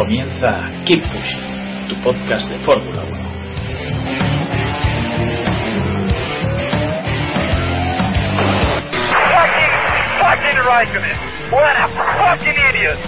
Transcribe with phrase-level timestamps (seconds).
[0.00, 1.44] Comienza Keep Pushing,
[1.86, 3.10] tu podcast de Fórmula 1.
[9.28, 9.72] Fucking,
[10.16, 11.18] fucking Raikkonen.
[11.52, 12.98] What a fucking idiot.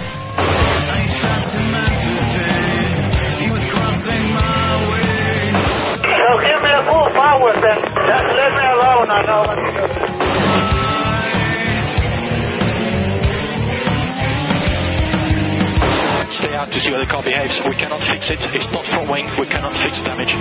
[6.05, 7.79] So give me a full power then.
[8.05, 10.12] Just let me alone, I know
[16.33, 17.61] stay out to see how the car behaves.
[17.69, 18.41] We cannot fix it.
[18.57, 19.29] It's not front wing.
[19.37, 20.33] We cannot fix the damage.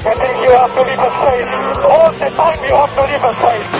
[0.00, 1.54] I think you have to leave a space.
[1.86, 3.70] All the time you have to leave a space.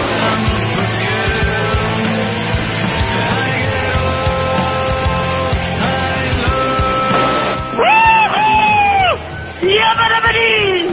[10.30, 10.89] Ring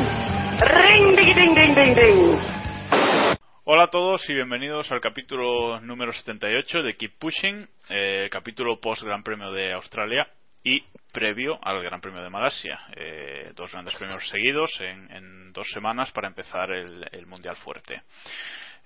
[3.78, 9.04] Hola a todos y bienvenidos al capítulo número 78 de Keep Pushing, eh, capítulo post
[9.04, 10.28] Gran Premio de Australia
[10.64, 12.80] y previo al Gran Premio de Malasia.
[12.96, 18.02] Eh, dos grandes premios seguidos en, en dos semanas para empezar el, el Mundial Fuerte.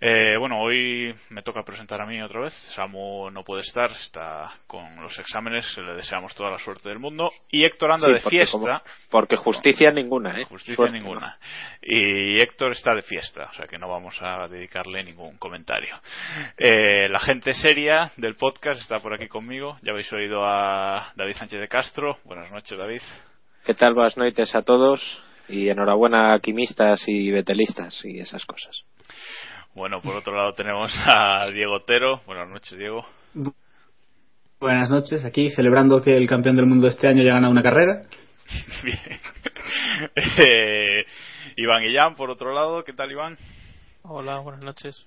[0.04, 2.54] Eh, bueno, hoy me toca presentar a mí otra vez.
[2.76, 7.30] Samu no puede estar, está con los exámenes, le deseamos toda la suerte del mundo.
[7.52, 8.58] Y Héctor anda Sí, de porque fiesta.
[8.58, 10.46] como- porque justicia ninguna, ¿eh?
[10.46, 11.38] Justicia Suerte, ninguna.
[11.84, 15.96] Y Héctor está de fiesta, o sea que no vamos a dedicarle ningún comentario.
[16.58, 19.78] Eh, la gente seria del podcast está por aquí conmigo.
[19.84, 22.18] Ya habéis oído a David Sánchez de Castro.
[22.24, 23.02] Buenas noches, David.
[23.64, 23.94] ¿Qué tal?
[23.94, 25.00] Buenas noches a todos
[25.48, 28.82] y enhorabuena a quimistas y betelistas y esas cosas.
[29.74, 32.22] Bueno, por otro lado tenemos a Diego Otero.
[32.26, 33.06] Buenas noches, Diego.
[34.60, 37.64] Buenas noches, aquí celebrando que el campeón del mundo este año ya ha ganado una
[37.64, 38.04] carrera.
[38.84, 39.00] Bien.
[40.16, 41.06] Eh,
[41.56, 42.84] Iván Guillán, por otro lado.
[42.84, 43.38] ¿Qué tal, Iván?
[44.04, 45.06] Hola, buenas noches.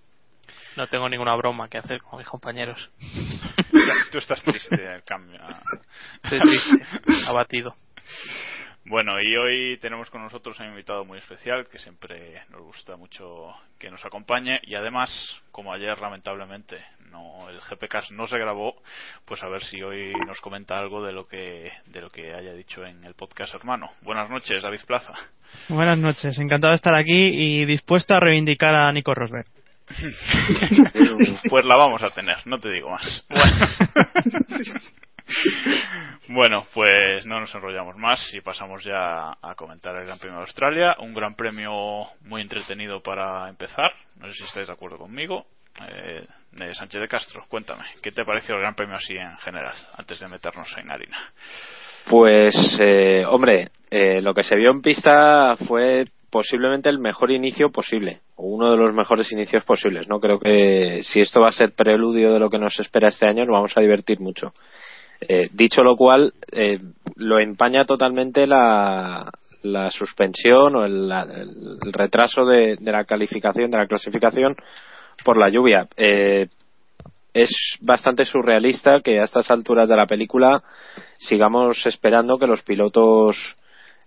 [0.76, 2.90] No tengo ninguna broma que hacer con mis compañeros.
[4.12, 4.76] Tú estás triste,
[5.06, 5.40] cambio.
[6.22, 6.86] Estoy triste,
[7.28, 7.76] abatido.
[8.86, 12.96] Bueno, y hoy tenemos con nosotros a un invitado muy especial que siempre nos gusta
[12.96, 15.10] mucho que nos acompañe y además,
[15.50, 18.74] como ayer lamentablemente no el GPcast no se grabó,
[19.24, 22.52] pues a ver si hoy nos comenta algo de lo que de lo que haya
[22.52, 23.88] dicho en el podcast hermano.
[24.02, 25.14] Buenas noches, David Plaza.
[25.70, 29.46] Buenas noches, encantado de estar aquí y dispuesto a reivindicar a Nico Rosberg.
[31.50, 33.26] Pues la vamos a tener, no te digo más.
[33.28, 33.66] Bueno,
[36.72, 40.96] pues no nos enrollamos más y pasamos ya a comentar el Gran Premio de Australia.
[40.98, 43.92] Un Gran Premio muy entretenido para empezar.
[44.16, 45.46] No sé si estáis de acuerdo conmigo.
[45.88, 46.26] Eh,
[46.74, 50.28] Sánchez de Castro, cuéntame, ¿qué te pareció el Gran Premio así en general, antes de
[50.28, 51.18] meternos en harina?
[52.08, 57.70] Pues, eh, hombre, eh, lo que se vio en pista fue posiblemente el mejor inicio
[57.70, 60.08] posible, o uno de los mejores inicios posibles.
[60.08, 63.26] No creo que si esto va a ser preludio de lo que nos espera este
[63.26, 64.52] año, nos vamos a divertir mucho.
[65.20, 66.78] Eh, dicho lo cual, eh,
[67.16, 69.30] lo empaña totalmente la,
[69.64, 74.56] la suspensión o el, el retraso de, la calificación, de la clasificación
[75.24, 75.88] por la lluvia.
[75.96, 76.46] Eh,
[77.32, 80.62] es bastante surrealista que a estas alturas de la película
[81.18, 83.36] sigamos esperando que los pilotos,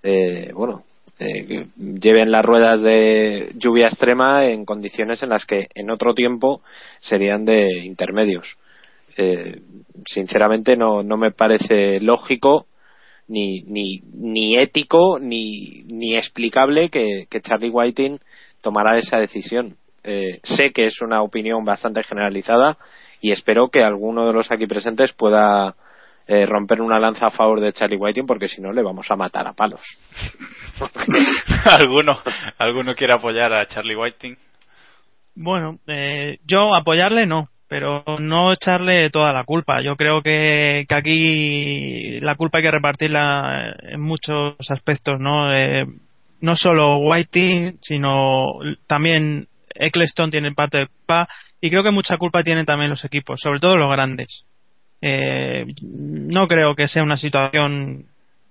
[0.04, 0.84] eh, bueno,
[1.20, 6.62] eh, lleven las ruedas de lluvia extrema en condiciones en las que en otro tiempo
[7.02, 8.56] serían de intermedios.
[9.18, 9.62] Eh,
[10.06, 12.68] sinceramente no, no me parece lógico
[13.28, 18.20] ni, ni, ni ético ni, ni explicable que, que Charlie Whiting
[18.62, 19.76] tomara esa decisión.
[20.04, 22.78] Eh, sé que es una opinión bastante generalizada
[23.20, 25.76] y espero que alguno de los aquí presentes pueda
[26.28, 29.16] eh, romper una lanza a favor de Charlie Whiting porque si no le vamos a
[29.16, 29.82] matar a palos.
[31.66, 32.14] ¿Alguno,
[32.58, 34.38] ¿Alguno quiere apoyar a Charlie Whiting?
[35.36, 39.82] Bueno, eh, yo apoyarle no, pero no echarle toda la culpa.
[39.82, 45.54] Yo creo que, que aquí la culpa hay que repartirla en muchos aspectos, ¿no?
[45.54, 45.86] Eh,
[46.42, 51.28] no solo Whiting, sino también Eccleston tiene parte de culpa
[51.60, 54.46] y creo que mucha culpa tienen también los equipos, sobre todo los grandes.
[55.02, 58.06] Eh, no creo que sea una situación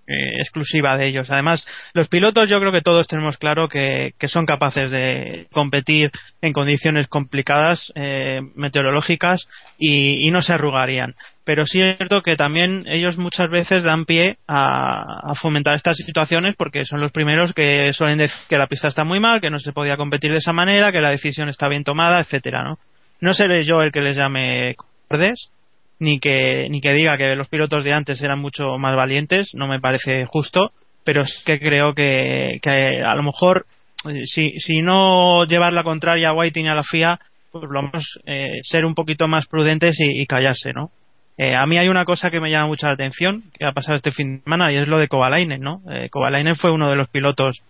[0.08, 1.30] eh, exclusiva de ellos.
[1.30, 6.12] Además, los pilotos yo creo que todos tenemos claro que, que son capaces de competir
[6.42, 9.48] en condiciones complicadas, eh, meteorológicas,
[9.78, 11.14] y, no se arrugarían.
[11.44, 15.96] Pero sí es cierto que también ellos muchas veces dan pie a, a, fomentar estas
[15.96, 19.50] situaciones porque son los primeros que suelen decir que la pista está muy mal, que
[19.50, 22.78] no se podía competir de esa manera, que la decisión está bien tomada, etcétera, ¿no?
[23.20, 24.74] No seré yo el que les llame
[25.08, 25.50] cobardes,
[25.98, 29.66] ni que, ni que diga que los pilotos de antes eran mucho más valientes, no
[29.66, 30.70] me parece justo,
[31.04, 33.66] pero es que creo que, que a lo mejor,
[34.08, 37.19] eh, si, si no llevar la contraria a Whiting y a la FIA,
[37.50, 37.90] pues lo
[38.26, 40.90] eh, ser un poquito más prudentes y, y callarse, ¿no?
[41.38, 43.94] Eh, a mí hay una cosa que me llama mucho la atención, que ha pasado
[43.94, 45.82] este fin de semana, y es lo de Kovalainen, ¿no?
[45.90, 47.62] Eh, Kovalainen fue uno de los pilotos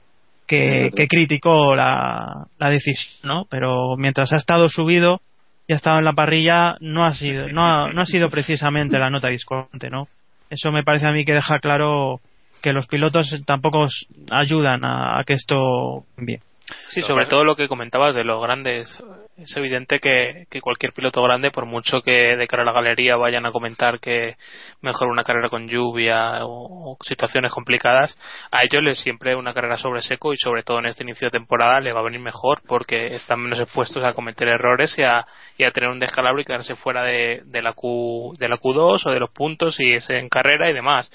[0.46, 3.46] que, que criticó la, la decisión, ¿no?
[3.50, 5.20] Pero mientras ha estado subido,
[5.66, 8.98] y ha estado en la parrilla no ha sido no ha, no ha sido precisamente
[8.98, 10.08] la nota discordante no
[10.50, 12.20] eso me parece a mí que deja claro
[12.62, 13.86] que los pilotos tampoco
[14.30, 16.40] ayudan a, a que esto cambie
[16.88, 18.88] Sí, sobre todo lo que comentabas de los grandes.
[19.36, 23.16] Es evidente que, que, cualquier piloto grande, por mucho que de cara a la galería
[23.16, 24.36] vayan a comentar que
[24.80, 28.16] mejor una carrera con lluvia o, o, situaciones complicadas,
[28.50, 31.38] a ellos les siempre una carrera sobre seco y sobre todo en este inicio de
[31.38, 35.24] temporada le va a venir mejor porque están menos expuestos a cometer errores y a,
[35.58, 39.06] y a tener un descalabro y quedarse fuera de, de, la Q, de la Q2
[39.06, 41.12] o de los puntos y es en carrera y demás.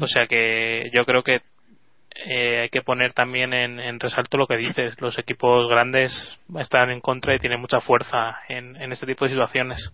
[0.00, 1.42] O sea que yo creo que
[2.26, 5.00] eh, hay que poner también en, en, resalto lo que dices.
[5.00, 6.12] Los equipos grandes
[6.58, 9.90] están en contra y tienen mucha fuerza en, en este tipo de situaciones.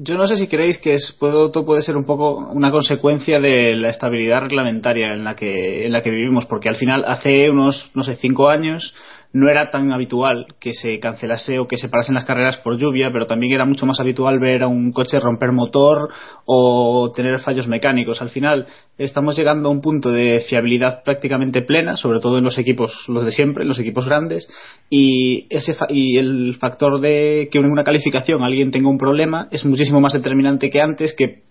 [0.00, 3.74] Yo no sé si creéis que es, puedo, puede ser un poco una consecuencia de
[3.74, 7.90] la estabilidad reglamentaria en la que, en la que vivimos, porque al final hace unos,
[7.94, 8.94] no sé, cinco años
[9.32, 13.10] no era tan habitual que se cancelase o que se parasen las carreras por lluvia,
[13.12, 16.08] pero también era mucho más habitual ver a un coche romper motor
[16.46, 18.22] o tener fallos mecánicos.
[18.22, 18.66] Al final
[18.96, 23.24] estamos llegando a un punto de fiabilidad prácticamente plena, sobre todo en los equipos, los
[23.24, 24.48] de siempre, en los equipos grandes,
[24.88, 29.64] y, ese y el factor de que en una calificación alguien tenga un problema es
[29.64, 31.42] muchísimo más determinante que antes, que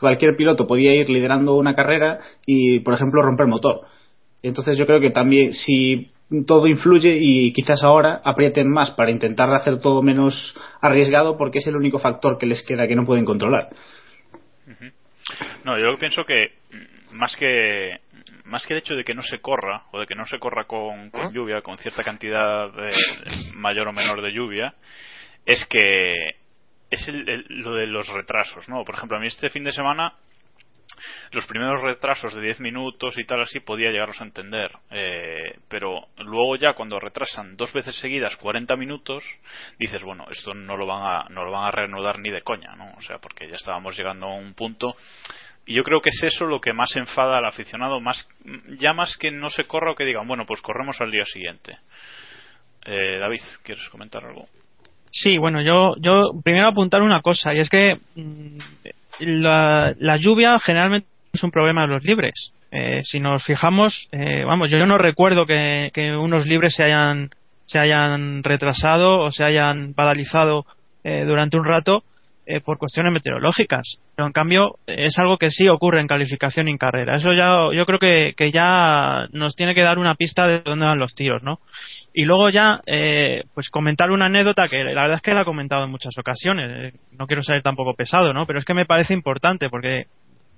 [0.00, 3.80] cualquier piloto podía ir liderando una carrera y, por ejemplo, romper motor.
[4.42, 6.08] Entonces yo creo que también si
[6.46, 11.66] todo influye y quizás ahora aprieten más para intentar hacer todo menos arriesgado porque es
[11.66, 13.68] el único factor que les queda que no pueden controlar.
[15.64, 16.52] No, yo pienso que
[17.12, 18.00] más que
[18.44, 20.64] más que el hecho de que no se corra o de que no se corra
[20.64, 22.92] con, con lluvia, con cierta cantidad de,
[23.54, 24.74] mayor o menor de lluvia,
[25.44, 26.12] es que
[26.90, 28.84] es el, el, lo de los retrasos, ¿no?
[28.84, 30.14] Por ejemplo, a mí este fin de semana
[31.32, 34.70] los primeros retrasos de 10 minutos y tal así podía llegarlos a entender.
[34.90, 39.22] Eh, pero luego ya cuando retrasan dos veces seguidas 40 minutos
[39.78, 42.74] dices bueno esto no lo van a no lo van a reanudar ni de coña
[42.76, 44.96] no o sea porque ya estábamos llegando a un punto.
[45.68, 48.28] Y yo creo que es eso lo que más enfada al aficionado más
[48.78, 51.78] ya más que no se corra o que digan bueno pues corremos al día siguiente
[52.84, 54.46] eh, David quieres comentar algo
[55.18, 58.58] Sí, bueno, yo, yo primero apuntar una cosa, y es que mmm,
[59.20, 62.52] la, la, lluvia generalmente es un problema de los libres.
[62.70, 67.30] Eh, si nos fijamos, eh, vamos, yo no recuerdo que, unos libres se hayan,
[67.66, 70.66] se hayan retrasado o se hayan paralizado
[71.04, 72.02] eh, durante un rato
[72.46, 73.98] eh, por cuestiones meteorológicas.
[74.14, 77.16] Pero en cambio es algo que sí ocurre en calificación y en carrera.
[77.16, 80.98] Eso ya, yo creo que, ya nos tiene que dar una pista de dónde van
[80.98, 81.58] los tiros, ¿no?
[82.14, 85.44] Y luego ya, eh, pues comentar una anécdota que la verdad es que la he
[85.44, 86.94] comentado en muchas ocasiones.
[87.18, 88.46] No quiero ser tampoco pesado, ¿no?
[88.46, 90.06] Pero es que me parece importante porque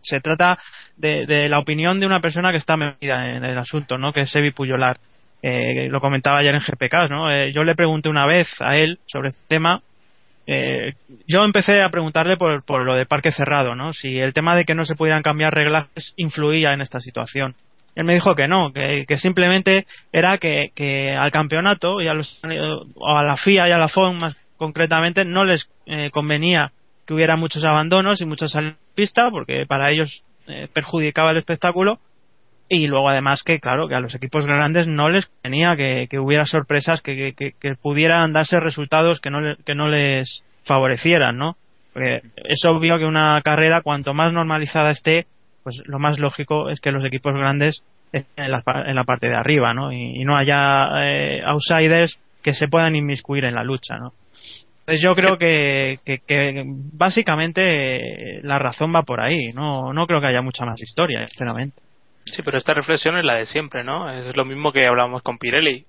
[0.00, 0.58] se trata
[0.96, 4.12] de, de la opinión de una persona que está metida en el asunto, ¿no?
[4.12, 4.98] Que es Sebi Puyolar.
[5.42, 7.30] Eh, lo comentaba ayer en GPK, ¿no?
[7.30, 9.82] Eh, yo le pregunté una vez a él sobre este tema
[10.50, 10.94] eh,
[11.26, 13.92] yo empecé a preguntarle por, por, lo de parque cerrado, ¿no?
[13.92, 17.54] Si el tema de que no se pudieran cambiar reglas influía en esta situación.
[17.94, 22.40] Él me dijo que no, que, simplemente era que, que, al campeonato y a, los,
[22.94, 26.72] o a la FIA y a la FOM más concretamente no les eh, convenía
[27.06, 31.38] que hubiera muchos abandonos y muchas salidas de pista porque para ellos eh, perjudicaba el
[31.38, 31.98] espectáculo
[32.68, 36.18] y luego además que claro que a los equipos grandes no les tenía que, que
[36.18, 41.56] hubiera sorpresas que, que, que, pudieran darse resultados que no, que no les favorecieran no
[41.92, 45.26] porque es obvio que una carrera cuanto más normalizada esté
[45.64, 47.82] pues lo más lógico es que los equipos grandes
[48.12, 52.18] estén en la, en la parte de arriba no y, y no haya eh, outsiders
[52.42, 54.12] que se puedan inmiscuir en la lucha no
[54.80, 60.20] entonces yo creo que, que, que, básicamente la razón va por ahí no no creo
[60.20, 61.87] que haya mucha más historia sinceramente
[62.32, 64.10] Sí, pero esta reflexión es la de siempre, ¿no?
[64.10, 65.84] Es lo mismo que hablábamos con Pirelli.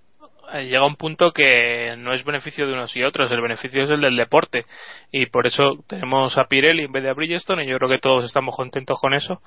[0.53, 3.89] eh, llega un punto que no es beneficio de unos y otros, el beneficio es
[3.89, 4.65] el del deporte.
[5.11, 7.99] Y por eso tenemos a Pirelli en vez de a Bridgestone, y yo creo que
[7.99, 9.41] todos estamos contentos con eso.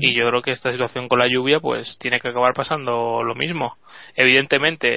[0.00, 3.34] Y yo creo que esta situación con la lluvia, pues tiene que acabar pasando lo
[3.34, 3.76] mismo.
[4.14, 4.88] Evidentemente,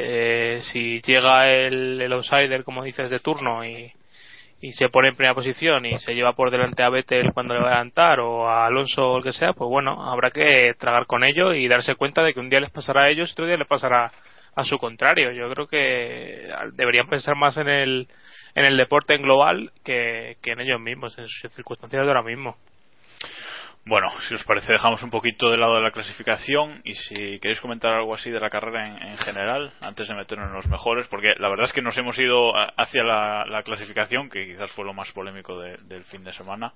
[0.58, 3.92] eh, si llega el, el outsider, como dices, de turno y
[4.66, 7.60] y se pone en primera posición y se lleva por delante a Vettel cuando le
[7.60, 11.06] va a adelantar o a Alonso o el que sea, pues bueno, habrá que tragar
[11.06, 13.46] con ello y darse cuenta de que un día les pasará a ellos y otro
[13.46, 14.12] día les pasará
[14.56, 15.32] a su contrario.
[15.34, 18.08] Yo creo que deberían pensar más en el,
[18.56, 22.24] en el deporte en global que, que en ellos mismos, en sus circunstancias de ahora
[22.24, 22.58] mismo.
[23.88, 27.62] Bueno, si os parece, dejamos un poquito de lado de la clasificación y si queréis
[27.62, 31.36] comentar algo así de la carrera en, general, antes de meternos en los mejores, porque
[31.38, 35.12] la verdad es que nos hemos ido hacia la, clasificación, que quizás fue lo más
[35.12, 36.74] polémico del fin de semana.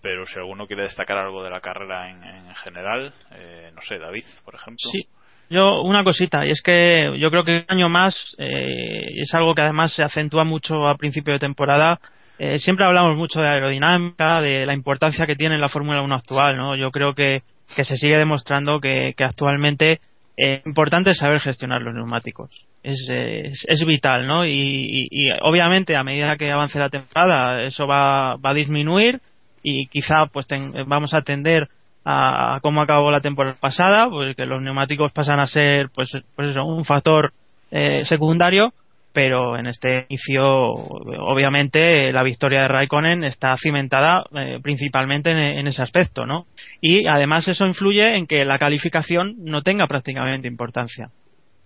[0.00, 4.24] Pero si alguno quiere destacar algo de la carrera en, general, eh, no sé, David,
[4.44, 4.78] por ejemplo.
[4.92, 5.04] Sí,
[5.50, 9.56] yo una cosita, y es que yo creo que un año más eh, es algo
[9.56, 11.98] que además se acentúa mucho a principio de temporada
[12.38, 16.56] eh, siempre hablamos mucho de aerodinámica, de la importancia que tiene la Fórmula 1 actual,
[16.56, 16.76] ¿no?
[16.76, 20.00] Yo creo que, se sigue demostrando que, actualmente
[20.36, 22.50] es importante saber gestionar los neumáticos.
[22.82, 24.44] Es, es, vital, ¿no?
[24.44, 29.20] Y, obviamente a medida que avance la temporada eso va, va a disminuir
[29.62, 30.46] y quizá pues
[30.86, 31.68] vamos a atender
[32.04, 36.50] a, cómo acabó la temporada pasada, pues que los neumáticos pasan a ser pues, pues
[36.50, 37.32] eso, un factor
[37.70, 38.72] eh, secundario
[39.12, 45.82] pero en este inicio, obviamente, la victoria de Raikkonen está cimentada eh, principalmente en, ese
[45.82, 46.46] aspecto, ¿no?
[46.80, 51.10] Y además eso influye en que la calificación no tenga prácticamente importancia.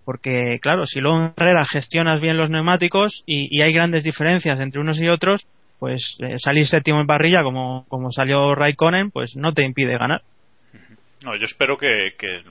[0.04, 4.80] Porque, claro, si luego en carrera gestionas bien los neumáticos y, hay grandes diferencias entre
[4.80, 5.46] unos y otros,
[5.78, 10.22] pues eh, salir séptimo en parrilla como, como salió Raikkonen, pues no te impide ganar.
[11.24, 12.42] No, yo espero que, que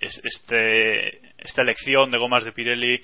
[0.00, 3.00] este, esta elección de gomas de Pirelli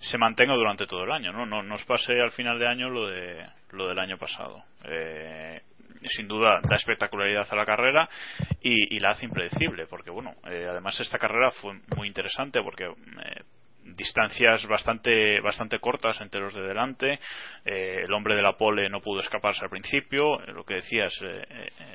[0.00, 1.46] se mantenga durante todo el año, ¿no?
[1.46, 4.62] No nos pase al final de año lo de lo del año pasado.
[4.84, 5.60] Eh,
[6.06, 8.08] sin duda da espectacularidad a la carrera
[8.62, 13.42] y, la hace impredecible, porque bueno, eh, además esta carrera fue muy interesante porque eh,
[13.82, 17.18] distancias bastante bastante cortas entre los de delante
[17.64, 21.18] el hombre de la pole no pudo escaparse al principio lo que decías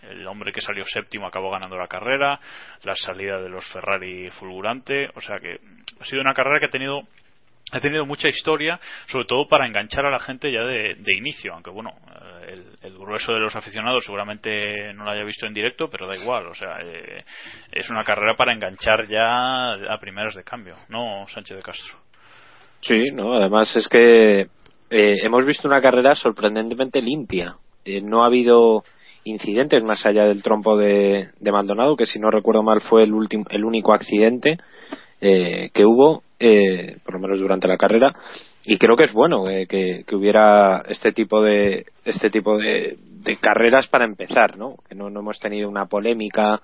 [0.02, 2.40] el hombre que salió séptimo acabó ganando la carrera
[2.82, 5.60] la salida de los Ferrari fulgurante o sea que
[6.00, 7.04] ha sido una carrera que ha tenido
[7.74, 11.72] ha tenido mucha historia, sobre todo para enganchar a la gente ya de, inicio, aunque
[11.72, 11.92] bueno,
[12.48, 16.16] eh, el, grueso de los aficionados seguramente no lo haya visto en directo, pero da
[16.16, 17.24] igual, o sea, eh,
[17.72, 21.98] es una carrera para enganchar ya a primeras de cambio, ¿no, Sánchez de Castro?
[22.82, 24.48] Sí, no, además es que eh,
[25.24, 27.56] hemos visto una carrera sorprendentemente limpia,
[28.04, 28.84] no ha habido
[29.24, 33.14] incidentes más allá del trompo de, de Maldonado, que si no recuerdo mal fue el,
[33.14, 34.58] último, el único accidente
[35.20, 38.14] que hubo eh, por lo menos durante la carrera
[38.66, 42.98] y creo que es bueno eh, que, hubiera este tipo de este tipo de,
[43.40, 46.60] carreras para empezar no que no, hemos tenido una polémica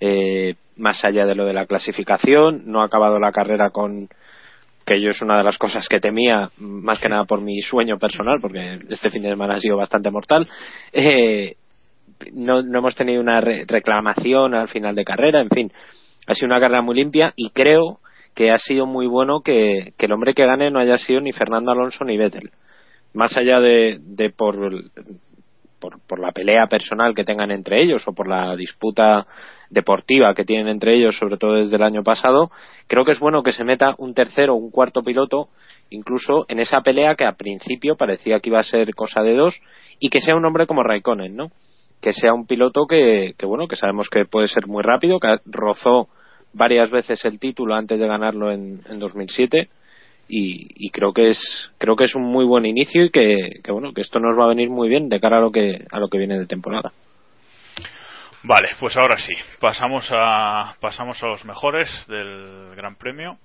[0.00, 4.08] eh, más allá de lo de la clasificación no ha acabado la carrera con
[4.84, 8.00] que yo es una de las cosas que temía más que nada por mi sueño
[8.00, 10.48] personal porque este fin de semana ha sido bastante mortal
[12.32, 15.72] no, no hemos tenido una reclamación al final de carrera en fin
[16.26, 18.00] ha sido una carrera muy limpia y creo
[18.34, 21.70] que ha sido muy bueno que, el hombre que gane no haya sido ni Fernando
[21.70, 22.50] Alonso ni Vettel.
[23.12, 24.56] Más allá de, de por,
[26.06, 29.26] por, la pelea personal que tengan entre ellos o por la disputa
[29.68, 32.50] deportiva que tienen entre ellos, sobre todo desde el año pasado,
[32.86, 35.48] creo que es bueno que se meta un tercero o un cuarto piloto
[35.90, 39.60] incluso en esa pelea que a principio parecía que iba a ser cosa de dos
[39.98, 41.50] y que sea un hombre como Raikkonen, ¿no?
[42.00, 45.38] Que sea un piloto que, que bueno, que sabemos que puede ser muy rápido, que
[45.46, 46.08] rozó
[46.52, 49.68] varias veces el título antes de ganarlo en, en 2007
[50.28, 53.72] y, y, creo que es creo que es un muy buen inicio y que, que,
[53.72, 55.98] bueno que esto nos va a venir muy bien de cara a lo que a
[55.98, 56.92] lo que viene de temporada.
[58.44, 63.38] Vale pues ahora sí pasamos a pasamos a los mejores del Gran Premio.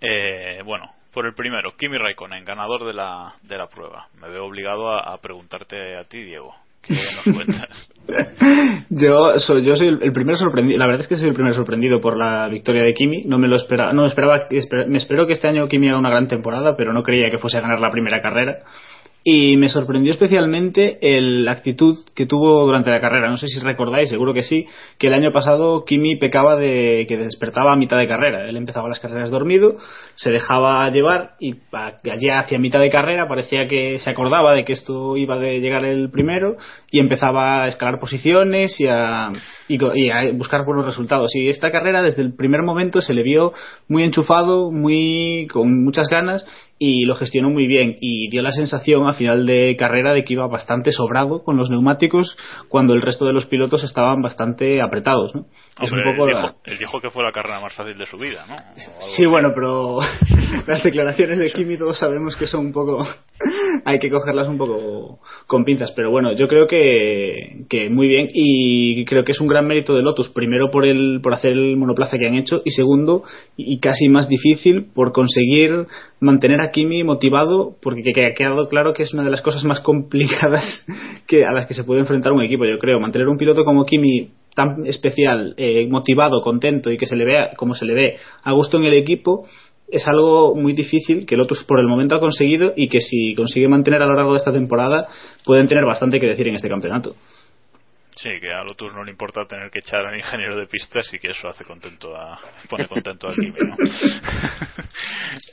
[0.00, 4.08] Eh, bueno por el primero Kimi Raikkonen ganador de la de la prueba.
[4.20, 6.54] Me veo obligado a preguntarte a ti Diego
[8.90, 12.00] yo soy, yo soy el, primer sorprendido, la verdad es que soy el primer sorprendido
[12.00, 14.46] por la victoria de Kimi, no me lo esperaba, no esperaba,
[14.88, 17.58] me espero que este año Kimi haga una gran temporada, pero no creía que fuese
[17.58, 18.58] a ganar la primera carrera.
[19.22, 23.28] Y me sorprendió especialmente la actitud que tuvo durante la carrera.
[23.28, 24.66] No sé si recordáis, seguro que sí,
[24.98, 28.48] que el año pasado Kimi pecaba de que despertaba a mitad de carrera.
[28.48, 29.76] Él empezaba las carreras dormido,
[30.14, 34.72] se dejaba llevar y allá hacia mitad de carrera parecía que se acordaba de que
[34.72, 36.56] esto iba de llegar el primero
[36.90, 39.32] y empezaba a escalar posiciones y a,
[39.68, 41.34] y a buscar buenos resultados.
[41.34, 43.52] Y esta carrera desde el primer momento se le vio
[43.86, 46.46] muy enchufado, muy con muchas ganas
[46.82, 50.32] y lo gestionó muy bien y dio la sensación a final de carrera de que
[50.32, 52.38] iba bastante sobrado con los neumáticos
[52.70, 55.44] cuando el resto de los pilotos estaban bastante apretados ¿no?
[55.78, 56.26] es un poco
[56.64, 58.56] él, dijo, que fue la carrera más fácil de su vida ¿no?
[58.98, 59.98] sí bueno pero
[60.66, 63.06] las declaraciones de Kimi todos sabemos que son un poco
[63.84, 68.28] hay que cogerlas un poco con pinzas pero bueno yo creo que, que muy bien
[68.32, 71.76] y creo que es un gran mérito de Lotus primero por el por hacer el
[71.76, 73.22] monoplaza que han hecho y segundo
[73.54, 75.86] y casi más difícil por conseguir
[76.20, 79.80] mantener a Kimi motivado porque ha quedado claro que es una de las cosas más
[79.80, 80.84] complicadas
[81.26, 83.00] que a las que se puede enfrentar un equipo yo creo.
[83.00, 87.50] Mantener un piloto como Kimi tan especial eh, motivado contento y que se le vea
[87.56, 89.46] como se le ve a gusto en el equipo
[89.88, 93.68] es algo muy difícil que Lotus por el momento ha conseguido y que si consigue
[93.68, 95.08] mantener a lo largo de esta temporada
[95.44, 97.16] pueden tener bastante que decir en este campeonato
[98.22, 101.18] Sí, que a Lotus no le importa tener que echar al ingeniero de pistas y
[101.18, 103.76] que eso hace contento a, pone contento a Kimi, ¿no?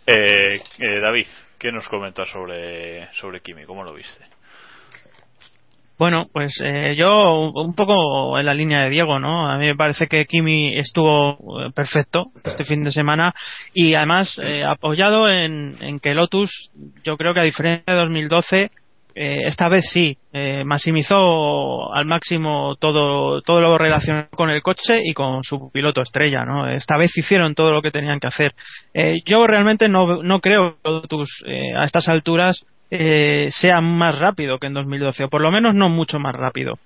[0.08, 1.28] Eh, eh, David,
[1.60, 3.66] ¿qué nos comentas sobre, sobre Kimi?
[3.66, 4.26] ¿Cómo lo viste?
[6.00, 9.50] Bueno, pues eh, yo un poco en la línea de Diego, ¿no?
[9.50, 11.38] A mí me parece que Kimi estuvo
[11.74, 13.34] perfecto este fin de semana
[13.74, 16.72] y además apoyado en, en, que Lotus,
[17.04, 18.72] yo creo que a diferencia de 2012,
[19.20, 25.00] eh, esta vez sí, eh, maximizó al máximo todo, todo lo relacionado con el coche
[25.04, 26.70] y con su piloto estrella, ¿no?
[26.70, 28.54] Esta vez hicieron todo lo que tenían que hacer.
[28.94, 31.44] Eh, yo realmente no, no creo que Lotus
[31.76, 36.20] a estas alturas sea más rápido que en 2012, o por lo menos no mucho
[36.20, 36.78] más rápido.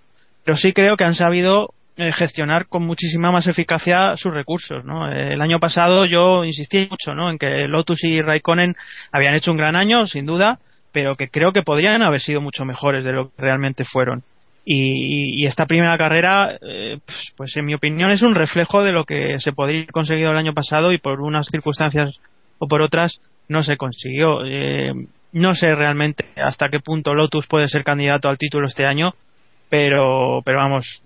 [0.45, 4.85] Pero sí creo que han sabido gestionar con muchísima más eficacia sus recursos.
[4.85, 5.11] ¿no?
[5.11, 7.29] El año pasado yo insistí mucho ¿no?
[7.29, 8.75] en que Lotus y Raikkonen
[9.11, 10.59] habían hecho un gran año, sin duda,
[10.91, 14.23] pero que creo que podrían haber sido mucho mejores de lo que realmente fueron.
[14.63, 19.05] Y, esta primera carrera, eh, pues, pues, en mi opinión, es un reflejo de lo
[19.05, 22.19] que se podría haber conseguido el año pasado y por unas circunstancias
[22.59, 24.45] o por otras no se consiguió.
[24.45, 24.93] Eh,
[25.33, 29.13] no sé realmente hasta qué punto Lotus puede ser candidato al título este año,
[29.69, 31.03] pero, pero vamos,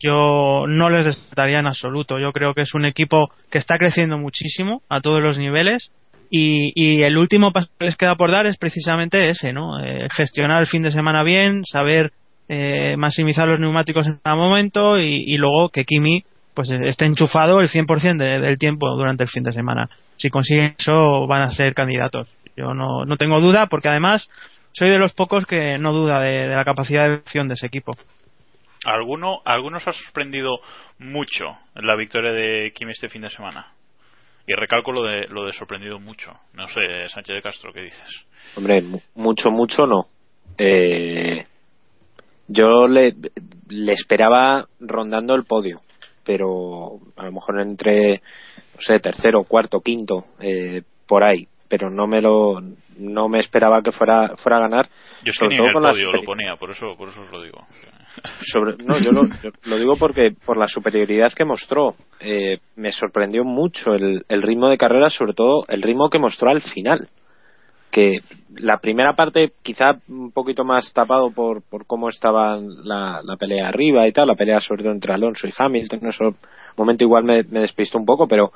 [0.00, 2.18] yo no les descartaría en absoluto.
[2.18, 5.90] Yo creo que es un equipo que está creciendo muchísimo a todos los niveles
[6.30, 9.82] y, el último paso que les queda por dar es precisamente ese, ¿no?
[9.82, 12.12] Eh, gestionar el fin de semana bien, saber
[12.48, 17.68] eh, maximizar los neumáticos en cada momento y, luego que Kimi pues esté enchufado el
[17.68, 19.88] 100% del tiempo durante el fin de semana.
[20.16, 22.26] Si consiguen eso van a ser candidatos.
[22.56, 24.28] Yo no, no tengo duda porque además
[24.72, 27.92] soy de los pocos que no duda de, la capacidad de acción de ese equipo.
[28.84, 30.60] ¿Alguno, ¿Algunos ha sorprendido
[30.98, 33.66] mucho la victoria de Kimi este fin de semana?
[34.48, 36.32] Y recalco lo de, lo de sorprendido mucho.
[36.54, 38.26] No sé, Sánchez de Castro, ¿qué dices?
[38.56, 38.82] Hombre,
[39.14, 40.06] mucho, mucho no.
[40.56, 41.44] Eh,
[42.46, 43.14] yo le,
[43.68, 45.82] le esperaba rondando el podio,
[46.24, 48.22] pero a lo mejor entre,
[48.74, 51.46] no sé, tercero, cuarto, quinto, eh, por ahí.
[51.68, 52.58] Pero no me lo,
[52.96, 54.88] no me esperaba que fuera, fuera a ganar.
[55.24, 57.42] Yo es que ni en el podio lo ponía, por eso, por eso os lo
[57.42, 57.66] digo
[58.42, 61.94] sobre, no, yo lo, digo porque por la superioridad que mostró.
[62.20, 66.50] Eh, me sorprendió mucho el, el ritmo de carrera, sobre todo el ritmo que mostró
[66.50, 67.08] al final
[67.90, 68.18] que
[68.56, 74.06] la primera parte quizá un poquito más tapado por, por cómo estaba la, pelea arriba
[74.06, 76.24] y tal, la pelea sobre todo entre Alonso y Hamilton, en ese
[76.76, 78.52] momento igual me, me un poco, pero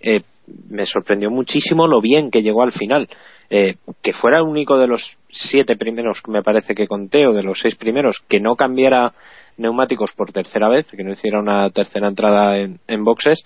[0.00, 0.22] eh,
[0.68, 3.08] me sorprendió muchísimo lo bien que llegó al final.
[3.48, 7.44] Eh, que fuera el único de los siete primeros, me parece que conté, o de
[7.44, 9.12] los seis primeros, que no cambiara
[9.56, 13.44] neumáticos por tercera vez, que no hiciera una tercera entrada en, boxes,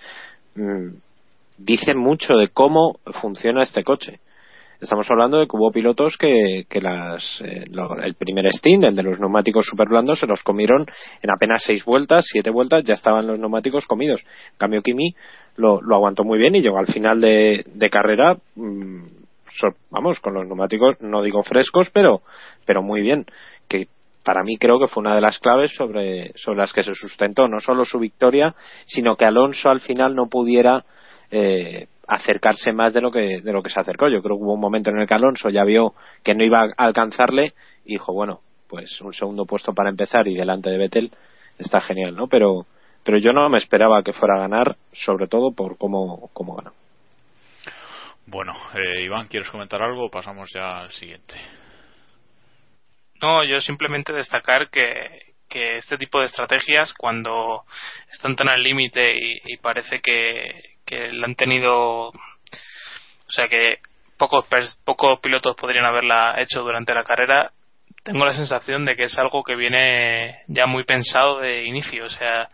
[0.54, 0.94] mm,
[1.58, 4.20] dice mucho de cómo funciona este coche.
[4.80, 7.66] Estamos hablando de que hubo pilotos que, que las, eh,
[8.02, 10.86] el primer stint, el de los neumáticos super blandos, se los comieron
[11.20, 14.22] en apenas seis vueltas, siete vueltas, ya estaban los neumáticos comidos.
[14.22, 15.14] En cambio, Kimi
[15.60, 19.20] lo, aguantó muy bien y llegó al final de, de carrera mm,
[19.90, 22.22] vamos, con los neumáticos, no digo frescos, pero,
[22.64, 23.26] pero muy bien.
[23.68, 23.88] Que
[24.24, 27.48] para mí creo que fue una de las claves sobre, sobre las que se sustentó
[27.48, 28.54] no solo su victoria,
[28.86, 30.84] sino que Alonso al final no pudiera
[31.30, 34.08] eh, acercarse más de lo que de lo que se acercó.
[34.08, 36.62] Yo creo que hubo un momento en el que Alonso ya vio que no iba
[36.62, 41.10] a alcanzarle y dijo, bueno, pues un segundo puesto para empezar y delante de Vettel
[41.58, 42.26] está genial, ¿no?
[42.26, 42.66] Pero
[43.04, 46.72] pero yo no me esperaba que fuera a ganar, sobre todo por cómo, cómo ganó.
[48.26, 51.34] Bueno, eh, Iván, ¿quieres comentar algo o pasamos ya al siguiente?
[53.20, 57.64] No, yo simplemente destacar que, que este tipo de estrategias, cuando
[58.10, 59.12] están tan al límite
[59.44, 62.12] y, parece que, que la han tenido, o
[63.28, 63.80] sea que
[64.16, 64.46] pocos,
[64.84, 67.52] pocos pilotos podrían haberla hecho durante la carrera,
[68.02, 72.04] tengo la sensación de que es algo que viene ya muy pensado de inicio.
[72.06, 72.48] O sea,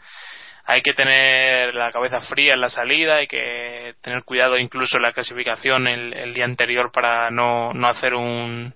[0.64, 5.04] hay que tener la cabeza fría en la salida, hay que tener cuidado incluso en
[5.04, 8.74] la clasificación el, día anterior para no, no hacer un,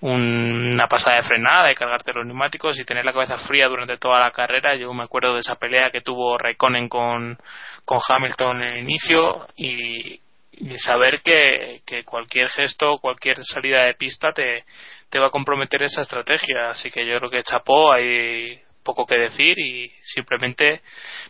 [0.00, 4.20] una pasada de frenada y cargarte los neumáticos y tener la cabeza fría durante toda
[4.20, 4.76] la carrera.
[4.76, 7.38] Yo me acuerdo de esa pelea que tuvo Raikkonen con,
[7.86, 10.20] con Hamilton en el inicio y,
[10.52, 14.64] y saber que, que, cualquier gesto, cualquier salida de pista te,
[15.10, 16.70] te va a comprometer esa estrategia.
[16.70, 20.80] Así que yo creo que chapó, hay poco que decir y simplemente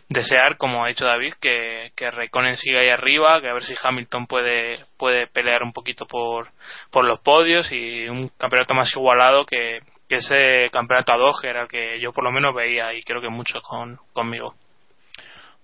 [0.07, 3.73] desear, como ha dicho David, que, que Raikkonen siga ahí arriba, que a ver si
[3.81, 6.51] Hamilton puede, puede pelear un poquito por,
[6.91, 11.49] por los podios y un campeonato más igualado que, que ese campeonato a dos, que
[11.49, 14.53] era el que yo por lo menos veía y creo que mucho con, conmigo.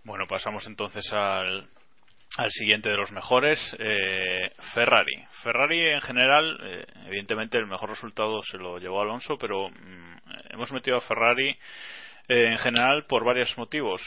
[0.04, 1.70] Bueno, pasamos entonces al,
[2.38, 5.24] al siguiente de los mejores, eh, Ferrari.
[5.44, 10.18] Ferrari en general, eh, evidentemente el mejor resultado se lo llevó Alonso, pero mm,
[10.50, 11.50] hemos metido a Ferrari
[12.28, 14.02] eh, en general por varios motivos.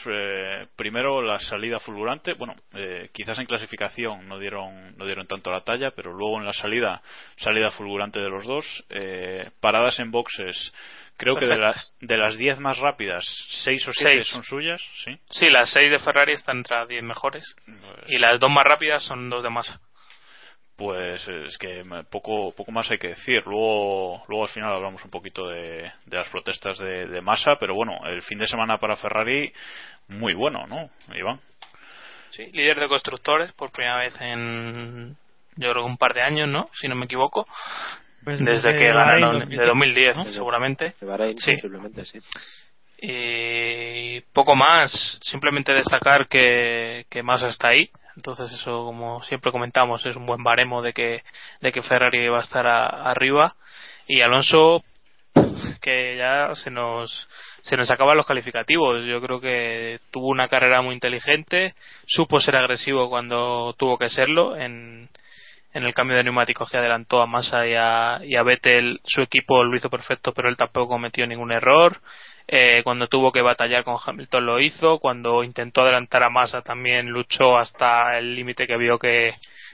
[0.75, 2.55] primero la salida fulgurante, bueno,
[3.13, 7.01] quizás en clasificación no dieron no dieron tanto la talla, pero luego en la salida
[7.37, 8.65] salida fulgurante de los dos,
[9.61, 10.73] paradas en boxes
[11.17, 13.25] Creo que de las, de las 10 más rápidas,
[13.63, 15.17] 6 o 7 son suyas, ¿sí?
[15.29, 17.55] Sí, las 6 de Ferrari están entre las 10 mejores.
[17.65, 19.79] Pues y las dos más rápidas son dos de Massa.
[20.75, 23.41] Pues es que poco, poco más hay que decir.
[23.47, 27.73] Luego, luego al final hablamos un poquito de, de las protestas de, de Massa, pero
[27.73, 29.51] bueno, el fin de semana para Ferrari,
[30.07, 31.41] muy bueno, ¿no, Iván?
[32.29, 35.17] Sí, líder de constructores por primera vez en,
[35.55, 36.69] yo creo, un par de años, ¿no?
[36.73, 37.47] Si no me equivoco.
[38.27, 40.93] Pues desde, que ganaron, de 2010, seguramente.
[41.39, 42.19] sí.
[42.99, 47.89] Y poco más, simplemente destacar que, que Massa está ahí.
[48.17, 51.23] Entonces eso, como siempre comentamos, es un buen baremo de que,
[51.61, 53.55] de que Ferrari va a estar arriba.
[54.07, 54.83] Y Alonso,
[55.81, 57.29] que ya se nos,
[57.61, 59.05] se nos acaban los calificativos.
[59.05, 64.57] Yo creo que tuvo una carrera muy inteligente, supo ser agresivo cuando tuvo que serlo
[64.57, 65.07] en,
[65.77, 69.21] en el cambio de neumáticos que adelantó a Massa y a, y a Vettel, su
[69.21, 71.99] equipo lo hizo perfecto, pero él tampoco cometió ningún error.
[72.47, 74.99] Eh, cuando tuvo que batallar con Hamilton lo hizo.
[74.99, 79.31] Cuando intentó adelantar a Massa también luchó hasta el límite que vio que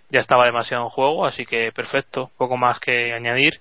[0.10, 1.26] ya estaba demasiado en juego.
[1.26, 3.54] Así que perfecto, poco más que añadir.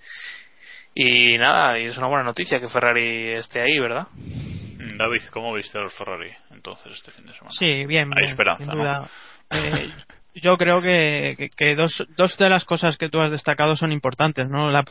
[0.94, 4.08] Y nada, y es una buena noticia que Ferrari esté ahí, ¿verdad?
[4.14, 7.54] Mm, David, ¿cómo viste a los Ferrari entonces este fin de semana?
[7.56, 8.10] Sí, bien.
[8.16, 9.08] Hay esperanza, ¿no?
[9.54, 9.92] Eh,
[10.34, 14.48] yo creo que, que, dos, dos, de las cosas que tú has destacado son importantes,
[14.48, 14.70] ¿no?
[14.70, 14.84] La,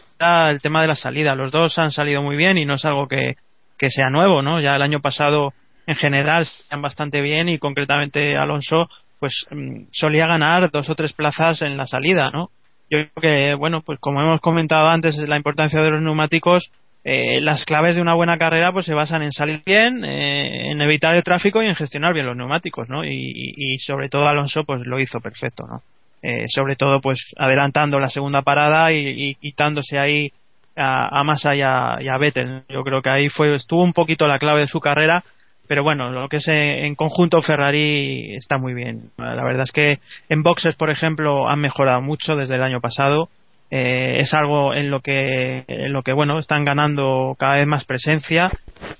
[0.49, 1.35] el tema de la salida.
[1.35, 3.35] Los dos han salido muy bien y no es algo que,
[3.77, 4.59] que sea nuevo, ¿no?
[4.61, 5.53] Ya el año pasado,
[5.87, 8.87] en general, han bastante bien y concretamente Alonso,
[9.19, 12.49] pues mm, solía ganar dos o tres plazas en la salida, ¿no?
[12.89, 16.71] Yo creo que, bueno, pues como hemos comentado antes, la importancia de los neumáticos
[17.03, 20.81] eh, las claves de una buena carrera pues se basan en salir bien, eh, en
[20.81, 23.03] evitar el tráfico y en gestionar bien los neumáticos, ¿no?
[23.03, 25.81] Y, sobre todo Alonso pues lo hizo perfecto, ¿no?
[26.21, 30.31] Eh, sobre todo pues adelantando la segunda parada y, quitándose ahí
[30.75, 32.61] a, a Massa y a, Vettel.
[32.69, 35.23] Yo creo que ahí fue estuvo un poquito la clave de su carrera,
[35.67, 39.09] pero bueno, lo que es en conjunto Ferrari está muy bien.
[39.17, 39.97] La verdad es que
[40.29, 43.29] en boxes, por ejemplo, han mejorado mucho desde el año pasado
[43.73, 47.85] eh, es algo en lo que en lo que bueno están ganando cada vez más
[47.85, 48.51] presencia.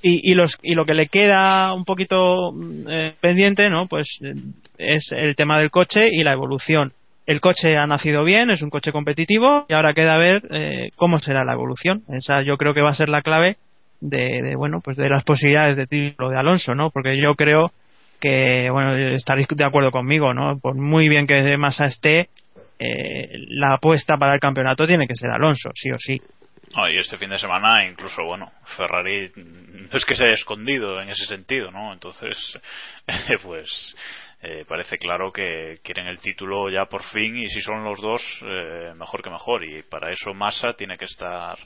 [0.02, 4.08] Y, y los y lo que le queda un poquito mm, eh, pendiente no pues
[4.22, 4.34] eh,
[4.78, 6.94] es el tema del coche y la evolución.
[7.26, 10.42] El coche ha nacido bien es un coche competitivo y ahora queda ver
[10.96, 12.04] cómo será la evolución.
[12.10, 13.58] Esa yo creo que va a ser la clave
[14.00, 17.72] de, de bueno pues de las posibilidades de título de Alonso no porque yo creo
[18.22, 22.30] que bueno estaréis de acuerdo conmigo no por muy bien que Massa esté
[22.84, 26.20] eh, la apuesta para el campeonato tiene que ser Alonso, sí o sí.
[26.92, 31.10] y este fin de semana, incluso, bueno, Ferrari no es que se haya escondido en
[31.10, 31.94] ese sentido, ¿no?
[31.94, 32.58] Entonces,
[33.44, 33.96] pues
[34.42, 38.22] eh, parece claro que quieren el título ya por fin y si son los dos,
[38.44, 39.64] eh, mejor que mejor.
[39.64, 41.60] Y para eso Massa tiene que estar,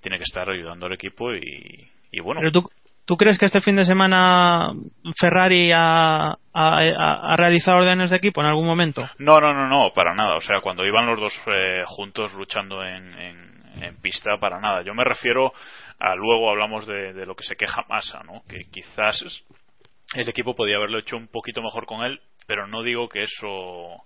[0.00, 2.40] tiene que estar ayudando al equipo y, y bueno.
[2.52, 2.68] ¿Tú
[3.16, 4.72] crees que este fin de semana
[5.18, 6.36] Ferrari ha,
[7.36, 9.08] realizado órdenes de equipo en algún momento?
[9.18, 10.36] No, no, no, no, para nada.
[10.36, 13.12] O sea, cuando iban los dos eh, juntos luchando en,
[14.00, 14.82] pista, para nada.
[14.82, 15.52] Yo me refiero
[15.98, 18.42] a luego hablamos de, lo que se queja Massa, ¿no?
[18.48, 19.22] Que quizás
[20.14, 24.04] el equipo podía haberlo hecho un poquito mejor con él, pero no digo que eso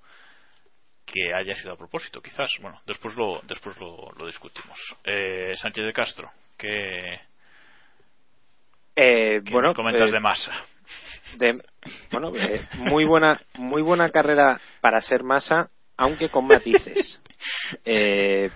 [1.04, 2.50] que haya sido a propósito, quizás.
[2.60, 4.78] Bueno, después lo, después lo, lo discutimos.
[5.04, 7.20] Eh, Sánchez de Castro, ¿qué,
[8.96, 10.52] Eh, bueno, comentas eh, de masa?
[11.38, 11.62] de-
[12.10, 17.20] bueno, eh, muy buena, muy buena carrera para ser masa, aunque con matices.
[17.84, 18.50] Eh,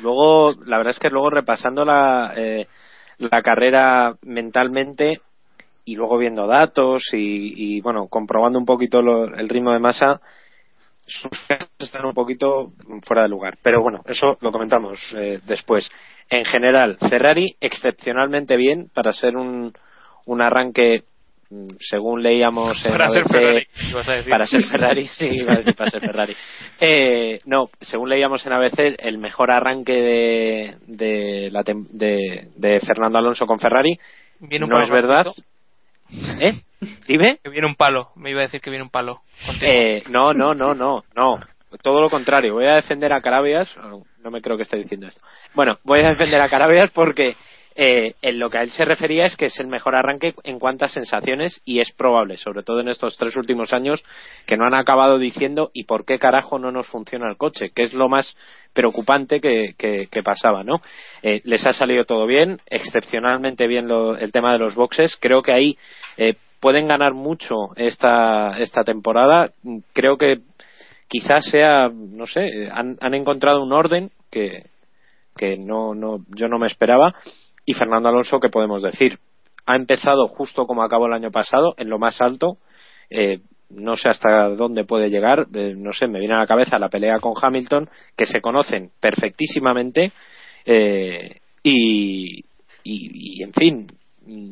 [0.00, 2.66] luego, la verdad es que luego repasando la, eh,
[3.18, 5.20] la carrera mentalmente
[5.84, 10.20] y luego viendo datos y, y, bueno, comprobando un poquito lo- el ritmo de masa,
[11.06, 12.72] sus casos están un poquito
[13.06, 13.58] fuera de lugar.
[13.62, 15.88] Pero bueno, eso lo comentamos eh, después.
[16.28, 19.72] En general, Ferrari excepcionalmente bien para ser un,
[20.26, 21.04] un arranque,
[21.50, 24.30] mm, según leíamos en Para ser Ferrari, ibas a decir.
[24.30, 26.36] Para ser Ferrari, sí, a decir para ser Ferrari.
[26.80, 33.18] Eh, no, según leíamos en ABC, el mejor arranque de, de, la de, de Fernando
[33.18, 33.98] Alonso con Ferrari.
[34.40, 35.26] Un no es verdad.
[36.10, 36.60] ¿Eh?
[37.06, 37.38] Dime.
[37.42, 38.10] Que viene un palo.
[38.16, 39.22] Me iba a decir que viene un palo.
[39.62, 41.40] Eh, no, no, no, no, no.
[41.82, 42.54] Todo lo contrario.
[42.54, 43.74] Voy a defender a Carabias.
[44.22, 45.24] No me creo que esté diciendo esto.
[45.54, 47.36] Bueno, voy a defender a Carabias porque
[47.76, 50.58] eh, en lo que a él se refería es que es el mejor arranque en
[50.58, 54.02] cuanto a sensaciones y es probable, sobre todo en estos tres últimos años,
[54.46, 57.82] que no han acabado diciendo y por qué carajo no nos funciona el coche, que
[57.82, 58.34] es lo más
[58.72, 60.80] preocupante que, que- pasaba, ¿no?
[61.22, 65.16] Eh, les ha salido todo bien, excepcionalmente bien lo- el tema de los boxes.
[65.20, 65.78] Creo que ahí
[66.16, 69.50] eh, pueden ganar mucho esta, esta temporada.
[69.92, 70.40] Creo que
[71.08, 74.64] quizás sea, no sé, han, han encontrado un orden que,
[75.36, 77.14] que no, no, yo no me esperaba.
[77.66, 79.18] Y Fernando Alonso, ¿qué podemos decir?
[79.66, 82.58] Ha empezado justo como acabó el año pasado, en lo más alto.
[83.10, 85.46] Eh, no sé hasta dónde puede llegar.
[85.52, 88.90] eh, no sé, me viene a la cabeza la pelea con Hamilton, que se conocen
[89.00, 90.12] perfectísimamente.
[90.64, 92.44] eh, y,
[92.84, 93.88] y, y, en fin,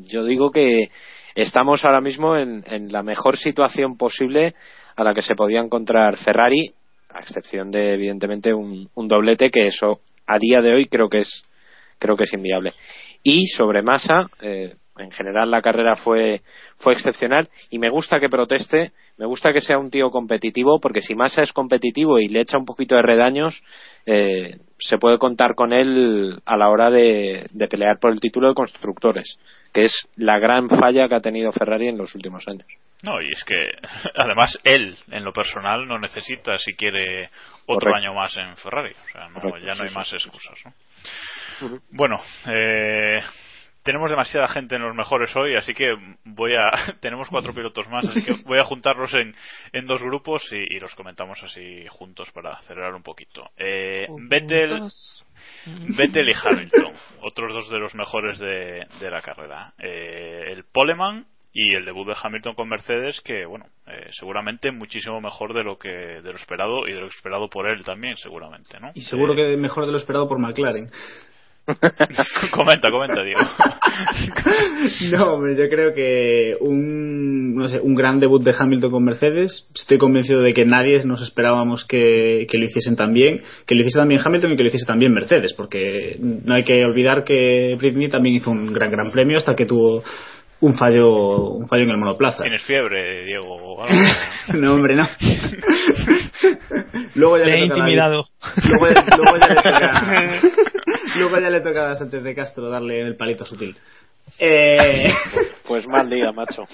[0.09, 0.91] yo digo que
[1.37, 4.55] estamos ahora mismo en, en la mejor situación posible
[4.97, 6.73] a la que se podía encontrar Ferrari,
[7.11, 11.21] a excepción de evidentemente un, un doblete que eso a día de hoy creo que
[11.21, 11.45] es
[12.05, 12.75] creo que es inviable.
[13.23, 16.43] Y sobre Massa, eh, en general la carrera fue
[16.77, 21.01] fue excepcional y me gusta que proteste, me gusta que sea un tío competitivo porque
[21.01, 23.63] si Massa es competitivo y le echa un poquito de redaños
[24.05, 28.49] eh, se puede contar con él a la hora de, de pelear por el título
[28.49, 29.39] de constructores,
[29.73, 32.67] que es la gran falla que ha tenido Ferrari en los últimos años.
[33.03, 33.55] No, y es que
[34.17, 37.31] además él, en lo personal, no necesita si quiere
[37.67, 37.97] otro Correcto.
[37.97, 38.93] año más en Ferrari.
[38.93, 40.69] O sea, no, Correcto, ya no sí, hay sí, más sí, sí.
[41.91, 43.21] Bueno, eh,
[43.85, 46.71] tenemos demasiada gente en los mejores hoy, así que voy a.
[47.01, 49.35] tenemos cuatro pilotos más, así que voy a juntarlos en,
[49.73, 53.51] en dos grupos y, y los comentamos así juntos para acelerar un poquito.
[53.57, 54.89] Eh, Vettel,
[55.97, 59.75] Vettel y Hamilton, otros dos de los mejores de, de la carrera.
[59.79, 65.21] Eh, el Poleman y el debut de Hamilton con Mercedes, que bueno, eh, seguramente muchísimo
[65.21, 68.81] mejor de lo que de lo esperado y de lo esperado por él también, seguramente,
[68.81, 68.91] ¿no?
[68.95, 70.91] Y seguro Eh, que mejor de lo esperado por McLaren.
[72.53, 73.41] comenta, comenta, Diego.
[75.13, 79.71] No, hombre, yo creo que un, no sé, un gran debut de Hamilton con Mercedes.
[79.75, 83.81] Estoy convencido de que nadie nos esperábamos que, que lo hiciesen tan bien, que lo
[83.81, 87.77] hiciese también Hamilton y que lo hiciese también Mercedes, porque no hay que olvidar que
[87.79, 90.03] Britney también hizo un gran gran premio hasta que tuvo
[90.61, 92.43] un fallo un fallo en el monoplaza.
[92.43, 93.55] Tienes fiebre, Diego.
[93.55, 93.95] o algo?
[94.55, 95.05] No, hombre, no.
[97.15, 98.25] luego ya Le le, he intimidado.
[98.69, 100.41] Luego, luego ya le toca,
[101.17, 103.77] luego ya le toca a Sánchez de Castro darle el palito sutil.
[104.39, 105.07] Eh,
[105.67, 106.65] Pues mal día, macho.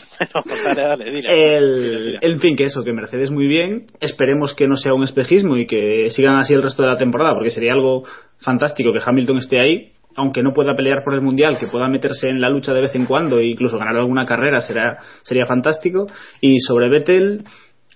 [0.65, 1.21] Dale, dale, dile.
[1.21, 2.19] Dile, el, dile.
[2.23, 3.87] en fin, que eso, que Mercedes muy bien.
[4.01, 7.35] Esperemos que no sea un espejismo y que sigan así el resto de la temporada,
[7.35, 8.03] porque sería algo
[8.39, 12.29] fantástico que Hamilton esté ahí, aunque no pueda pelear por el mundial, que pueda meterse
[12.29, 16.07] en la lucha de vez en cuando e incluso ganar alguna carrera, será, sería fantástico.
[16.41, 17.45] Y sobre Vettel,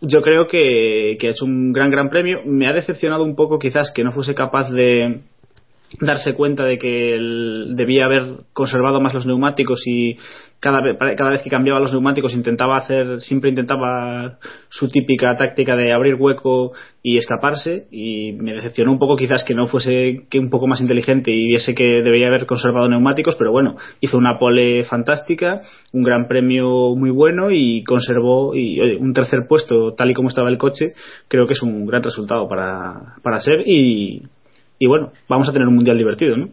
[0.01, 2.41] yo creo que, que hecho un gran, gran premio.
[2.45, 5.21] Me ha decepcionado un poco, quizás, que no fuese capaz de
[6.01, 7.17] darse cuenta de que
[7.71, 10.17] debía haber conservado más los neumáticos y
[10.65, 10.81] cada
[11.15, 14.39] cada vez que cambiaba los neumáticos intentaba hacer, siempre intentaba
[14.71, 16.73] su típica táctica de abrir hueco
[17.03, 20.81] y escaparse y me decepcionó un poco quizás que no fuese que un poco más
[20.81, 25.61] inteligente y viese que debía haber conservado neumáticos, pero bueno, hizo una pole fantástica,
[25.93, 30.31] un gran premio muy bueno y conservó y oye, un tercer puesto tal y como
[30.31, 30.95] estaba el coche,
[31.29, 34.23] creo que es un gran resultado para, para ser y,
[34.79, 36.49] y bueno, vamos a tener un mundial divertido, ¿no?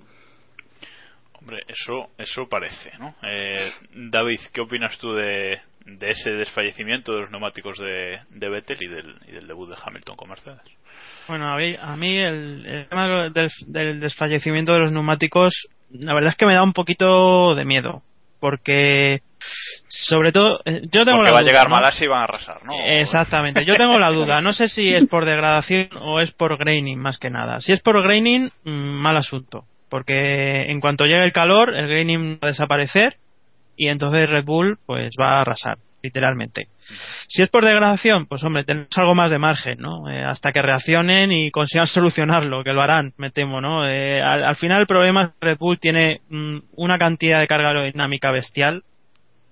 [1.51, 3.13] Hombre, eso, eso parece, ¿no?
[3.23, 8.77] Eh, David, ¿qué opinas tú de, de ese desfallecimiento de los neumáticos de, de Vettel
[8.79, 10.61] y del, y del debut de Hamilton con Mercedes?
[11.27, 15.51] Bueno, a mí, a mí el, el tema del, del desfallecimiento de los neumáticos,
[15.89, 18.01] la verdad es que me da un poquito de miedo,
[18.39, 19.19] porque
[19.89, 21.75] Sobre todo, eh, yo tengo Porque la va a duda, llegar ¿no?
[21.75, 22.73] Malasia y van a arrasar, ¿no?
[22.85, 23.65] Exactamente.
[23.65, 24.39] Yo tengo la duda.
[24.39, 27.59] No sé si es por degradación o es por graining más que nada.
[27.59, 29.65] Si es por graining, mm, mal asunto.
[29.91, 33.17] Porque en cuanto llegue el calor, el graining va a desaparecer
[33.75, 36.67] y entonces Red Bull pues va a arrasar, literalmente.
[37.27, 40.09] Si es por degradación, pues hombre, tenemos algo más de margen, ¿no?
[40.09, 43.85] Eh, hasta que reaccionen y consigan solucionarlo, que lo harán, me temo, ¿no?
[43.85, 47.47] Eh, al, al final el problema es que Red Bull tiene mm, una cantidad de
[47.47, 48.83] carga aerodinámica bestial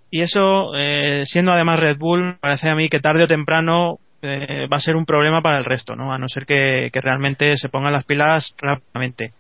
[0.10, 4.68] y eso, eh, siendo además Red Bull, parece a mí que tarde o temprano eh,
[4.72, 6.14] va a ser un problema para el resto, ¿no?
[6.14, 9.34] A no ser que, que realmente se pongan las pilas rápidamente.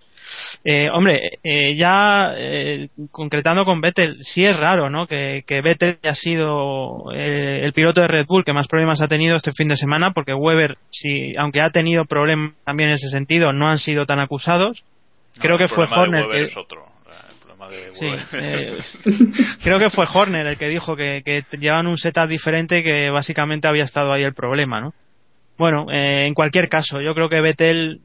[0.63, 5.07] Eh, hombre, eh, ya eh, concretando con Vettel, sí es raro, ¿no?
[5.07, 9.07] Que, que Vettel haya sido eh, el piloto de Red Bull que más problemas ha
[9.07, 13.09] tenido este fin de semana, porque Weber, si, aunque ha tenido problemas también en ese
[13.09, 14.83] sentido, no han sido tan acusados.
[15.37, 16.25] No, Creo que fue Horner.
[16.29, 16.85] Que- es otro.
[17.69, 18.77] De Sí, eh,
[19.63, 23.67] creo que fue Horner el que dijo que, que llevaban un setup diferente que básicamente
[23.67, 24.93] había estado ahí el problema, ¿no?
[25.57, 27.99] Bueno, eh, en cualquier caso, yo creo que Vettel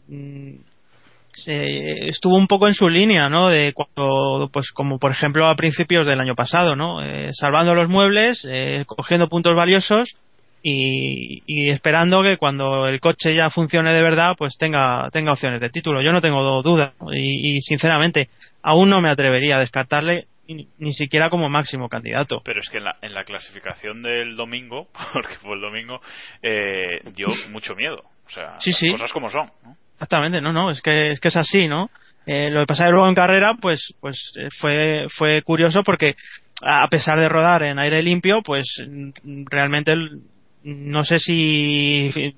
[1.35, 3.49] se- estuvo un poco en su línea, ¿no?
[3.51, 7.03] De cuando, pues como por ejemplo a principios del año pasado, ¿no?
[7.05, 10.17] Eh, salvando los muebles, eh, cogiendo puntos valiosos
[10.63, 15.61] y, y esperando que cuando el coche ya funcione de verdad, pues tenga, tenga opciones
[15.61, 16.01] de título.
[16.03, 18.29] Yo no tengo duda y, y sinceramente
[18.63, 22.41] aún no me atrevería a descartarle ni, ni siquiera como máximo candidato.
[22.45, 26.01] Pero es que en la, en la clasificación del domingo, porque fue el domingo,
[26.43, 28.03] eh, dio mucho miedo.
[28.27, 28.91] O sea, Sí, las sí.
[28.93, 29.51] cosas como son.
[29.65, 29.77] ¿no?
[29.95, 31.91] Exactamente, no, no, es que es que es así, ¿no?
[32.27, 36.15] Eh, lo que pasa luego en carrera, pues, pues eh, fue fue curioso porque
[36.63, 38.67] a pesar de rodar en aire limpio, pues
[39.51, 39.95] realmente
[40.63, 42.35] no sé si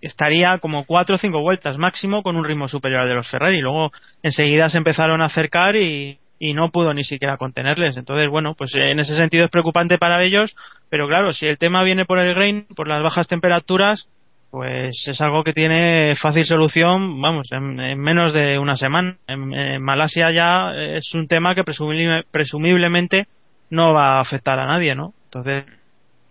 [0.00, 3.60] estaría como cuatro o cinco vueltas máximo con un ritmo superior al de los Ferrari.
[3.60, 7.96] Luego enseguida se empezaron a acercar y, y no pudo ni siquiera contenerles.
[7.96, 10.54] Entonces, bueno, pues en ese sentido es preocupante para ellos,
[10.90, 14.08] pero claro, si el tema viene por el grain, por las bajas temperaturas,
[14.52, 19.16] pues es algo que tiene fácil solución, vamos, en, en menos de una semana.
[19.26, 23.26] En, en Malasia ya es un tema que presumiblemente, presumiblemente
[23.70, 25.14] no va a afectar a nadie, ¿no?
[25.24, 25.64] Entonces,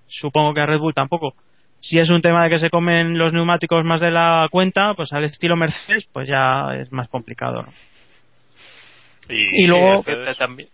[0.06, 1.34] supongo que a Red Bull tampoco.
[1.80, 5.12] Si es un tema de que se comen los neumáticos más de la cuenta, pues
[5.14, 7.74] al estilo Mercedes, pues ya es más complicado, ¿no?
[9.30, 10.04] Y, Y luego-
[10.38, 10.70] también.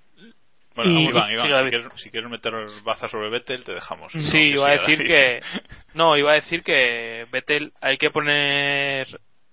[0.78, 4.14] Bueno, y- Iván, Iván, sí, si, quieres, si quieres meter baza sobre Vettel, te dejamos.
[4.14, 5.42] No, Sí, iba a decir que
[5.96, 9.08] no, iba a decir que Vettel hay que poner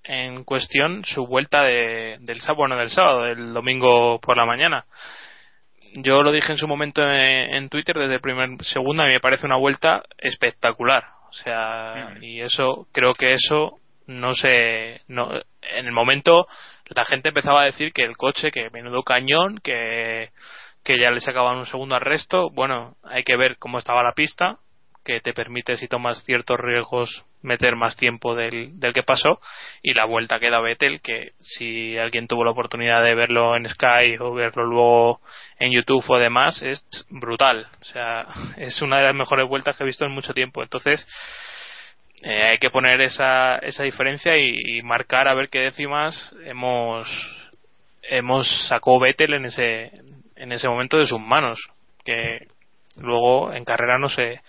[0.04, 4.84] en cuestión su vuelta de, del sábado, bueno, del sábado, del domingo por la mañana.
[5.94, 9.12] Yo lo dije en su momento en, en Twitter desde el primer segundo, a mí
[9.12, 11.04] me parece una vuelta espectacular.
[11.30, 16.46] O sea, y eso, creo que eso no sé, no, en el momento
[16.90, 20.28] la gente empezaba a decir que el coche, que menudo cañón, que,
[20.84, 22.50] que ya le sacaban un segundo al resto.
[22.50, 24.58] Bueno, hay que ver cómo estaba la pista,
[25.04, 29.40] que te permite, si tomas ciertos riesgos, meter más tiempo del, del que pasó.
[29.82, 33.68] Y la vuelta que da Vettel, que si alguien tuvo la oportunidad de verlo en
[33.68, 35.20] Sky o verlo luego
[35.58, 37.66] en YouTube o demás, es brutal.
[37.80, 38.26] O sea,
[38.58, 40.62] es una de las mejores vueltas que he visto en mucho tiempo.
[40.62, 41.06] Entonces,
[42.22, 47.08] eh, hay que poner esa, esa diferencia y, y marcar a ver qué décimas hemos
[48.10, 49.90] hemos sacó Vettel en ese
[50.36, 51.60] en ese momento de sus manos
[52.04, 52.46] que
[52.96, 54.40] luego en carrera no se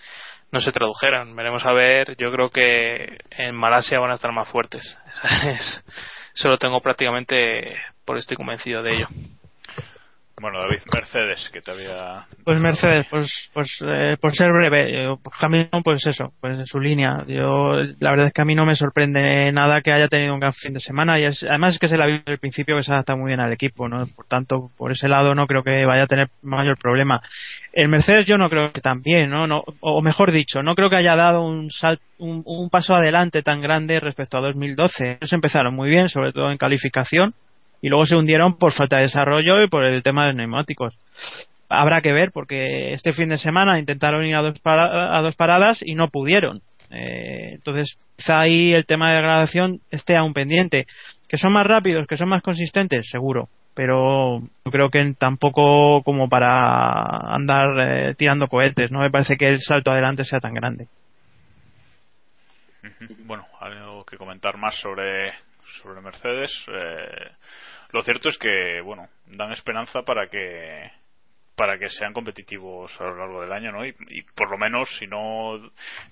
[0.52, 4.48] no se tradujeran veremos a ver yo creo que en Malasia van a estar más
[4.48, 4.96] fuertes.
[5.48, 5.84] Es-
[6.34, 9.08] eso lo tengo prácticamente por estoy convencido de ello
[10.38, 12.26] Bueno, David, Mercedes, que te había.
[12.44, 16.66] Pues Mercedes, pues, pues eh, por ser breve, eh, pues Hamilton, pues eso, pues en
[16.66, 17.24] su línea.
[17.26, 20.40] Yo, la verdad es que a mí no me sorprende nada que haya tenido un
[20.40, 22.76] gran fin de semana y es- además es que se la vio desde el principio
[22.76, 24.06] que se adapta muy bien al equipo, ¿no?
[24.14, 27.22] Por tanto, por ese lado no creo que vaya a tener mayor problema.
[27.72, 29.46] El Mercedes yo no creo que también, ¿no?
[29.46, 33.42] no o mejor dicho, no creo que haya dado un, sal- un, un paso adelante
[33.42, 35.12] tan grande respecto a 2012.
[35.18, 37.32] Ellos empezaron muy bien, sobre todo en calificación,
[37.86, 40.92] y luego se hundieron por falta de desarrollo y por el tema de neumáticos.
[41.68, 45.36] Habrá que ver, porque este fin de semana intentaron ir a dos, para- a dos
[45.36, 46.62] paradas y no pudieron.
[46.90, 50.88] Eh, entonces, quizá ahí el tema de degradación esté aún pendiente.
[51.28, 53.08] ¿Que son más rápidos, que son más consistentes?
[53.08, 53.48] Seguro.
[53.76, 58.90] Pero yo creo que tampoco como para andar eh, tirando cohetes.
[58.90, 60.88] No me parece que el salto adelante sea tan grande.
[63.26, 65.30] Bueno, algo que comentar más sobre,
[65.82, 66.50] sobre Mercedes.
[66.66, 67.30] Eh,
[67.92, 70.90] lo cierto es que, bueno, dan esperanza para que
[71.56, 73.84] para que sean competitivos a lo largo del año, ¿no?
[73.84, 75.58] Y, y por lo menos, si no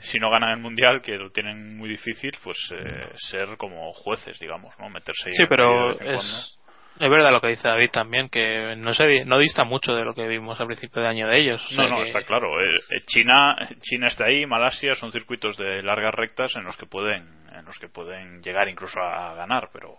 [0.01, 4.39] si no ganan el mundial, que lo tienen muy difícil, pues eh, ser como jueces,
[4.41, 4.89] digamos, ¿no?
[4.89, 6.15] Meterse ahí sí pero cuando.
[6.15, 6.59] es
[6.99, 10.15] Es verdad lo que dice David también, que no se no dista mucho de lo
[10.15, 11.63] que vimos al principio de año de ellos.
[11.77, 12.61] no, no, está claro.
[12.61, 16.87] Eh, eh, China, China está ahí, Malasia son circuitos de largas rectas en los que
[16.87, 19.99] pueden, en los que pueden llegar incluso a ganar, pero,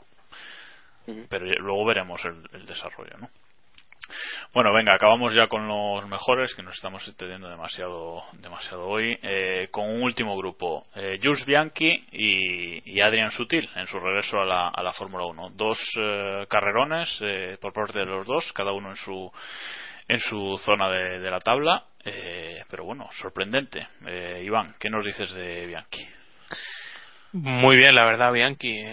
[1.30, 3.30] pero luego veremos el, el desarrollo, ¿no?
[4.54, 9.68] Bueno, venga, acabamos ya con los mejores, que nos estamos extendiendo demasiado, demasiado hoy, eh,
[9.72, 14.70] con un último grupo, eh, Jules Bianchi y, Adrian Sutil, en su regreso a la,
[14.70, 15.52] a la Fórmula 1.
[15.56, 19.32] Dos eh, carrerones eh, por parte de los dos, cada uno en su,
[20.08, 21.84] en su zona de, de la tabla,
[22.70, 23.88] pero bueno, sorprendente.
[24.44, 26.08] Iván, ¿qué nos dices de Bianchi?
[27.32, 28.84] Muy bien, la verdad, Bianchi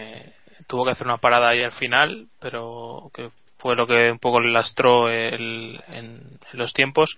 [0.72, 4.40] tuvo que hacer una parada ahí al final, pero que fue lo que un poco
[4.40, 7.14] le lastró el, en, los tiempos,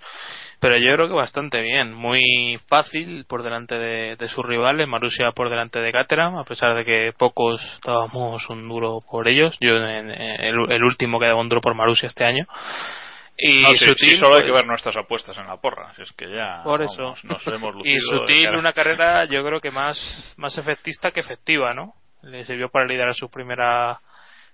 [0.59, 5.51] pero yo creo que bastante bien, muy fácil por delante de, sus rivales, Marussia por
[5.51, 10.11] delante de Caterham, a pesar de que pocos dábamos un duro por ellos, yo en,
[10.11, 12.47] el, último que daba un duro por Marussia este año.
[13.39, 16.63] Y Sutil, solo hay que pues ver nuestras apuestas en la porra, es que ya
[16.65, 17.15] por eso.
[17.23, 21.95] nos hemos Y Sutil, una carrera yo creo que más, más efectista que efectiva, ¿no?
[22.25, 24.01] Le sirvió para liderar su primera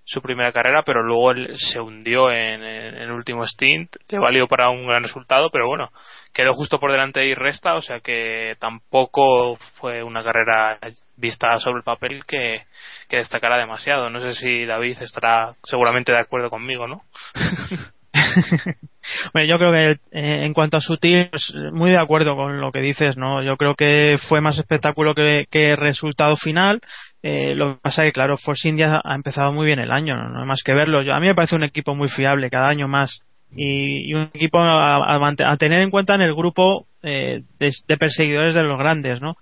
[0.05, 4.69] su primera carrera, pero luego él se hundió en, el último stint, le valió para
[4.71, 5.93] un gran resultado, pero bueno,
[6.33, 10.79] quedó justo por delante y resta, o sea que tampoco fue una carrera
[11.17, 12.65] vista sobre el papel que,
[13.09, 14.11] que destacara demasiado.
[14.11, 17.03] No sé si David estará seguramente de acuerdo conmigo, ¿no?
[19.33, 22.73] bueno, yo creo que eh, en cuanto a Sutil, pues, muy de acuerdo con lo
[22.73, 23.43] que dices, ¿no?
[23.43, 26.81] Yo creo que fue más espectáculo que, que resultado final.
[27.23, 30.17] Eh, lo que pasa es que, claro, Force India ha empezado muy bien el año,
[30.17, 31.01] no, hay más que verlo.
[31.01, 33.21] A mí me parece un equipo muy fiable, cada año más.
[33.53, 38.79] Y, un equipo a, tener en cuenta en el grupo eh, de, perseguidores de los
[38.79, 39.37] grandes, ¿no?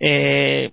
[0.00, 0.72] Eh,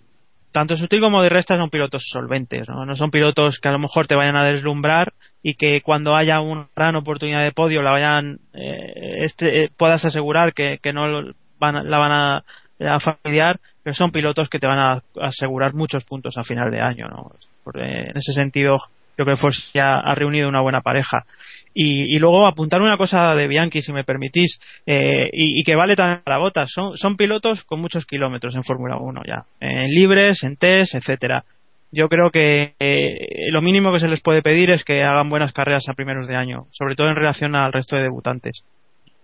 [0.52, 2.86] tanto Sutil como de Resta son pilotos solventes, ¿no?
[2.86, 6.42] No son pilotos que a lo mejor te vayan a deslumbrar y que cuando haya
[6.42, 11.90] una gran oportunidad de podio la vayan, eh, este, puedas asegurar que, que no van,
[11.90, 12.44] la van a,
[12.80, 16.82] a familiar, pero son pilotos que te van a asegurar muchos puntos a final de
[16.82, 17.08] año.
[17.08, 17.32] ¿no?
[17.76, 18.80] en ese sentido,
[19.18, 21.26] yo creo que Force ya ha reunido una buena pareja.
[21.74, 26.22] Y, luego apuntar una cosa de Bianchi, si me permitís, eh, y, que vale también
[26.24, 26.70] para botas.
[26.74, 31.44] Son, son pilotos con muchos kilómetros en Fórmula 1 ya, en libres, en test, etcétera.
[31.92, 35.54] Yo creo que eh, lo mínimo que se les puede pedir es que hagan buenas
[35.54, 38.64] carreras a primeros de año, sobre todo en relación al resto de debutantes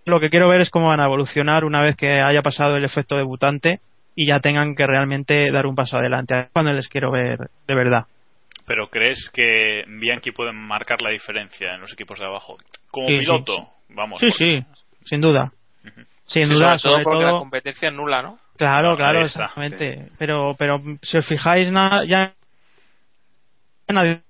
[0.06, 2.84] lo que quiero ver es cómo van a evolucionar una vez que haya pasado el
[2.84, 3.80] efecto debutante
[4.14, 6.48] y ya tengan que realmente dar un paso adelante.
[6.52, 8.06] Cuando les quiero ver de verdad.
[8.66, 12.56] Pero crees que Bianchi puede marcar la diferencia en los equipos de abajo?
[12.90, 14.20] Como piloto, vamos.
[14.20, 14.64] Sí, sí,
[15.04, 15.52] sin duda.
[16.24, 18.38] Sin duda, sobre, todo la competencia nula, ¿no?
[18.56, 20.08] Claro, claro, exactamente.
[20.18, 21.68] Pero, pero si os fijáis,
[22.08, 22.32] ya
[23.94, 24.22] nadie.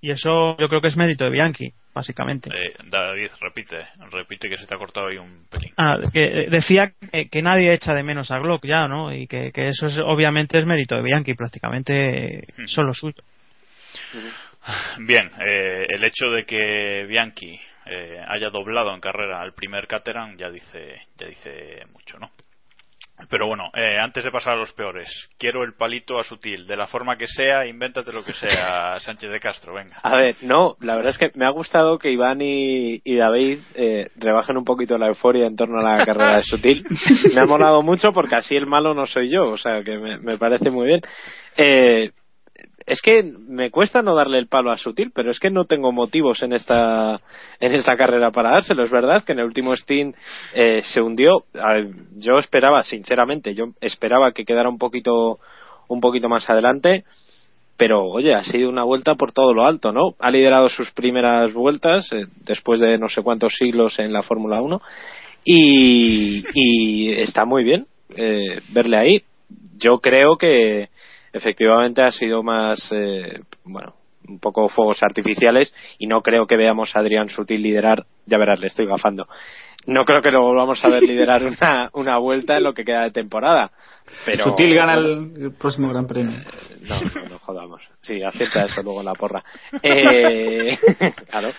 [0.00, 2.50] Y eso yo creo que es mérito de Bianchi básicamente.
[2.54, 5.72] Eh, David, repite, repite que se te ha cortado ahí un pelín.
[5.76, 6.92] Ah, que eh, decía
[7.30, 9.12] que, nadie echa de menos a Glock ya, ¿no?
[9.12, 13.22] Y que, eso es, obviamente es mérito de Bianchi, prácticamente solo suyo.
[14.98, 17.60] Bien, eh, el hecho de que Bianchi
[18.28, 22.30] haya doblado en carrera al primer Caterham ya dice, ya dice mucho, ¿no?
[23.28, 25.08] Pero bueno, eh, antes de pasar a los peores,
[25.38, 29.30] quiero el palito a sutil, de la forma que sea, invéntate lo que sea, Sánchez
[29.30, 29.98] de Castro, venga.
[30.02, 34.08] A ver, no, la verdad es que me ha gustado que Iván y, David eh,
[34.16, 36.86] rebajen un poquito la euforia en torno a la carrera de sutil.
[37.34, 40.18] Me ha molado mucho porque así el malo no soy yo, o sea que me,
[40.18, 41.00] me parece muy bien.
[41.56, 42.10] Eh,
[42.90, 45.92] es que me cuesta no darle el palo a Sutil, pero es que no tengo
[45.92, 47.20] motivos en esta
[47.60, 48.82] en esta carrera para dárselo.
[48.82, 50.12] Es verdad que en el último Steam
[50.54, 51.44] eh, se hundió.
[52.16, 55.38] Yo esperaba, sinceramente, yo esperaba que quedara un poquito
[55.86, 57.04] un poquito más adelante,
[57.76, 60.16] pero oye, ha sido una vuelta por todo lo alto, ¿no?
[60.18, 64.60] Ha liderado sus primeras vueltas eh, después de no sé cuántos siglos en la Fórmula
[64.60, 64.82] 1
[65.44, 67.86] y, y está muy bien
[68.16, 69.22] eh, verle ahí.
[69.78, 70.88] Yo creo que
[71.32, 73.94] efectivamente ha sido más, eh, bueno,
[74.28, 78.60] un poco fuegos artificiales y no creo que veamos a Adrián Sutil liderar, ya verás,
[78.60, 79.26] le estoy gafando.
[79.86, 83.02] No creo que lo volvamos a ver liderar una, una vuelta en lo que queda
[83.02, 83.70] de temporada.
[84.26, 86.36] Pero, Sutil gana el, próximo Gran Premio.
[86.36, 86.44] Eh,
[86.82, 87.82] no, no, no, jodamos.
[88.00, 89.42] Sí, acepta eso luego la porra.
[89.82, 90.76] Eh,
[91.30, 91.50] claro.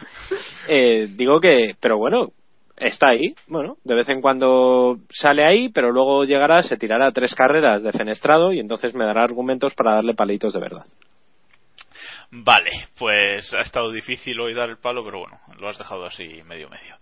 [0.67, 2.33] Eh, digo que, pero bueno,
[2.77, 7.35] está ahí, bueno, de vez en cuando sale ahí, pero luego llegará, se tirará tres
[7.35, 10.85] carreras de fenestrado y entonces me dará argumentos para darle palitos de verdad.
[12.33, 16.41] Vale, pues ha estado difícil hoy dar el palo, pero bueno, lo has dejado así
[16.45, 16.95] medio medio.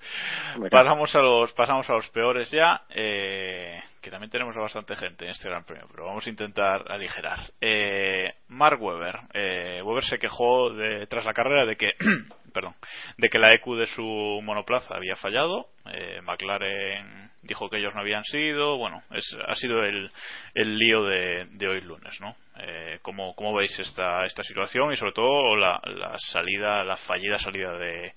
[0.72, 5.26] Pasamos a los, pasamos a los peores ya, eh, que también tenemos a bastante gente
[5.26, 7.42] en este Gran Premio, pero vamos a intentar aligerar.
[7.62, 11.92] Eh, Mark Webber, eh, Webber se quejó de, tras la carrera de que,
[12.54, 12.76] perdón,
[13.18, 15.68] de que la EQ de su monoplaza había fallado.
[15.92, 18.78] Eh, McLaren dijo que ellos no habían sido.
[18.78, 20.12] Bueno, es, ha sido el,
[20.54, 22.36] el lío de, de hoy lunes, ¿no?
[22.60, 27.38] Eh, ¿cómo, ¿Cómo veis esta, esta situación y sobre todo la, la salida, la fallida
[27.38, 28.14] salida de,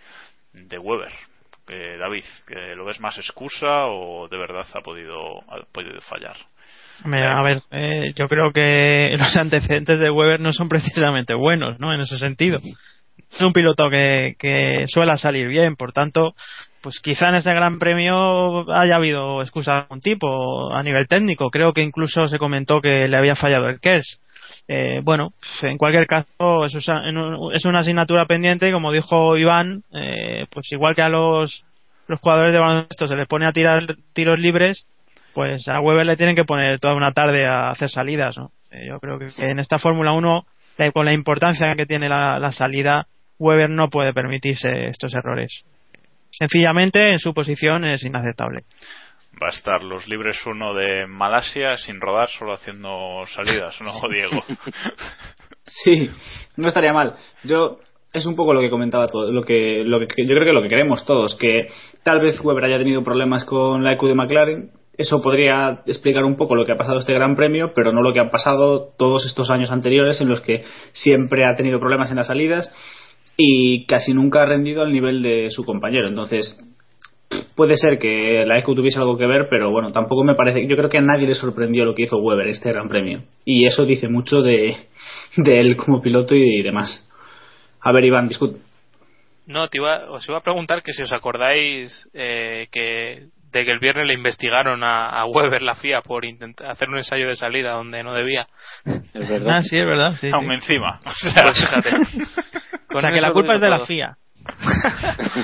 [0.52, 1.12] de Weber?
[1.68, 2.24] Eh, David,
[2.76, 6.36] ¿lo ves más excusa o de verdad ha podido, ha podido fallar?
[7.04, 11.92] A ver, eh, yo creo que los antecedentes de Weber no son precisamente buenos, ¿no?
[11.92, 12.60] En ese sentido.
[13.40, 16.34] Un piloto que, que suele salir bien, por tanto,
[16.82, 21.50] pues quizá en este Gran Premio haya habido excusa de algún tipo a nivel técnico.
[21.50, 24.20] Creo que incluso se comentó que le había fallado el KERS.
[24.68, 25.32] Eh, bueno,
[25.62, 31.08] en cualquier caso es, una asignatura pendiente como dijo Iván, eh, pues igual que a
[31.08, 31.64] los,
[32.06, 34.86] los jugadores de baloncesto se les pone a tirar tiros libres,
[35.34, 38.36] pues a Weber le tienen que poner toda una tarde a hacer salidas.
[38.36, 38.50] ¿no?
[38.70, 40.44] Eh, yo creo que en esta Fórmula 1,
[40.90, 43.06] con la importancia que tiene la, la salida,
[43.38, 45.64] Weber no puede permitirse estos errores.
[46.30, 48.64] Sencillamente en su posición es inaceptable
[49.40, 54.42] va a estar los libres uno de Malasia sin rodar, solo haciendo salidas, ¿no, Diego?
[55.64, 56.10] sí,
[56.56, 57.14] no estaría mal.
[57.44, 57.78] Yo
[58.12, 60.62] es un poco lo que comentaba todo, lo que, lo que yo creo que lo
[60.62, 61.68] que queremos todos, que
[62.02, 64.70] tal vez Weber haya tenido problemas con la EQ de McLaren.
[64.97, 68.12] Eso podría explicar un poco lo que ha pasado este Gran Premio, pero no lo
[68.12, 72.16] que han pasado todos estos años anteriores en los que siempre ha tenido problemas en
[72.16, 72.70] las salidas
[73.36, 76.09] y casi nunca ha rendido al nivel de su compañero.
[76.09, 76.59] Entonces,
[77.57, 80.66] puede ser que la EQ tuviese algo que ver, pero bueno, tampoco me parece.
[80.66, 83.22] Yo creo que a nadie le sorprendió lo que hizo Weber este Gran Premio.
[83.45, 84.76] Y eso dice mucho de,
[85.36, 87.09] él como piloto y demás.
[87.80, 88.61] A ver, Iván, discute.
[89.47, 93.70] No, te iba, os iba a preguntar que si os acordáis eh, que de que
[93.70, 97.72] el viernes le investigaron a, Weber la FIA por intentar hacer un ensayo de salida
[97.72, 98.46] donde no debía.
[99.14, 99.57] Es verdad.
[99.57, 100.16] Ah, sí, es verdad.
[100.18, 100.98] Sí, Aún encima.
[101.07, 101.90] O sea, pues fíjate.
[102.94, 104.16] o sea, que la culpa es de la FIA.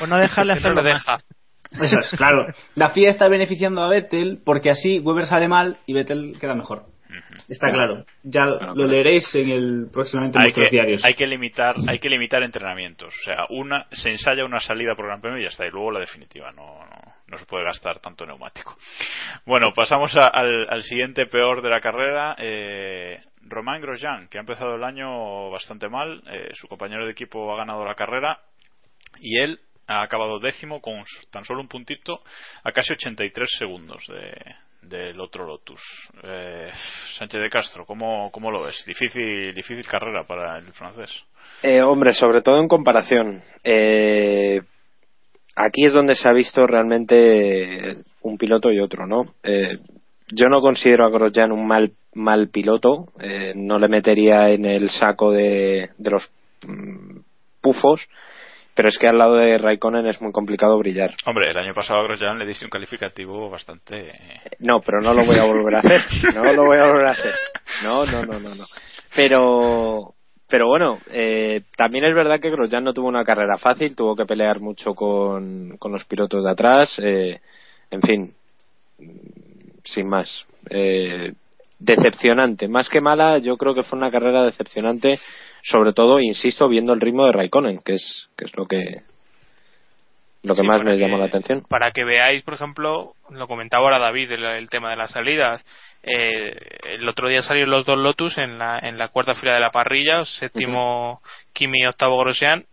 [0.01, 0.83] por no dejarle hacerlo.
[0.83, 1.19] No deja.
[1.71, 2.47] Eso es, claro.
[2.75, 6.87] La FIA está beneficiando a Vettel porque así Weber sale mal y Vettel queda mejor.
[7.49, 8.05] Está claro.
[8.23, 11.05] Ya lo leeréis en el próximamente en hay que, diarios.
[11.05, 13.15] Hay que limitar, hay que limitar entrenamientos.
[13.21, 15.67] O sea, una se ensaya una salida por Gran Premio y ya está.
[15.67, 16.53] Y luego la definitiva.
[16.53, 18.77] No, no, se puede gastar tanto neumático.
[19.45, 22.35] Bueno, pasamos al, al, siguiente peor de la carrera.
[22.39, 26.23] Eh, Romain Grosjean, que ha empezado el año bastante mal.
[26.31, 28.41] Eh, su compañero de equipo ha ganado la carrera
[29.21, 32.23] y él ha acabado décimo con tan solo un puntito
[32.63, 35.81] a casi 83 segundos de, del otro Lotus.
[36.23, 36.71] Eh,
[37.19, 38.83] Sánchez de Castro, ¿cómo, ¿cómo, lo ves?
[38.87, 41.11] Difícil, difícil carrera para el francés.
[41.63, 43.43] Eh, hombre, sobre todo en comparación.
[43.65, 44.61] Eh,
[45.59, 49.35] aquí es donde se ha visto realmente un piloto y otro, ¿no?
[49.43, 49.79] Eh,
[50.29, 53.09] yo no considero a Grosjean un mal, mal piloto.
[53.21, 56.31] Eh, no le metería en el saco de, de los
[56.67, 57.21] mm,
[57.61, 58.09] pufos
[58.79, 61.13] pero es que al lado de Raikkonen es muy complicado brillar.
[61.27, 64.13] Hombre, el año pasado a Grosjean le diste un calificativo bastante.
[64.61, 66.01] No, pero no lo voy a volver a hacer.
[66.33, 67.35] No lo voy a volver a hacer.
[67.83, 68.65] No, no, no, no, no.
[69.17, 70.15] Pero,
[70.49, 74.25] pero bueno, eh, también es verdad que Grosjean no tuvo una carrera fácil, tuvo que
[74.25, 76.99] pelear mucho con, los pilotos de atrás.
[77.03, 77.41] Eh,
[77.91, 78.35] en fin,
[79.85, 80.47] sin más.
[80.71, 81.33] Eh,
[81.79, 85.19] decepcionante, más que mala, yo creo que fue una carrera decepcionante
[85.63, 89.03] sobre todo, insisto, viendo el ritmo de Raikkonen, que es, que es lo que
[90.49, 91.63] lo que más me llamó la atención.
[91.69, 95.65] Para que veáis, por ejemplo, lo comentaba ahora David, el, tema de las salidas.
[96.03, 99.61] Eh, el otro día salieron los dos Lotus en la, en la cuarta fila de
[99.61, 101.21] la parrilla, séptimo
[101.53, 102.65] Kimi y octavo Grosjean.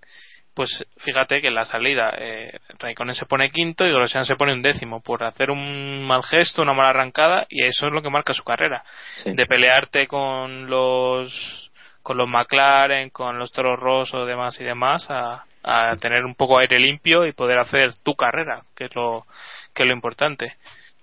[0.54, 4.54] Pues fíjate que en la salida eh, Raikkonen se pone quinto y Grosjean se pone
[4.54, 8.10] un décimo por hacer un mal gesto, una mala arrancada y eso es lo que
[8.10, 8.86] marca su carrera.
[9.26, 11.72] De pelearte con los
[12.02, 16.60] con los McLaren, con los Toros Rosso, demás y demás, a, a tener un poco
[16.60, 19.26] aire limpio y poder hacer tu carrera, que es lo,
[19.74, 20.54] que es lo importante.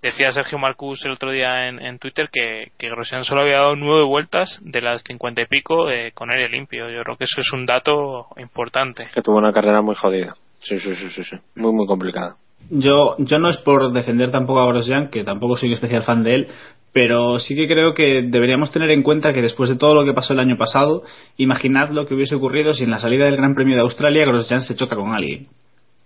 [0.00, 3.76] Decía Sergio Marcus el otro día en, en Twitter que, que Grosjean solo había dado
[3.76, 6.90] nueve vueltas de las cincuenta y pico eh, con aire limpio.
[6.90, 9.08] Yo creo que eso es un dato importante.
[9.14, 10.34] Que tuvo una carrera muy jodida.
[10.58, 11.36] Sí, sí, sí, sí, sí.
[11.54, 12.36] Muy, muy complicada.
[12.68, 16.22] Yo, yo no es por defender tampoco a Grosjean, que tampoco soy un especial fan
[16.24, 16.48] de él,
[16.92, 20.12] pero sí que creo que deberíamos tener en cuenta que después de todo lo que
[20.12, 21.02] pasó el año pasado,
[21.36, 24.60] imaginad lo que hubiese ocurrido si en la salida del Gran Premio de Australia Grosjean
[24.60, 25.48] se choca con alguien.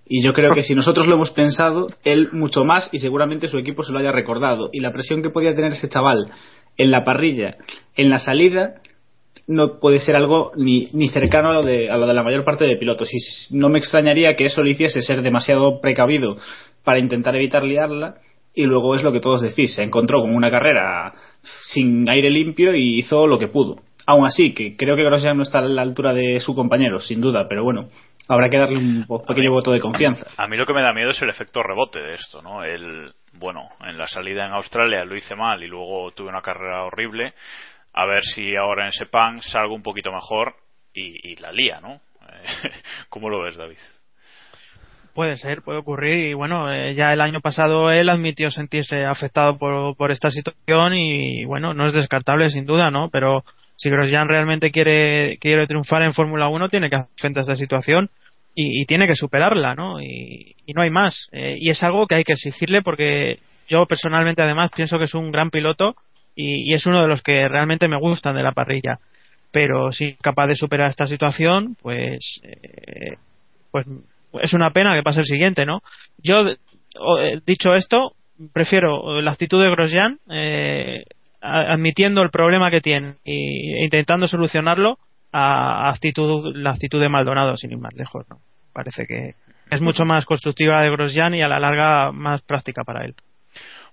[0.09, 3.59] Y yo creo que si nosotros lo hemos pensado, él mucho más y seguramente su
[3.59, 4.71] equipo se lo haya recordado.
[4.73, 6.31] Y la presión que podía tener ese chaval
[6.77, 7.57] en la parrilla,
[7.97, 8.75] en la salida,
[9.49, 12.45] no puede ser algo ni, ni cercano a lo, de, a lo de la mayor
[12.45, 13.13] parte de pilotos.
[13.13, 16.37] Y no me extrañaría que eso lo hiciese ser demasiado precavido
[16.85, 18.19] para intentar evitar liarla.
[18.57, 21.13] Y luego es lo que todos decís, se encontró con una carrera
[21.63, 23.83] sin aire limpio y hizo lo que pudo.
[24.07, 27.21] Aún así, que creo que Grosjean no está a la altura de su compañero, sin
[27.21, 27.91] duda, pero bueno,
[28.29, 30.27] habrá que darle un pequeño voto de confianza.
[30.39, 32.65] A mí lo que me da miedo es el efecto rebote de esto, ¿no?
[32.65, 36.85] El, bueno, en la salida en Australia lo hice mal y luego tuve una carrera
[36.85, 37.35] horrible.
[37.93, 40.55] A ver si ahora en Sepang salgo un poquito mejor
[40.95, 42.01] y, y la lía, ¿no?
[43.11, 43.77] ¿Cómo lo ves, David?
[45.17, 46.29] Puede ser, puede ocurrir.
[46.29, 50.93] Y bueno, eh, ya el año pasado él admitió sentirse afectado por, por esta situación
[50.93, 53.09] y bueno, no es descartable sin duda, ¿no?
[53.09, 53.43] Pero
[53.77, 57.57] si Grosjean realmente quiere, quiere triunfar en Fórmula 1, tiene que hacer frente a esta
[57.57, 58.11] situación
[58.55, 60.03] y, tiene que superarla, ¿no?
[60.03, 61.31] Y, no hay más.
[61.33, 63.39] Eh, y es algo que hay que exigirle porque
[63.71, 65.97] yo personalmente además pienso que es un gran piloto
[66.35, 68.99] y, es uno de los que realmente me gustan de la parrilla.
[69.51, 73.17] Pero si es capaz de superar esta situación, pues, eh,
[73.71, 73.87] pues
[74.43, 75.81] es una pena que pase el siguiente, ¿no?
[76.19, 78.13] Yo, eh, dicho esto,
[78.53, 81.05] prefiero la actitud de Grosjean eh,
[81.41, 84.99] admitiendo el problema que tiene e intentando solucionarlo
[85.33, 88.27] a actitud, la actitud de Maldonado, sin ir más lejos.
[88.31, 88.39] ¿no?
[88.73, 89.35] Parece que
[89.71, 93.15] es mucho más constructiva de Grosjean y a la larga más práctica para él.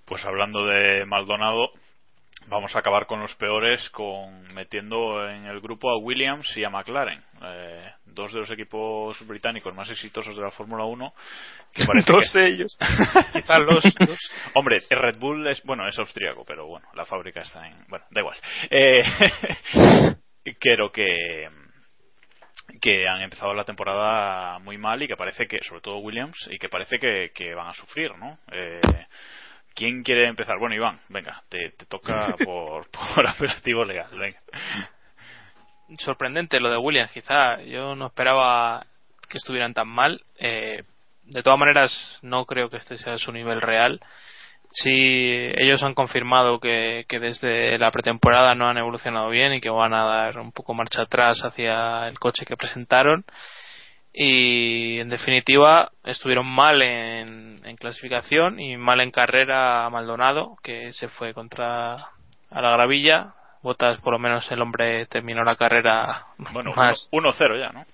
[0.05, 1.71] Pues hablando de Maldonado,
[2.47, 6.69] vamos a acabar con los peores con metiendo en el grupo a Williams y a
[6.69, 7.23] McLaren.
[7.43, 11.13] Eh, dos de los equipos británicos más exitosos de la Fórmula 1
[11.73, 12.77] que dos de ellos.
[13.33, 13.83] Quizás los,
[14.53, 18.21] hombre Red Bull es bueno es austríaco pero bueno la fábrica está en bueno da
[18.21, 18.37] igual.
[18.69, 19.01] Eh,
[20.59, 21.49] creo que
[22.81, 26.57] que han empezado la temporada muy mal y que parece que sobre todo Williams y
[26.57, 28.81] que parece que, que van a sufrir no eh,
[29.73, 30.59] ¿Quién quiere empezar?
[30.59, 34.09] Bueno, Iván, venga, te, toca por, por operativo legal.
[34.17, 34.39] Venga.
[35.99, 37.61] Sorprendente lo de Williams, quizá.
[37.61, 38.85] Yo no esperaba
[39.29, 40.21] que estuvieran tan mal.
[40.37, 40.83] Eh,
[41.23, 43.99] de todas maneras, no creo que este sea su nivel real.
[44.71, 49.69] Sí, ellos han confirmado que, que desde la pretemporada no han evolucionado bien y que
[49.69, 53.23] van a dar un poco marcha atrás hacia el coche que presentaron
[54.13, 61.33] y en definitiva estuvieron mal en, clasificación y mal en carrera Maldonado que se fue
[61.33, 63.33] contra a la gravilla.
[63.61, 67.85] Botas por lo menos el hombre terminó la carrera bueno más 1-0 ya no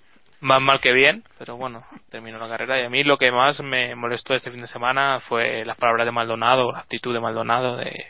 [0.41, 2.81] más mal que bien pero bueno terminó la carrera.
[2.81, 6.05] Y a mí lo que más me molestó este fin de semana fue las palabras
[6.05, 8.05] de Maldonado la actitud de Maldonado de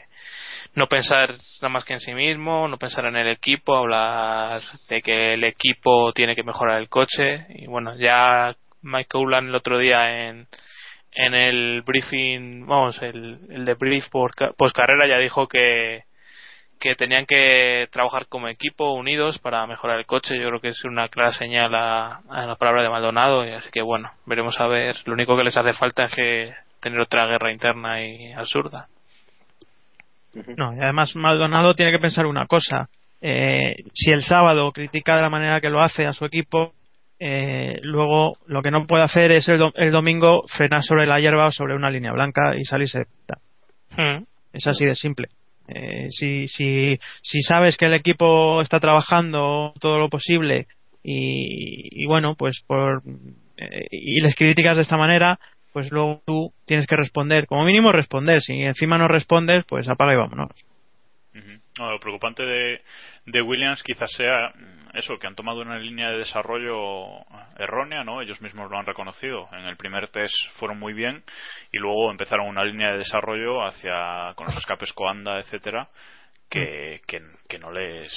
[0.76, 5.02] no pensar nada más que en sí mismo, no pensar en el equipo, hablar de
[5.02, 9.78] que el equipo tiene que mejorar el coche y bueno, ya Mike Coulan el otro
[9.78, 10.48] día en
[11.12, 16.04] en el briefing, vamos, el, el debrief post carrera ya dijo que
[16.80, 20.40] que tenían que trabajar como equipo unidos para mejorar el coche.
[20.40, 23.70] Yo creo que es una clara señal a, a la palabra de Maldonado y así
[23.70, 24.96] que bueno, veremos a ver.
[25.06, 28.88] Lo único que les hace falta es que tener otra guerra interna y absurda.
[30.58, 32.90] No, y además Maldonado tiene que pensar una cosa.
[33.22, 36.74] Eh, si el sábado critica de la manera que lo hace a su equipo,
[37.20, 41.52] eh, luego lo que no puede hacer es el, domingo frenar sobre la hierba o
[41.52, 43.06] sobre una línea blanca y salirse.
[43.98, 44.24] Hmm.
[44.54, 45.28] Es así de simple.
[45.68, 50.68] Eh, si, si, si sabes que el equipo está trabajando todo lo posible
[51.04, 53.04] y, y bueno, pues por
[53.92, 55.38] y les criticas de esta manera,
[55.74, 58.42] pues luego tú tienes que responder, como mínimo responder.
[58.42, 60.52] Si encima no respondes, pues apaga y vámonos.
[61.78, 62.82] lo preocupante de,
[63.26, 67.26] de, Williams quizás sea mm, eso, que han tomado una línea de desarrollo
[67.58, 68.22] errónea, ¿no?
[68.22, 69.48] Ellos mismos lo han reconocido.
[69.54, 71.24] En el primer test fueron muy bien
[71.72, 75.90] y luego empezaron una línea de desarrollo hacia con los escapes Coanda, etcétera,
[76.50, 78.12] que, que, no les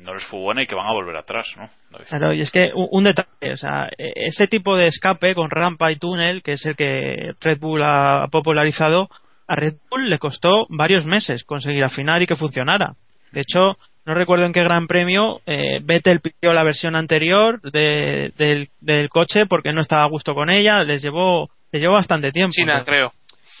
[0.00, 1.68] no les fue buena y que van a volver atrás, ¿no?
[2.08, 5.92] Claro, y es que un, detalle, o sea, e, ese tipo de escape con rampa
[5.92, 9.08] y túnel, que es el que Red Bull ha popularizado,
[9.46, 12.94] a Red Bull le costó varios meses conseguir afinar y que funcionara.
[13.30, 18.68] De hecho, no recuerdo en qué gran premio eh, Vettel pidió la versión anterior del,
[18.80, 22.52] del, coche porque no estaba a gusto con ella, les llevó, les llevó bastante tiempo.
[22.52, 23.12] China, creo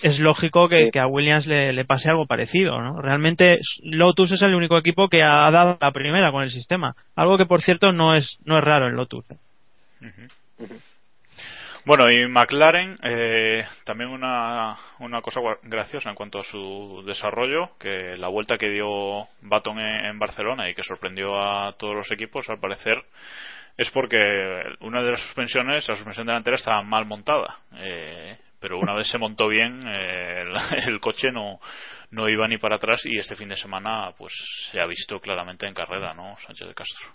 [0.02, 3.00] es lógico que, a Williams le, pase algo parecido, ¿no?
[3.00, 7.38] Realmente Lotus es el único equipo que ha dado la primera con el sistema, algo
[7.38, 9.24] que por cierto no es no es raro en Lotus.
[9.30, 9.36] ¿eh?
[11.84, 18.16] Bueno, y McLaren, eh, también una, una cosa graciosa en cuanto a su desarrollo, que
[18.16, 22.60] la vuelta que dio Baton en, Barcelona y que sorprendió a todos los equipos, al
[22.60, 23.02] parecer,
[23.76, 27.58] es porque una de las suspensiones, la suspensión delantera, estaba mal montada.
[27.78, 30.44] Eh, pero una vez se montó bien, eh,
[30.86, 31.58] el, coche no,
[32.12, 34.32] no iba ni para atrás y este fin de semana pues
[34.70, 36.36] se ha visto claramente en carrera, ¿no?
[36.46, 37.08] Sánchez de Castro.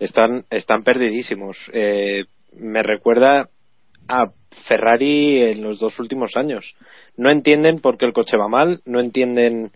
[0.00, 1.58] Están, están perdidísimos.
[1.72, 2.24] Eh,
[2.56, 3.48] me recuerda
[4.08, 4.24] a
[4.66, 6.74] Ferrari en los dos últimos años.
[7.16, 9.70] No entienden por qué el coche va mal, no entienden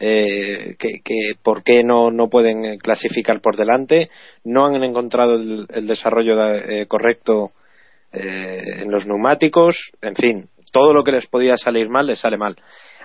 [0.00, 4.08] eh, que, por qué no, no pueden clasificar por delante,
[4.42, 7.52] no han encontrado el, el desarrollo eh, correcto
[8.14, 12.36] eh, en los neumáticos, en fin, todo lo que les podía salir mal les sale
[12.36, 12.56] mal.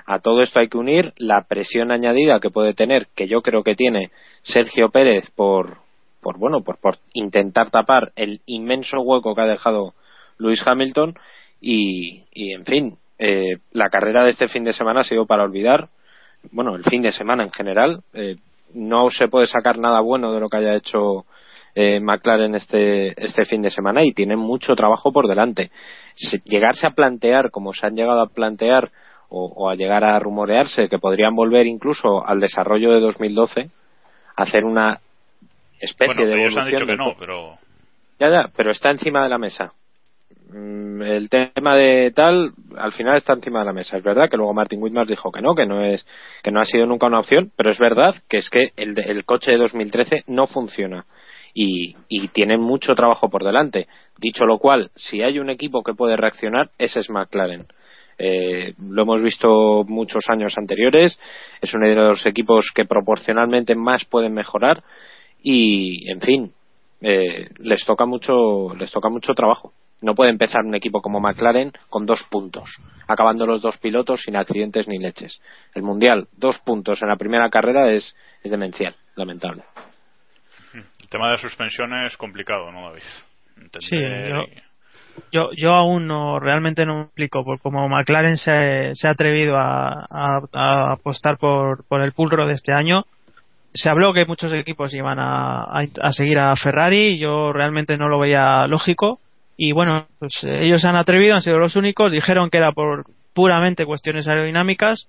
[0.05, 3.63] A todo esto hay que unir la presión añadida que puede tener, que yo creo
[3.63, 5.77] que tiene Sergio Pérez por,
[6.21, 9.93] por bueno, por, por intentar tapar el inmenso hueco que ha dejado
[10.39, 11.15] Lewis Hamilton
[11.61, 15.43] y, y en fin, eh, la carrera de este fin de semana ha sido para
[15.43, 15.89] olvidar.
[16.51, 18.01] Bueno, el fin de semana en general.
[18.13, 18.37] Eh,
[18.73, 21.25] no se puede sacar nada bueno de lo que haya hecho
[21.75, 25.71] eh, McLaren este, este fin de semana y tienen mucho trabajo por delante.
[26.45, 28.91] Llegarse a plantear, como se han llegado a plantear,
[29.29, 33.69] o, o, a llegar a rumorearse que podrían volver incluso al desarrollo de 2012,
[34.35, 34.99] hacer una
[35.79, 36.61] especie bueno, de ellos evolución.
[36.65, 37.57] han dicho que del- no, pero
[38.19, 39.71] Ya, ya, pero está encima de la mesa.
[40.51, 43.97] Mm, El tema de tal, al final está encima de la mesa.
[43.97, 46.05] Es verdad que luego Martin Whitmar dijo que no, que no es,
[46.43, 49.25] que no ha sido nunca una opción, pero es verdad que es que el, el
[49.25, 51.05] coche de 2013 no funciona
[51.61, 53.89] y, y tiene mucho trabajo por delante.
[54.17, 57.67] Dicho lo cual, si hay un equipo que puede reaccionar, ese es McLaren.
[58.17, 61.19] Eh, lo hemos visto muchos años anteriores,
[61.61, 64.83] es uno de los equipos que proporcionalmente más pueden mejorar
[65.43, 66.53] y, en fin,
[67.01, 69.73] eh, les toca mucho, les toca mucho trabajo.
[70.01, 72.69] No puede empezar un equipo como McLaren con dos puntos,
[73.05, 75.41] acabando los dos pilotos sin accidentes ni leches.
[75.75, 79.63] El mundial, dos puntos en la primera carrera es, es demencial, lamentable.
[81.09, 83.01] El tema de suspensión es complicado, ¿no, David?
[83.57, 83.97] Entender Sí,
[84.29, 84.45] yo,
[85.31, 89.57] yo, yo aún no, realmente no me explico, por como McLaren se, se ha atrevido
[89.57, 93.05] a, a- a apostar por, por el pulro de este año.
[93.73, 95.63] Se habló que muchos equipos iban a,
[95.99, 99.19] a, seguir a Ferrari, yo realmente no lo veía lógico.
[99.57, 102.71] Y bueno, pues eh, ellos se han atrevido, han sido los únicos, dijeron que era
[102.71, 105.07] por puramente cuestiones aerodinámicas,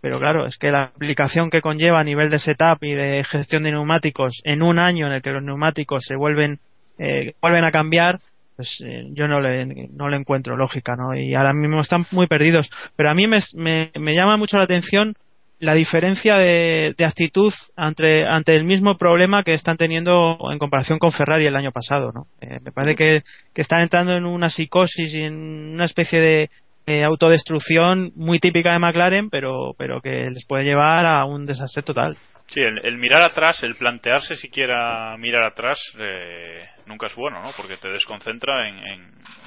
[0.00, 3.62] pero claro, es que la aplicación que conlleva a nivel de setup y de gestión
[3.62, 6.58] de neumáticos en un año en el que los neumáticos se vuelven
[6.98, 8.20] eh, vuelven a cambiar,
[8.56, 11.14] pues eh, yo no le, no le encuentro lógica, ¿no?
[11.14, 12.70] Y ahora mismo están muy perdidos.
[12.96, 15.14] Pero a mí me, me, me llama mucho la atención
[15.58, 20.98] la diferencia de, de actitud ante, ante el mismo problema que están teniendo en comparación
[20.98, 22.26] con Ferrari el año pasado, ¿no?
[22.40, 23.22] Eh, me parece que,
[23.54, 25.34] que están entrando en una psicosis y en
[25.74, 26.50] una especie de
[26.86, 31.82] eh, autodestrucción muy típica de McLaren, pero, pero que les puede llevar a un desastre
[31.82, 32.16] total.
[32.48, 37.50] Sí, el, el mirar atrás, el plantearse siquiera mirar atrás, eh, nunca es bueno, ¿no?
[37.56, 39.00] Porque te desconcentra en, en,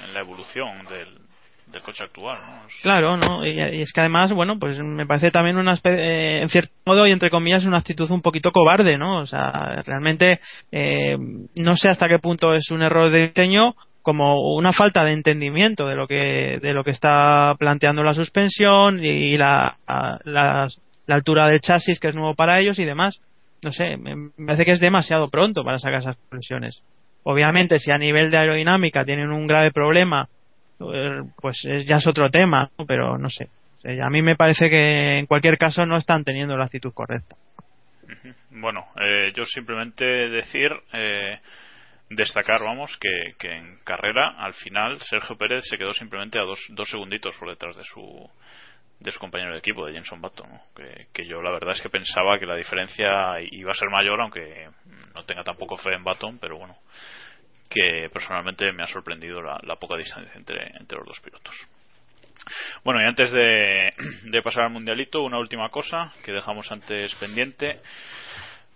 [0.06, 1.08] en la evolución del,
[1.72, 2.66] del coche actual, ¿no?
[2.66, 3.46] Es- Claro, ¿no?
[3.46, 6.74] Y, y es que además, bueno, pues me parece también una espe- eh, en cierto
[6.84, 9.20] modo y entre comillas una actitud un poquito cobarde, ¿no?
[9.20, 11.16] O sea, realmente eh,
[11.56, 15.86] no sé hasta qué punto es un error de diseño como una falta de entendimiento
[15.86, 19.76] de lo que de lo que está planteando la suspensión y la,
[20.24, 20.68] la,
[21.08, 23.20] altura del chasis que es nuevo para ellos y demás.
[23.62, 26.82] No sé, me parece que es demasiado pronto para sacar esas conclusiones.
[27.24, 30.28] Obviamente, si a nivel de aerodinámica tienen un grave problema,
[30.80, 32.86] eh, pues es- ya es otro tema, ¿no?
[32.86, 33.48] pero no sé.
[34.02, 37.36] A mí me parece que en cualquier caso no están teniendo la actitud correcta.
[38.50, 41.38] Bueno, eh, yo simplemente decir, eh,
[42.10, 46.90] destacar, vamos, que, en carrera, al final, Sergio Pérez se quedó simplemente a dos, dos
[46.90, 48.30] segunditos por detrás de su
[48.98, 50.60] de su compañero de equipo, de Jenson Button, ¿no?
[50.74, 54.68] que, yo la verdad es que pensaba que la diferencia iba a ser mayor, aunque
[55.14, 56.76] no tenga tampoco fe en Button, pero bueno,
[57.70, 61.54] que personalmente me ha sorprendido la, la poca distancia entre, entre los dos pilotos.
[62.84, 67.80] Bueno, y antes de pasar al mundialito, una última cosa que dejamos antes pendiente.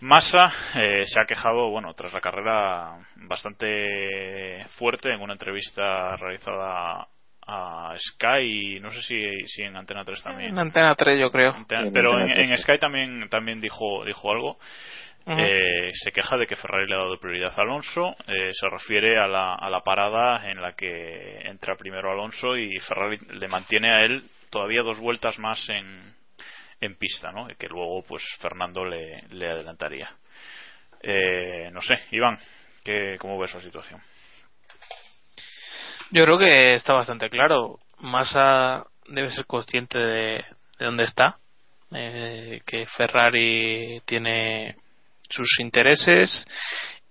[0.05, 7.07] Massa eh, se ha quejado, bueno, tras la carrera bastante fuerte en una entrevista realizada
[7.47, 10.51] a Sky, y no sé si, si en Antena 3 también.
[10.51, 11.53] En Antena 3 yo creo.
[11.55, 12.63] Antena- Sí, en pero en, Antena 3, en sí.
[12.63, 14.59] Sky también también dijo dijo algo.
[15.27, 18.15] Eh, se queja de que Ferrari le ha dado prioridad a Alonso.
[18.27, 22.79] Eh, se refiere a la, a la parada en la que entra primero Alonso y
[22.81, 26.15] Ferrari le mantiene a él todavía dos vueltas más en,
[26.81, 27.49] en pista, ¿no?
[27.59, 30.11] Que luego pues Fernando le, le adelantaría.
[31.03, 32.39] Eh, no sé, Iván,
[32.83, 34.01] ¿qué, ¿cómo ves la situación?
[36.11, 37.79] Yo creo que está bastante claro.
[37.99, 40.45] Massa debe ser consciente de,
[40.79, 41.39] de dónde está,
[41.93, 44.77] eh, que Ferrari tiene
[45.29, 46.47] sus intereses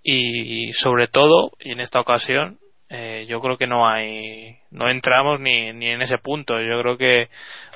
[0.02, 2.58] y sobre todo, y en esta ocasión,
[2.88, 6.60] eh, yo creo que no hay, no entramos ni, ni en ese punto.
[6.60, 7.28] Yo creo que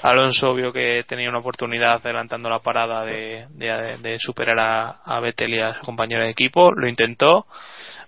[0.03, 5.55] Alonso vio que tenía una oportunidad adelantando la parada de, de, superar a, a Vettel
[5.55, 7.47] y a su compañero de equipo, lo intentó.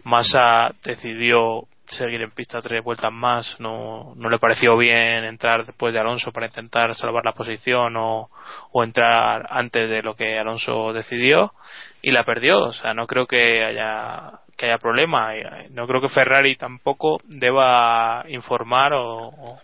[0.04, 5.92] Massa decidió seguir en pista tres vueltas más, no, no le pareció bien entrar después
[5.92, 8.30] de Alonso para intentar salvar la posición o,
[8.70, 11.52] o entrar antes de lo que Alonso decidió
[12.00, 12.66] y la perdió.
[12.66, 15.32] O sea, no creo que haya que haya problema.
[15.70, 19.56] No creo que Ferrari tampoco deba informar o,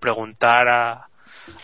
[0.00, 1.06] preguntar a,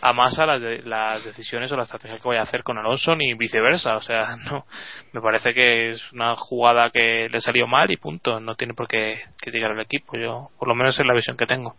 [0.03, 3.33] a Massa las, las decisiones o la estrategia que voy a hacer con Alonso ni
[3.33, 3.97] viceversa.
[3.97, 4.67] O sea, no
[5.13, 8.41] me parece que es una jugada que le salió mal y punto.
[8.41, 10.19] No tiene por qué criticar al equipo.
[10.19, 11.75] Yo, por lo menos es la visión que tengo.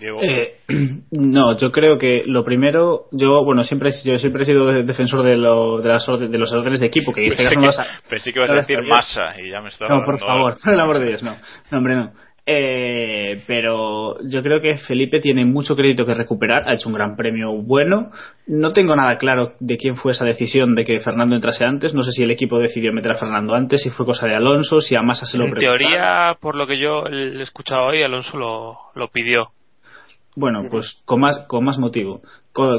[0.00, 0.58] Eh,
[1.10, 5.36] no, yo creo que lo primero, yo bueno siempre yo siempre he sido defensor de,
[5.36, 8.50] lo, de, las, de los órdenes de equipo que este pensé, que, pensé que ibas
[8.50, 11.22] a decir masa y ya me estaba no por favor por el amor de Dios
[11.22, 11.36] no
[11.70, 12.12] no hombre no
[12.50, 17.14] eh, pero yo creo que Felipe tiene mucho crédito que recuperar, ha hecho un gran
[17.14, 18.10] premio bueno.
[18.46, 21.92] No tengo nada claro de quién fue esa decisión de que Fernando entrase antes.
[21.92, 24.80] No sé si el equipo decidió meter a Fernando antes, si fue cosa de Alonso,
[24.80, 28.38] si a Massa se lo En teoría, por lo que yo he escuchado hoy, Alonso
[28.38, 29.50] lo, lo pidió.
[30.38, 32.22] Bueno, pues con más, con más motivo.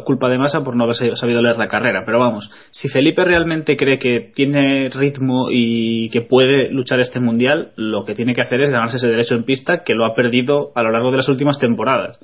[0.05, 2.03] Culpa de Massa por no haber sabido leer la carrera.
[2.05, 7.73] Pero vamos, si Felipe realmente cree que tiene ritmo y que puede luchar este mundial,
[7.75, 10.71] lo que tiene que hacer es ganarse ese derecho en pista que lo ha perdido
[10.73, 12.17] a lo largo de las últimas temporadas.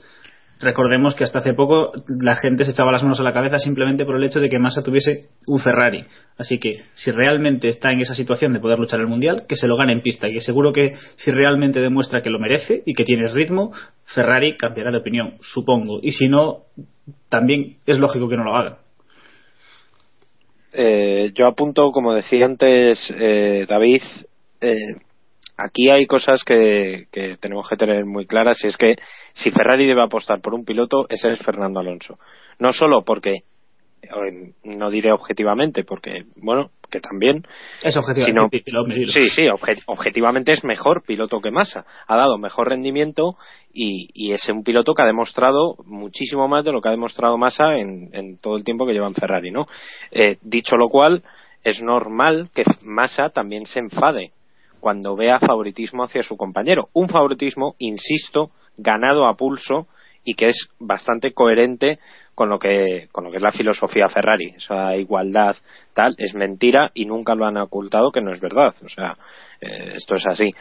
[0.60, 4.06] Recordemos que hasta hace poco la gente se echaba las manos a la cabeza simplemente
[4.06, 6.06] por el hecho de que Massa tuviese un Ferrari.
[6.38, 9.68] Así que si realmente está en esa situación de poder luchar el mundial, que se
[9.68, 10.30] lo gane en pista.
[10.30, 13.74] Y seguro que si realmente demuestra que lo merece y que tiene ritmo,
[14.06, 16.00] Ferrari cambiará de opinión, supongo.
[16.02, 16.64] Y si no,
[17.28, 18.78] también es lógico que no lo haga.
[20.72, 24.02] Eh, yo apunto, como decía antes eh, David,
[24.62, 24.76] eh,
[25.58, 27.08] aquí hay cosas que,
[27.40, 28.96] tenemos que tener muy claras y es que
[29.34, 32.18] si Ferrari debe apostar por un piloto, ese es Fernando Alonso.
[32.60, 33.44] No solo porque,
[34.64, 37.44] no diré objetivamente, porque, bueno, que también.
[37.82, 38.64] Es objetivamente.
[39.08, 39.48] sí, sí,
[39.88, 41.86] objetivamente es mejor piloto que Massa.
[42.08, 43.36] Ha dado mejor rendimiento
[43.74, 47.76] y, es un piloto que ha demostrado muchísimo más de lo que ha demostrado Massa
[47.76, 49.66] en, todo el tiempo que lleva en Ferrari, ¿no?
[50.12, 51.24] Eh, dicho lo cual,
[51.64, 54.32] es normal que Massa también se enfade
[54.86, 56.90] cuando vea favoritismo hacia su compañero.
[56.94, 59.88] Un favoritismo, insisto, ganado a pulso
[60.24, 61.98] y que es bastante coherente
[62.36, 64.54] con lo que con lo que es la filosofía Ferrari.
[64.56, 65.56] Esa igualdad
[65.96, 68.76] tal es mentira y nunca lo han ocultado que no es verdad.
[68.86, 69.18] O sea
[69.60, 70.52] eh, esto es así.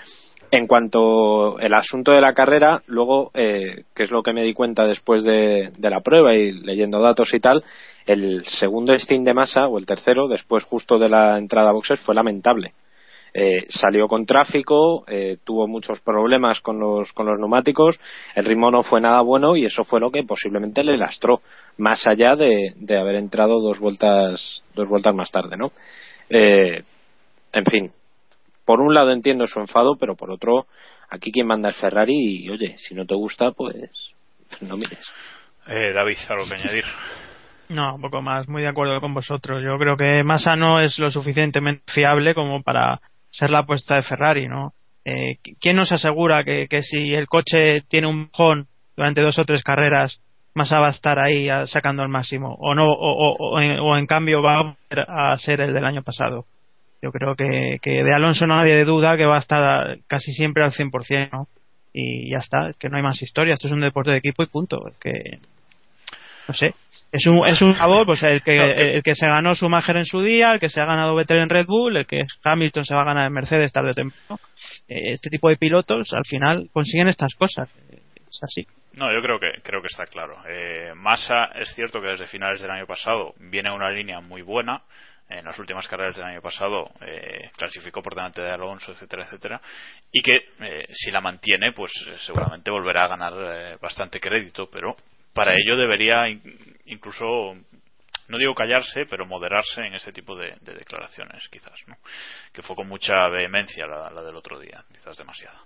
[0.50, 4.54] En cuanto el asunto de la carrera luego eh, que es lo que me di
[4.54, 7.62] cuenta después de, la prueba y leyendo datos y tal
[8.06, 12.00] el segundo stint de masa o el tercero después justo de la entrada a boxes
[12.00, 12.72] fue lamentable
[13.36, 17.98] eh, salió con tráfico, eh, tuvo muchos problemas con los, con los neumáticos,
[18.36, 21.40] el ritmo no fue nada bueno y eso fue lo que posiblemente le lastró,
[21.76, 25.72] más allá de, de haber entrado dos vueltas, dos vueltas más tarde, ¿no?
[26.30, 26.84] Eh,
[27.52, 27.90] en fin,
[28.64, 30.66] por un lado entiendo su enfado, pero por otro,
[31.10, 33.90] aquí quien manda es Ferrari y, oye, si no te gusta, pues
[34.60, 35.04] no mires.
[35.66, 36.84] David, algo que añadir.
[37.70, 39.62] No, un poco más, muy de acuerdo con vosotros.
[39.64, 43.00] Yo creo que Massa no es lo suficientemente fiable como para
[43.34, 44.72] ser la apuesta de Ferrari, ¿no?
[45.04, 49.62] Eh, ¿Quién nos asegura que, si el coche tiene un bajón durante dos o tres
[49.62, 50.20] carreras,
[50.54, 52.54] Massa va a estar ahí sacando al máximo?
[52.60, 52.92] ¿O no?
[52.92, 56.44] O, en, cambio va a ser el del año pasado.
[57.02, 60.70] Yo creo que, de Alonso no de duda que va a estar casi siempre al
[60.70, 61.48] 100%, ¿no?
[61.92, 63.54] Y ya está, que no hay más historia.
[63.54, 64.80] Esto es un deporte de equipo y punto.
[65.00, 65.38] Que
[66.46, 66.74] no sé,
[67.10, 70.20] es un, es un favor, pues el que, el que se ganó Schumacher en su
[70.20, 73.02] día, el que se ha ganado Vettel en Red Bull, el que Hamilton se va
[73.02, 74.40] a ganar en Mercedes tarde o temprano.
[74.88, 77.68] Eh, este tipo de pilotos al final consiguen estas cosas.
[77.88, 78.66] Es así.
[78.96, 80.36] No, yo creo que creo que está claro.
[80.48, 84.82] Eh, Massa es cierto que desde finales del año pasado viene una línea muy buena.
[85.28, 89.60] En las últimas carreras del año pasado eh, clasificó por delante de Alonso, etcétera, etcétera,
[90.12, 94.94] y que eh, si la mantiene, pues seguramente volverá a ganar bastante crédito, pero
[95.34, 96.28] para ello debería
[96.86, 97.56] incluso
[98.28, 101.96] no digo callarse, pero moderarse en ese tipo de, declaraciones, quizás, ¿no?
[102.52, 105.60] Que fue con mucha vehemencia la, del otro día, quizás demasiada.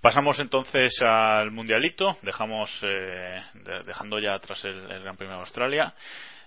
[0.00, 3.42] Pasamos entonces al mundialito, dejamos eh,
[3.84, 5.94] dejando ya atrás el, Gran Premio de Australia.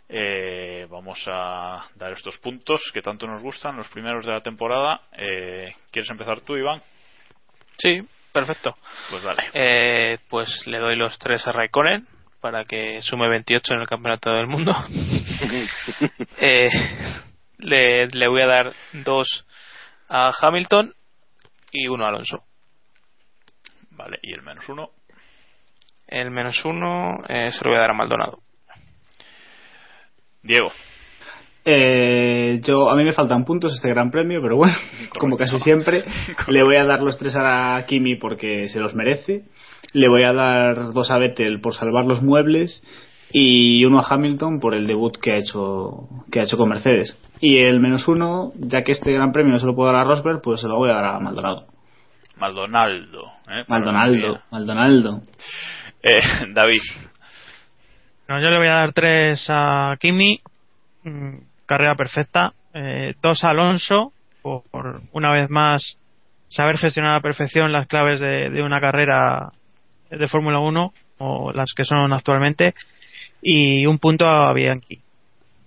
[0.08, 5.02] Eh, vamos a dar estos puntos que tanto nos gustan, los primeros de la temporada.
[5.14, 6.82] Eh, ¿Quieres empezar tú, Iván?
[7.78, 8.02] Sí,
[8.32, 8.76] Perfecto.
[9.10, 9.44] Pues vale.
[9.54, 12.08] Eh, pues le doy los tres a Raikkonen
[12.42, 14.72] para que sume 28 en el campeonato del mundo.
[16.38, 16.68] eh,
[17.58, 19.46] le, le, voy a dar dos
[20.08, 20.94] a Hamilton
[21.72, 22.44] y uno a Alonso.
[23.92, 24.92] Vale, ¿y el menos uno?
[26.08, 28.40] El menos uno eh, se lo voy a dar a Maldonado.
[30.42, 30.72] Diego.
[31.66, 34.74] Eh, yo a mí me faltan puntos este gran premio, pero bueno,
[35.20, 36.04] como casi siempre,
[36.48, 39.44] le voy a dar los tres a Kimi porque se los merece.
[39.94, 42.84] Le voy a dar dos a Vettel por salvar los muebles
[43.32, 47.18] y uno a Hamilton por el debut que ha hecho que ha hecho con Mercedes.
[47.40, 50.08] Y el menos uno, ya que este gran premio no se lo puedo dar a
[50.08, 51.66] Rosberg, pues se lo voy a dar a Maldonado.
[52.38, 53.26] Maldonaldo.
[53.50, 53.64] ¿eh?
[53.68, 55.22] Maldonaldo, Maldonaldo.
[56.02, 56.20] Eh,
[56.54, 56.82] David.
[58.28, 60.40] No, yo le voy a dar tres a Kimi,
[61.70, 62.54] carrera perfecta.
[62.74, 64.12] Eh, dos Alonso,
[64.42, 65.98] por, una vez más
[66.48, 69.52] saber gestionar a perfección las claves de, una carrera
[70.10, 72.74] de Fórmula 1, o las que son actualmente.
[73.42, 75.00] Y un punto a Bianchi.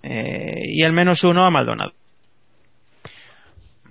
[0.03, 1.93] Eh, y el menos uno a Maldonado.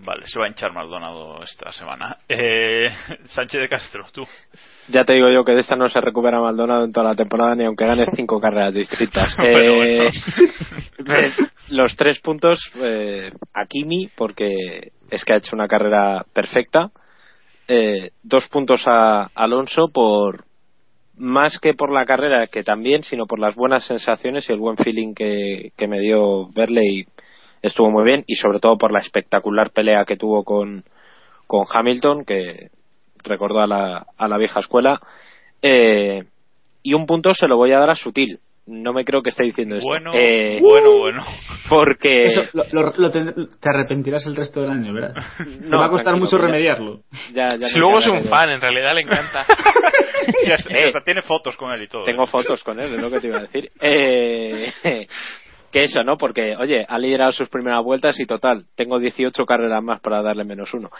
[0.05, 2.17] Vale, se va a hinchar Maldonado esta semana.
[2.29, 2.91] Eh,
[3.27, 4.25] Sánchez de Castro, tú.
[4.89, 7.55] Ya te digo yo que de esta no se recupera Maldonado en toda la temporada
[7.55, 9.37] ni aunque gane cinco carreras distintas.
[9.43, 9.85] Bueno,
[11.05, 11.33] Eh,
[11.71, 16.91] los tres puntos eh, a Kimi porque es que ha hecho una carrera perfecta.
[17.67, 20.45] Eh, dos puntos a Alonso por
[21.17, 24.77] más que por la carrera que también, sino por las buenas sensaciones y el buen
[24.77, 27.05] feeling que, que me dio verle y
[27.63, 30.85] estuvo muy bien y sobre todo por la espectacular pelea que tuvo con,
[31.47, 32.69] con Hamilton que
[33.25, 35.01] recordó a la, a la vieja escuela
[35.63, 36.25] eh,
[36.83, 39.43] y un punto se lo voy a dar a Sutil no me creo que esté
[39.45, 41.25] diciendo esto Bueno, Eh, bueno, bueno.
[41.69, 45.15] porque Eso lo, lo- lo te arrepentirás el resto del año, ¿verdad?
[45.39, 47.01] Te No, va a costar mucho ya- remediarlo.
[47.35, 49.47] ya, ya Si luego es un de- fan, en realidad le encanta.
[50.55, 50.85] Hasta, Eh.
[50.87, 52.05] hasta tiene fotos con él y todo.
[52.05, 52.27] Tengo ¿eh?
[52.29, 53.71] fotos con él, es lo que te iba a decir.
[53.81, 54.73] Eh,
[55.73, 56.19] que eso, ¿no?
[56.19, 60.45] Porque, oye, ha liderado sus primeras vueltas y total, tengo 18 carreras más para darle
[60.45, 60.91] menos uno.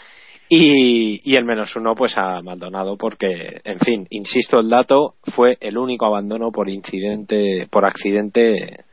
[0.49, 5.57] Y, y el menos uno, pues a Maldonado, porque, en fin, insisto, el dato fue
[5.61, 8.83] el único abandono por incidente, por accidente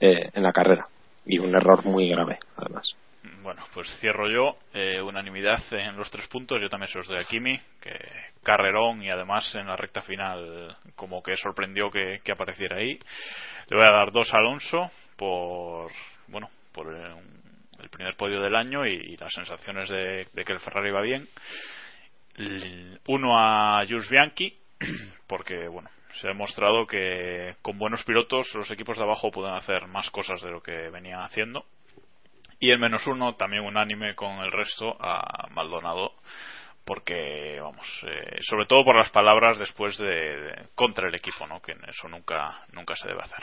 [0.00, 0.86] eh, en la carrera.
[1.26, 2.96] Y un error muy grave, además.
[3.42, 4.56] Bueno, pues cierro yo.
[4.72, 6.58] Eh, unanimidad en los tres puntos.
[6.60, 7.92] Yo también se los doy a Kimi, que
[8.42, 12.98] carrerón y además en la recta final como que sorprendió que, que apareciera ahí.
[13.68, 15.90] Le voy a dar dos a Alonso por,
[16.28, 17.12] bueno, por el,
[17.80, 21.28] el primer podio del año y, las sensaciones de, que el Ferrari va bien.
[23.06, 24.56] Uno a Jules Bianchi,
[25.26, 29.86] porque, bueno, se ha demostrado que con buenos pilotos los equipos de abajo pueden hacer
[29.86, 31.64] más cosas de lo que venían haciendo.
[32.60, 36.14] Y el menos uno también unánime con el resto a Maldonado
[36.84, 41.60] porque vamos eh, sobre todo por las palabras después de, de- contra el equipo no
[41.60, 43.42] que eso nunca nunca se debe hacer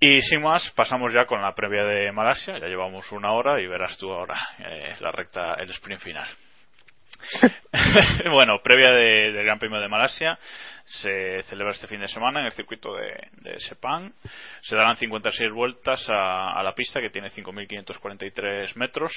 [0.00, 3.66] y sin más pasamos ya con la previa de Malasia ya llevamos una hora y
[3.66, 6.28] verás tú ahora eh, la recta el sprint final
[8.30, 10.38] bueno, previa de- del Gran Premio de Malasia,
[10.86, 14.12] se celebra este fin de semana en el circuito de, de Sepang.
[14.62, 19.12] Se darán 56 vueltas a, a la pista que tiene 5.543 metros.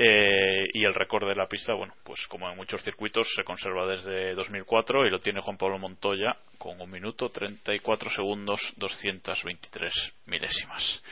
[0.00, 3.84] Eh, y el récord de la pista, bueno, pues como en muchos circuitos, se conserva
[3.84, 9.92] desde 2004 y lo tiene Juan Pablo Montoya con un minuto 34 segundos 223
[10.26, 11.02] milésimas.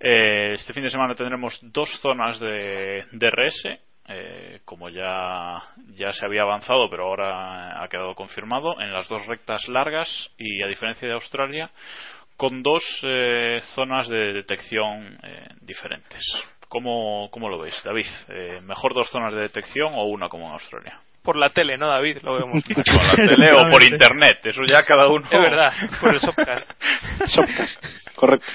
[0.00, 3.78] Eh, este fin de semana tendremos dos zonas de DRS,
[4.08, 5.62] eh, como ya,
[5.96, 10.08] ya se había avanzado, pero ahora ha quedado confirmado, en las dos rectas largas
[10.38, 11.70] y a diferencia de Australia,
[12.36, 16.20] con dos eh, zonas de detección eh, diferentes.
[16.68, 18.06] ¿Cómo, ¿Cómo lo veis, David?
[18.28, 21.00] Eh, ¿Mejor dos zonas de detección o una como en Australia?
[21.22, 22.18] Por la tele, ¿no, David?
[22.22, 22.62] Lo vemos.
[22.74, 25.24] Por la tele o por internet, eso ya cada uno.
[25.30, 26.70] Es verdad, por el Shopcast.
[27.26, 27.84] Shopcast,
[28.14, 28.46] correcto.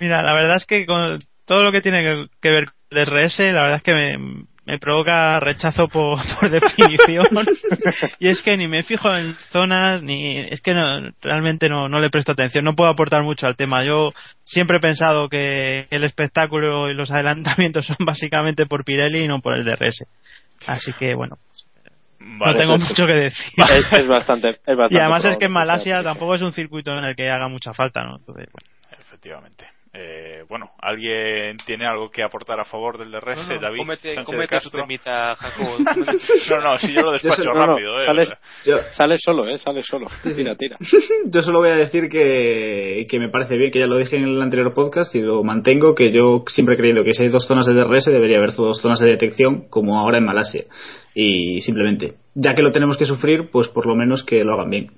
[0.00, 3.38] Mira, la verdad es que con todo lo que tiene que, ver con el DRS,
[3.38, 7.26] la verdad es que me, me provoca rechazo por, por definición.
[8.18, 10.38] y es que ni me fijo en zonas, ni.
[10.40, 12.64] Es que no, realmente no, no le presto atención.
[12.64, 13.84] No puedo aportar mucho al tema.
[13.84, 14.12] Yo
[14.44, 19.40] siempre he pensado que el espectáculo y los adelantamientos son básicamente por Pirelli y no
[19.40, 20.04] por el DRS.
[20.66, 21.36] Así que, bueno,
[22.18, 23.46] Vale, no tengo es- mucho que decir.
[23.74, 26.90] Es, es bastante, es bastante y además es que en Malasia tampoco es un circuito
[26.96, 28.16] en el que haga mucha falta, ¿no?
[28.16, 28.68] Entonces, bueno.
[28.98, 29.66] Efectivamente.
[29.96, 33.46] Eh, bueno, ¿alguien tiene algo que aportar a favor del DRS?
[33.48, 35.34] No, no, David cómete, cómete tu temita.
[36.50, 37.96] No, no, si yo lo despacho Yo sé- no, no, rápido.
[37.98, 38.32] eh, sales.
[38.64, 39.56] Yo, sales solo, ¿eh?
[39.56, 40.08] Sales solo.
[40.34, 40.76] Tira, tira.
[41.26, 44.24] yo solo voy a decir que, que me parece bien, que ya lo dije en
[44.24, 47.46] el anterior podcast y lo mantengo, que yo siempre he creído que si hay dos
[47.46, 50.64] zonas de DRS debería haber dos zonas de detección, como ahora en Malasia.
[51.14, 54.70] Y simplemente, ya que lo tenemos que sufrir, pues por lo menos que lo hagan
[54.70, 54.90] bien.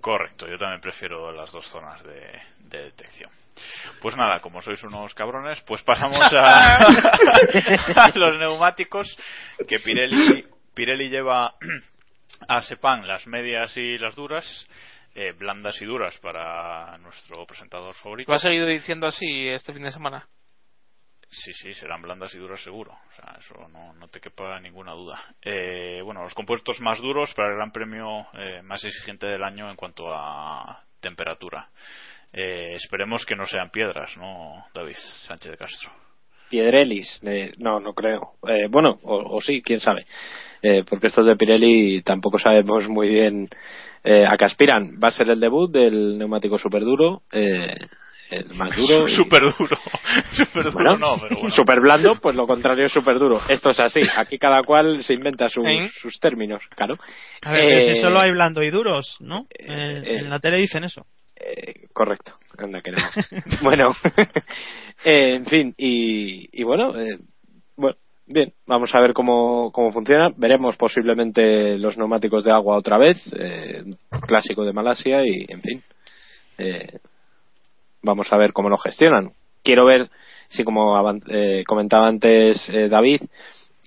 [0.00, 2.20] Correcto, yo también prefiero las dos zonas de,
[2.70, 3.30] de detección.
[4.00, 6.76] Pues nada, como sois unos cabrones, pues pasamos a,
[7.96, 9.16] a los neumáticos
[9.66, 10.44] que Pirelli
[10.76, 11.54] Pirelli lleva
[12.48, 14.44] a Sepan las medias y las duras,
[15.14, 18.30] eh, blandas y duras para nuestro presentador favorito.
[18.30, 20.28] ¿Lo has seguido diciendo así este fin de semana?
[21.28, 22.92] Sí, sí, serán blandas y duras seguro.
[22.92, 25.18] O sea, eso no, no te quepa ninguna duda.
[25.42, 29.70] Eh, bueno, los compuestos más duros para el Gran Premio eh, más exigente del año
[29.70, 31.70] en cuanto a temperatura.
[32.32, 34.96] Eh, esperemos que no sean piedras, ¿no, David
[35.26, 35.90] Sánchez de Castro?
[36.50, 38.32] Piedrelis, eh, no, no creo.
[38.46, 40.04] Eh, bueno, o, o sí, quién sabe.
[40.62, 43.48] Eh, porque estos de Pirelli tampoco sabemos muy bien
[44.04, 44.98] eh, a qué aspiran.
[45.02, 47.74] Va a ser el debut del neumático super duro, eh,
[48.30, 49.08] el más duro.
[49.08, 49.76] y- Súper duro.
[50.32, 51.50] Súper duro Bueno, no, pero bueno.
[51.54, 53.40] super blando, pues lo contrario es super duro.
[53.48, 54.00] Esto es así.
[54.16, 55.88] Aquí cada cual se inventa sus, ¿Eh?
[56.00, 56.96] sus términos, claro.
[57.42, 59.46] A ver, pero Eh, si solo hay blando y duros, ¿no?
[59.58, 59.64] Eh,
[60.04, 61.06] eh, en la tele dicen eso.
[61.96, 62.34] Correcto.
[62.58, 62.98] Anda, que no.
[63.62, 63.88] bueno,
[65.04, 67.18] eh, en fin, y, y bueno, eh,
[67.74, 70.28] bueno, bien, vamos a ver cómo, cómo funciona.
[70.36, 73.82] Veremos posiblemente los neumáticos de agua otra vez, eh,
[74.26, 75.82] clásico de Malasia, y en fin,
[76.58, 76.98] eh,
[78.02, 79.32] vamos a ver cómo lo gestionan.
[79.64, 80.10] Quiero ver
[80.48, 83.22] si, como eh, comentaba antes eh, David,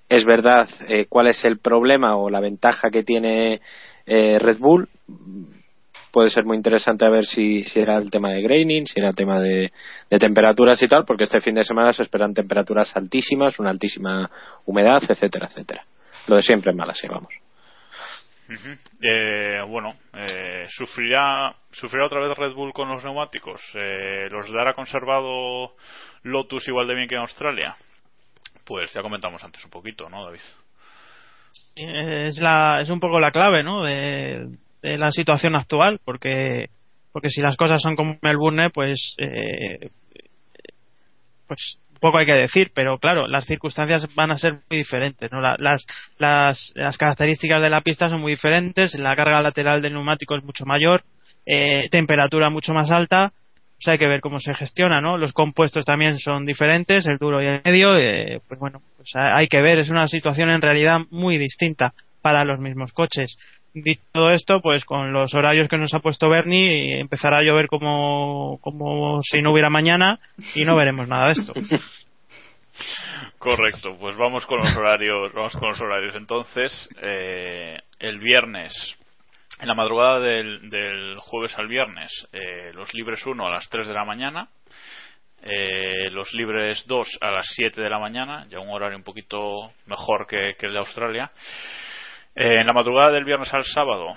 [0.10, 3.62] es verdad eh, cuál es el problema o la ventaja que tiene
[4.08, 4.90] eh, Red Bull
[6.12, 9.10] puede ser muy interesante a ver si, si era el tema de graining, si era
[9.10, 9.72] el tema de,
[10.10, 14.30] de temperaturas y tal, porque este fin de semana se esperan temperaturas altísimas, una altísima
[14.66, 15.84] humedad, etcétera, etcétera.
[16.28, 17.34] Lo de siempre en Malasia, vamos.
[19.02, 23.62] Eh, bueno, eh, ¿sufrirá, ¿sufrirá otra vez Red Bull con los neumáticos?
[23.76, 25.76] Eh, ¿Los dará conservado
[26.24, 27.76] Lotus igual de bien que en Australia?
[28.66, 30.42] Pues ya comentamos antes un poquito, ¿no, David?
[31.76, 34.48] es la es un poco la clave no de,
[34.82, 36.70] de la situación actual porque
[37.12, 39.90] porque si las cosas son como Melbourne pues eh,
[41.48, 45.42] pues poco hay que decir pero claro las circunstancias van a ser muy diferentes no
[45.42, 45.86] La- las
[46.18, 50.44] las las características de la pista son muy diferentes la carga lateral del neumático es
[50.44, 51.04] mucho mayor
[51.46, 53.34] eh, temperatura mucho más alta
[53.78, 55.18] pues hay que ver cómo se gestiona, ¿no?
[55.18, 59.38] Los compuestos también son diferentes, el duro y el medio, eh, pues bueno, pues ha-
[59.38, 63.38] hay que ver, es una situación en realidad muy distinta para los mismos coches.
[63.74, 67.68] Dicho todo esto, pues con los horarios que nos ha puesto Bernie, empezará a llover
[67.68, 70.20] como, como si no hubiera mañana
[70.56, 71.54] y no veremos nada de esto.
[73.38, 76.16] Correcto, pues vamos con los horarios, vamos con los horarios.
[76.16, 78.74] Entonces, eh, el viernes,
[79.60, 83.94] en la madrugada del, jueves al viernes, eh, los libres 1 a las 3 de
[83.94, 84.50] la mañana,
[85.44, 89.74] eh, los libres 2 a las 7 de la mañana, ya un horario un poquito
[89.86, 91.32] mejor que el de Australia.
[92.36, 94.14] Eh, en la madrugada del viernes al sábado,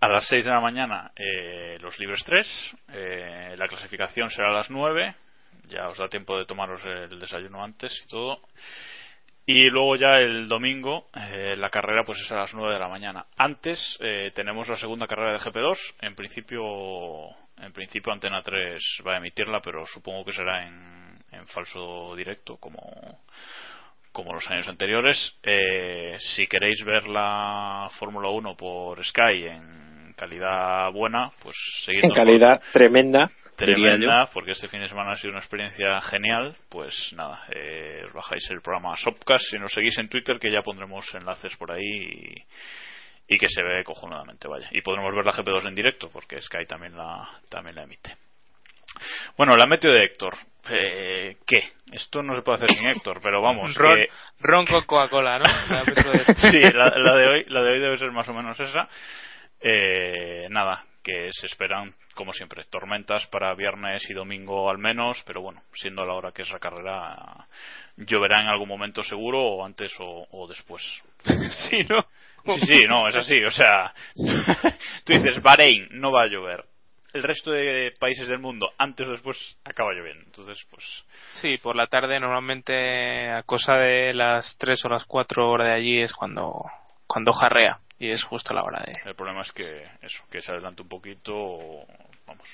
[0.00, 2.76] a las 6 de la mañana, eh, los libres 3.
[2.92, 5.14] eh, la clasificación será a las 9.
[5.68, 8.40] Ya os da tiempo de tomaros el desayuno antes y todo.
[9.46, 12.88] Y luego ya el domingo, eh, la carrera pues es a las 9 de la
[12.88, 13.26] mañana.
[13.36, 15.76] Antes eh, tenemos la segunda carrera de GP2.
[16.02, 16.62] En principio,
[17.58, 22.58] en principio Antena 3 va a emitirla, pero supongo que será en, en falso directo,
[22.58, 22.80] como,
[24.12, 25.38] como los años anteriores.
[25.42, 32.10] Eh, si queréis ver la Fórmula 1 por Sky en calidad buena, pues En seguidnos.
[32.10, 36.56] Por- calidad tremenda, tremenda porque este fin de semana ha sido una experiencia genial.
[36.68, 40.62] Pues nada eh, os bajáis el programa Sopcast si nos seguís en Twitter que ya
[40.62, 44.68] pondremos enlaces por ahí y, y que se ve cojonadamente vaya.
[44.72, 48.14] Y podremos ver la GP2 en directo porque Sky también la también la emite
[49.36, 50.36] bueno la meteo de Héctor
[50.68, 51.72] eh, ¿qué?
[51.92, 54.08] esto no se puede hacer sin Héctor pero vamos Ron, que-
[54.40, 55.44] ron con Coca-Cola, ¿no?
[55.74, 58.32] La metro de- sí, la, la de hoy, la de hoy debe ser más o
[58.34, 58.88] menos esa.
[59.60, 65.42] Eh, nada, que se esperan, como siempre, tormentas para viernes y domingo al menos, pero
[65.42, 67.16] bueno, siendo la hora que es la carrera,
[67.96, 70.82] lloverá en algún momento seguro, o antes o, o después.
[71.70, 72.00] sí, ¿no?
[72.56, 73.92] Sí, sí, no, es así, o sea,
[75.04, 76.60] tú dices, Bahrein, no va a llover.
[77.12, 80.24] El resto de países del mundo, antes o después, acaba lloviendo.
[80.24, 80.84] Entonces, pues,
[81.40, 85.74] Sí, por la tarde normalmente a cosa de las 3 o las 4 horas de
[85.74, 86.62] allí es cuando,
[87.06, 88.92] cuando jarrea y es justo la hora de...
[89.04, 91.84] El problema es que eso, que se adelante un poquito,
[92.26, 92.48] vamos,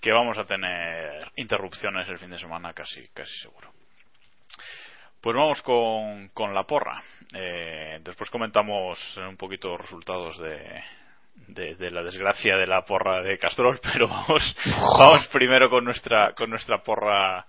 [0.00, 3.72] que vamos a tener interrupciones el fin de semana casi, casi seguro.
[5.20, 7.02] Pues vamos con, con la porra.
[7.34, 10.82] Eh, después comentamos un poquito los resultados de,
[11.48, 14.56] de, de la desgracia de la porra de Castrol, pero vamos,
[14.98, 17.46] vamos primero con nuestra, con nuestra porra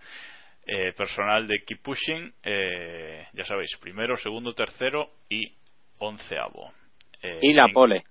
[0.66, 2.34] eh, personal de Keep Pushing.
[2.44, 5.54] Eh, ya sabéis, primero, segundo, tercero y
[6.00, 6.72] onceavo.
[7.22, 8.04] Eh, Y la en- pole.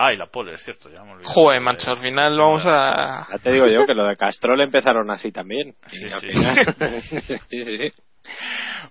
[0.00, 1.26] Ah, y la pole, es cierto, ya me olvidé.
[1.28, 3.26] Joder, macho, al final vamos a...
[3.32, 5.74] Ya te digo yo que lo de Castrol empezaron así también.
[5.88, 7.92] Sí, sí, sí, sí.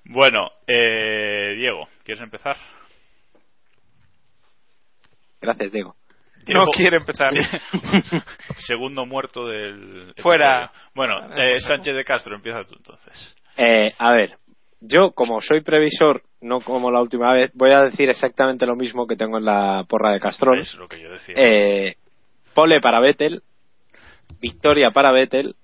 [0.04, 2.58] Bueno, eh, Diego, ¿quieres empezar?
[5.40, 5.96] Gracias, Diego.
[6.48, 7.34] No quiere empezar.
[8.58, 10.14] Segundo muerto del.
[10.18, 10.72] Fuera.
[10.94, 13.36] Bueno, eh, Sánchez de Castro, empieza tú entonces.
[13.58, 14.38] Eh, a ver,
[14.82, 19.08] yo como soy previsor, no como la última vez, voy a decir exactamente lo mismo
[19.08, 20.60] que tengo en la porra de Castrol.
[20.60, 21.36] Es lo que yo decía.
[21.38, 21.96] Eh,
[22.54, 23.42] pole para Vettel,
[24.40, 25.56] victoria para Vettel,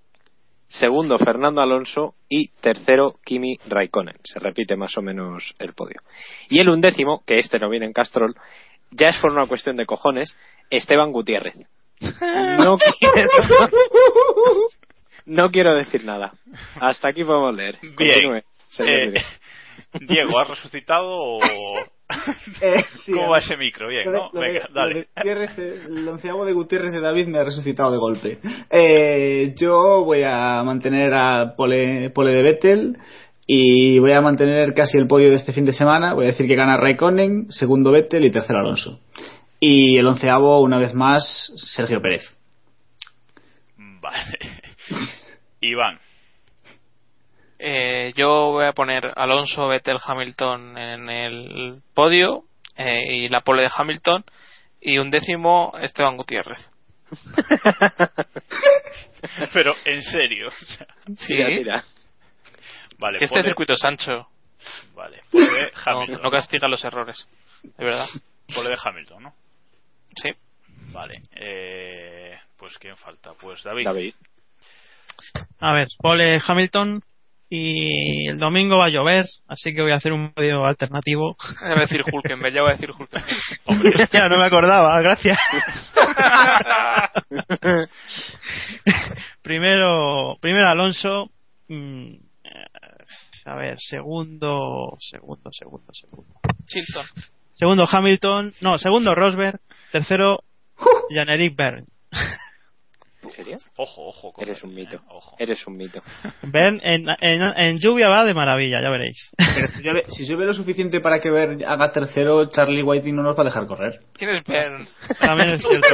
[0.68, 4.18] segundo Fernando Alonso y tercero Kimi Raikkonen.
[4.24, 6.02] Se repite más o menos el podio.
[6.50, 8.36] Y el undécimo, que este no viene en Castrol,
[8.92, 10.36] ya es por una cuestión de cojones,
[10.76, 11.56] Esteban Gutiérrez.
[12.60, 13.30] No quiero,
[15.26, 16.34] no quiero decir nada.
[16.80, 17.78] Hasta aquí podemos leer.
[17.82, 17.94] Bien.
[17.96, 18.42] Continúe,
[18.80, 19.14] Eh.
[20.08, 21.40] Diego, ¿has resucitado o.?
[22.62, 23.44] Eh, sí, ¿Cómo a va ver.
[23.44, 23.88] ese micro?
[23.88, 24.30] Bien, ¿no?
[24.34, 25.08] lo de- Venga, lo de dale.
[25.16, 28.38] Gutiérrez, eh, el onceavo de Gutiérrez de David me ha resucitado de golpe.
[28.70, 32.98] Eh, yo voy a mantener a Pole, Pole de Vettel
[33.48, 36.14] y voy a mantener casi el podio de este fin de semana.
[36.14, 39.00] Voy a decir que gana Raikkonen, segundo Vettel y tercero Alonso.
[39.66, 41.24] Y el onceavo, una vez más,
[41.74, 42.22] Sergio Pérez.
[43.78, 44.62] Vale.
[45.62, 45.98] Iván.
[47.60, 52.44] Eh, yo voy a poner Alonso, Vettel, Hamilton en el podio
[52.76, 54.26] eh, y la pole de Hamilton
[54.82, 56.60] y un décimo Esteban Gutiérrez.
[59.54, 60.50] Pero, en serio.
[60.50, 61.84] o sea, Sí, Tira, tira.
[62.98, 64.28] Vale, que este pole- circuito es ancho,
[64.94, 67.26] Vale, pole de no, no castiga los errores,
[67.64, 68.08] de verdad.
[68.54, 69.34] Pole de Hamilton, ¿no?
[70.22, 70.30] Sí.
[70.92, 71.22] Vale.
[71.36, 73.34] Eh, pues, ¿quién falta?
[73.40, 73.86] Pues David.
[73.86, 74.14] David.
[75.60, 77.02] A ver, pole Hamilton
[77.50, 81.36] y el domingo va a llover, así que voy a hacer un podio alternativo.
[81.62, 83.38] Ya voy a decir Hulkenberg, ya voy a decir Hulkenberg.
[83.66, 85.38] Hombre, Hostia, no me acordaba, gracias.
[89.44, 91.30] primero, primero Alonso.
[91.68, 92.14] mm,
[92.44, 92.66] eh,
[93.46, 96.34] a ver, segundo, segundo, segundo, segundo.
[96.66, 97.06] Chilton.
[97.54, 99.60] Segundo Hamilton, no, segundo Rosberg,
[99.94, 100.40] tercero
[101.10, 101.86] Jan-Eric Bern.
[103.24, 103.58] ¿En serio?
[103.78, 104.34] ojo, ojo.
[104.34, 104.98] con Eres un mito.
[104.98, 105.36] eh, Ojo.
[105.40, 106.02] Eres un mito.
[106.42, 109.32] Bern en, en, en lluvia va de maravilla, ya veréis.
[109.38, 113.24] Pero si llueve, si llueve lo suficiente para que Ver haga tercero, Charlie Whiting no
[113.24, 114.02] nos va a dejar correr.
[114.14, 114.86] ¿Quién es Bern?
[115.22, 115.88] También es cierto.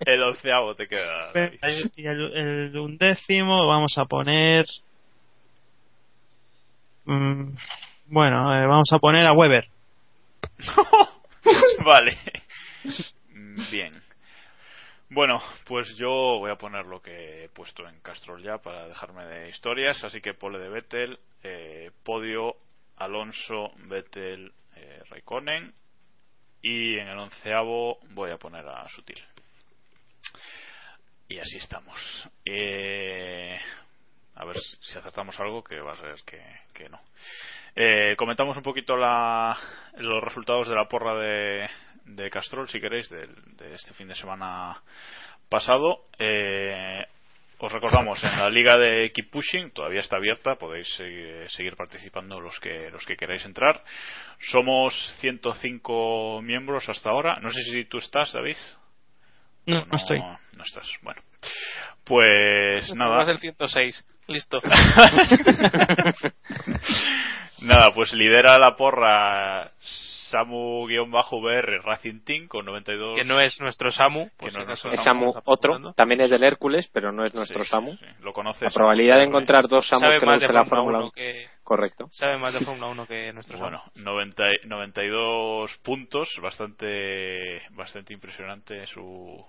[0.06, 1.30] El onceavo te queda.
[1.96, 4.66] Y el, el undécimo vamos a poner.
[7.04, 7.44] mm,
[8.08, 9.66] bueno, eh, vamos a poner a Weber.
[11.84, 12.18] vale.
[13.30, 14.02] Mm, Bien.
[15.10, 19.24] Bueno, pues yo voy a poner lo que he puesto en Castrol ya para dejarme
[19.26, 20.02] de historias.
[20.02, 22.56] Así que pole de Vettel, eh, podio
[22.96, 25.72] Alonso, Vettel, eh, Raikkonen.
[26.62, 29.22] Y en el onceavo voy a poner a Sutil.
[31.28, 32.28] Y así estamos.
[32.44, 33.58] Eh,
[34.34, 36.42] a ver si acertamos algo, que va a ser que,
[36.72, 37.00] que no.
[37.76, 39.56] Eh, comentamos un poquito la,
[39.96, 41.68] los resultados de la porra de,
[42.04, 43.28] de Castrol, si queréis, de,
[43.72, 44.80] este fin de semana
[45.48, 46.06] pasado.
[46.18, 47.04] Eh,
[47.58, 52.38] os recordamos, en la liga de Keep Pushing todavía está abierta, podéis eh, seguir participando
[52.40, 53.82] los que, los que queráis entrar.
[54.38, 57.38] Somos 105 miembros hasta ahora.
[57.40, 58.56] No sé si tú estás, David.
[59.66, 60.20] No, ¿O no estoy.
[60.20, 60.86] No estás.
[61.02, 61.22] Bueno.
[62.04, 63.16] Pues nada.
[63.16, 64.06] Vas el 106.
[64.26, 64.60] Listo.
[67.62, 69.70] Nada, pues lidera la porra
[70.30, 73.16] Samu-VR Racing Team con 92.
[73.16, 74.28] que no es nuestro Samu.
[74.30, 77.34] Que por no es nuestro Es Samu otro, también es del Hércules, pero no es
[77.34, 77.92] nuestro Sí, Samu.
[77.96, 78.04] sí.
[78.20, 78.62] Lo conoces.
[78.62, 81.04] La probabilidad de encontrar dos Samus Sabe que no más de la Fórmula Fórmula 1
[81.06, 81.12] 1.
[81.12, 81.46] que...
[81.62, 82.06] Correcto.
[82.10, 83.70] Sabe más de Fórmula 1 que nuestro Samu.
[83.70, 89.44] Bueno, 90 y- 92 puntos, bastante bastante impresionante su,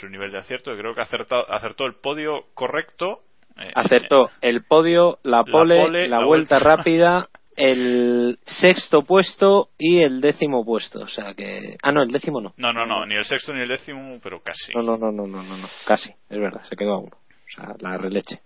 [0.00, 0.76] su nivel de acierto.
[0.76, 3.20] Creo que acertó, acertó el podio correcto.
[3.58, 6.58] Eh, Acertó el podio, la pole, la, pole, la vuelta vuelta.
[6.58, 11.00] rápida, el sexto puesto y el décimo puesto.
[11.00, 11.76] O sea que.
[11.82, 12.50] Ah, no, el décimo no.
[12.56, 14.72] No, no, no, ni el sexto ni el décimo, pero casi.
[14.74, 15.66] No, no, no, no, no, no, no.
[15.86, 17.16] Casi, es verdad, se quedó a uno.
[17.16, 18.40] O sea, la releche.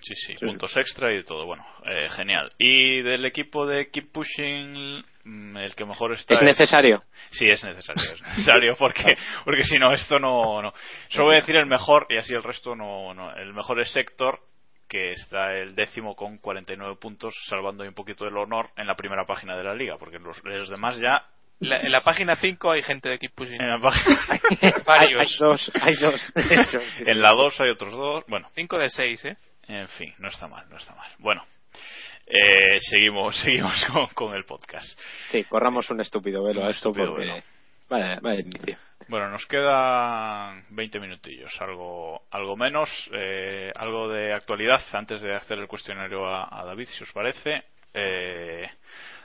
[0.00, 1.46] Sí, sí, puntos extra y de todo.
[1.46, 2.50] Bueno, eh, genial.
[2.58, 6.34] Y del equipo de Keep Pushing, el que mejor está.
[6.34, 7.00] ¿Es necesario?
[7.30, 9.04] Sí, es necesario, es necesario porque
[9.44, 10.72] porque si no esto no no.
[11.08, 13.34] Solo voy a decir el mejor y así el resto no no.
[13.36, 14.40] El mejor es Sector
[14.88, 19.24] que está el décimo con 49 puntos, salvando un poquito del honor en la primera
[19.24, 21.24] página de la liga, porque los, los demás ya
[21.60, 23.58] La- en la página 5 hay gente de Keep Pushing.
[23.62, 24.18] en la página
[24.60, 25.20] hay, Varios.
[25.22, 26.32] hay dos, hay dos.
[26.34, 26.80] de hecho.
[27.06, 29.36] en la 2 hay otros dos, bueno, 5 de 6, ¿eh?
[29.68, 31.08] En fin, no está mal, no está mal.
[31.20, 31.42] Bueno,
[32.26, 34.98] eh, seguimos, seguimos con, con el podcast.
[35.30, 37.26] Sí, corramos un estúpido velo Un a esto estúpido porque.
[37.26, 37.42] velo.
[37.88, 38.78] Vale, vale, inicio.
[39.08, 45.58] Bueno, nos quedan 20 minutillos, algo, algo menos, eh, algo de actualidad antes de hacer
[45.58, 47.64] el cuestionario a, a David, si os parece.
[47.92, 48.66] Eh,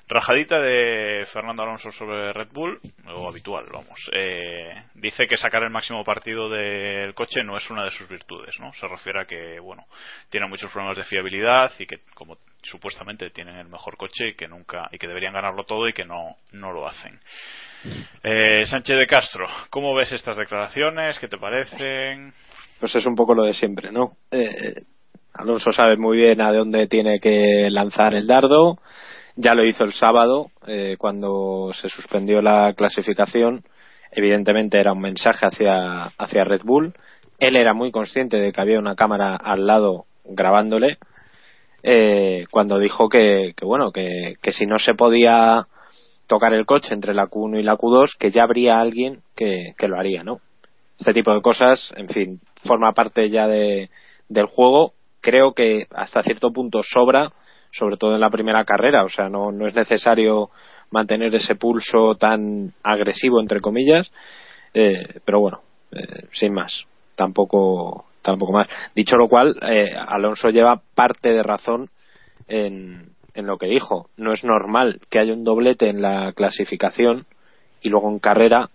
[0.09, 2.79] Rajadita de Fernando Alonso sobre Red Bull,
[3.13, 4.09] o habitual, vamos.
[4.13, 8.55] Eh, dice que sacar el máximo partido del coche no es una de sus virtudes,
[8.59, 8.71] ¿no?
[8.73, 9.85] Se refiere a que, bueno,
[10.29, 14.47] tiene muchos problemas de fiabilidad y que, como supuestamente tienen el mejor coche y que
[14.47, 17.19] nunca, y que deberían ganarlo todo y que no, no lo hacen.
[18.23, 21.19] Eh, Sánchez de Castro, ¿cómo ves estas declaraciones?
[21.19, 22.33] ¿Qué te parecen?
[22.79, 24.13] Pues es un poco lo de siempre, ¿no?
[24.31, 24.73] Eh,
[25.33, 28.79] Alonso sabe muy bien a dónde tiene que lanzar el dardo
[29.37, 33.63] ya lo hizo el sábado, eh, cuando se suspendió la clasificación.
[34.11, 36.93] Evidentemente era un mensaje hacia, hacia Red Bull.
[37.39, 40.97] Él era muy consciente de que había una cámara al lado grabándole.
[41.83, 45.67] Eh, cuando dijo que, que bueno, que, que si no se podía
[46.25, 49.87] tocar el coche entre la Q1 y la Q2, que ya habría alguien que, que
[49.87, 50.39] lo haría, ¿no?
[50.99, 53.91] Este tipo de cosas, en fin, forma parte ya de,
[54.29, 54.93] del juego.
[55.21, 57.31] Creo que hasta cierto punto sobra
[57.77, 59.03] sobre todo en la primera carrera.
[59.03, 60.49] O sea, no, no es necesario
[60.91, 64.11] mantener ese pulso tan agresivo, entre comillas.
[64.73, 66.85] Eh, pero bueno, eh, sin más.
[67.15, 68.67] Tampoco, tampoco más.
[68.95, 71.89] Dicho lo cual, eh, Alonso lleva parte de razón
[72.47, 74.09] en, en lo que dijo.
[74.17, 77.25] No es normal que haya un doblete en la clasificación
[77.81, 78.69] y luego en carrera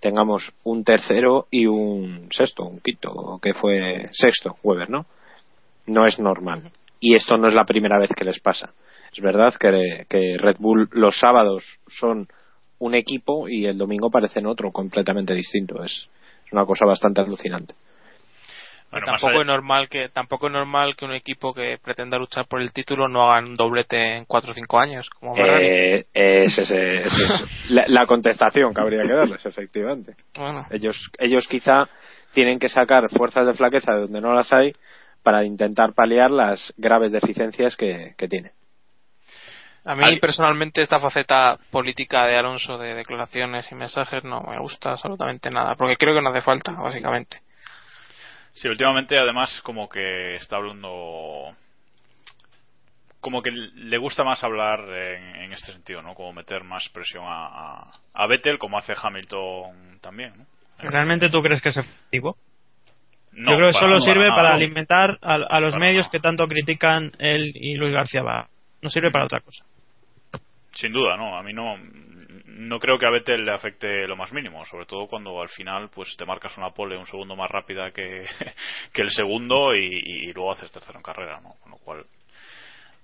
[0.00, 5.06] tengamos un tercero y un sexto, un quinto, que fue sexto, Weber, ¿no?
[5.86, 6.70] No es normal
[7.00, 8.72] y esto no es la primera vez que les pasa.
[9.12, 12.28] Es verdad que, que Red Bull los sábados son
[12.78, 15.82] un equipo y el domingo parecen otro completamente distinto.
[15.82, 16.08] Es,
[16.46, 17.74] es una cosa bastante alucinante.
[18.90, 22.72] tampoco es normal que tampoco es normal que un equipo que pretenda luchar por el
[22.72, 26.70] título no haga un doblete en 4 o 5 años como eh, es, es,
[27.70, 30.66] la, la, contestación que habría que darles efectivamente bueno.
[30.70, 31.88] ellos ellos quizá
[32.32, 34.72] tienen que sacar fuerzas de flaqueza de donde no las hay
[35.26, 38.52] para intentar paliar las graves deficiencias que, tiene.
[39.84, 44.92] A mí personalmente esta faceta política de Alonso de declaraciones y mensajes no me gusta
[44.92, 47.40] absolutamente nada, porque creo que no hace falta, básicamente.
[48.52, 51.52] Sí, últimamente además como que está hablando
[53.18, 56.14] como que le gusta más hablar en, este sentido, ¿no?
[56.14, 57.82] Como meter más presión a,
[58.14, 60.46] a, Vettel, como hace Hamilton también, ¿no?
[60.78, 62.36] ¿Realmente tú crees que es efectivo?
[63.36, 67.74] Yo creo que solo sirve para, alimentar a, los medios que tanto critican él y
[67.74, 68.48] Luis García va.
[68.80, 69.64] No sirve para otra cosa.
[70.72, 71.36] Sin duda, no.
[71.36, 71.76] A mí no,
[72.46, 75.90] no creo que a Vettel le afecte lo más mínimo, sobre todo cuando al final
[75.90, 78.24] pues te marcas una pole un segundo más rápida que,
[78.92, 81.54] que el segundo y, luego haces tercero en carrera, ¿no?
[81.60, 82.06] Con lo cual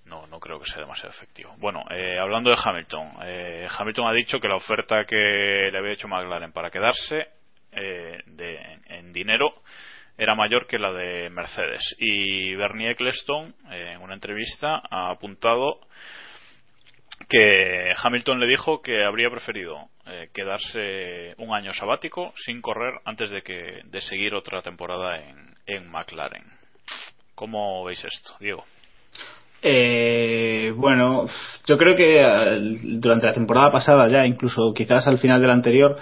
[0.07, 1.55] no, no creo que sea demasiado efectivo.
[1.59, 5.93] Bueno, eh, hablando de Hamilton, eh, Hamilton ha dicho que la oferta que le había
[5.93, 7.29] hecho McLaren para quedarse
[7.73, 9.63] eh, de, en dinero
[10.17, 11.97] era mayor que la de Mercedes.
[11.99, 15.81] Y Bernie Ecclestone, en una entrevista, ha apuntado
[17.29, 23.31] que Hamilton le dijo que habría preferido eh, quedarse un año sabático sin correr antes
[23.31, 26.45] de que de seguir otra temporada en, en McLaren.
[27.35, 28.65] ¿Cómo veis esto, Diego?
[29.63, 31.27] Eh, bueno,
[31.67, 35.53] yo creo que eh, durante la temporada pasada ya, incluso quizás al final de la
[35.53, 35.97] anterior,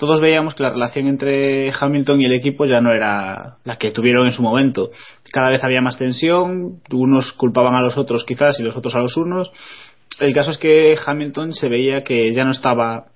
[0.00, 3.90] todos veíamos que la relación entre Hamilton y el equipo ya no era la que
[3.90, 4.92] tuvieron en su momento.
[5.30, 9.00] Cada vez había más tensión, unos culpaban a los otros quizás y los otros a
[9.00, 9.52] los unos.
[10.18, 13.08] El caso es que Hamilton se veía que ya no estaba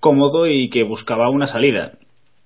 [0.00, 1.92] cómodo y que buscaba una salida.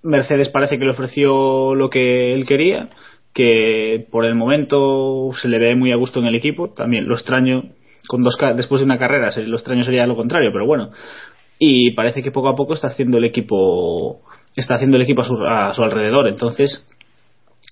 [0.02, 2.90] Mercedes parece que le ofreció lo que él quería,
[3.32, 6.68] que por el momento se le ve muy a gusto en el equipo.
[6.68, 7.62] También lo extraño,
[8.06, 10.90] con dos después de una carrera, lo extraño sería lo contrario, pero bueno,
[11.58, 14.20] y parece que poco a poco está haciendo el equipo
[14.54, 16.28] está haciendo el equipo a su, a su alrededor.
[16.28, 16.90] Entonces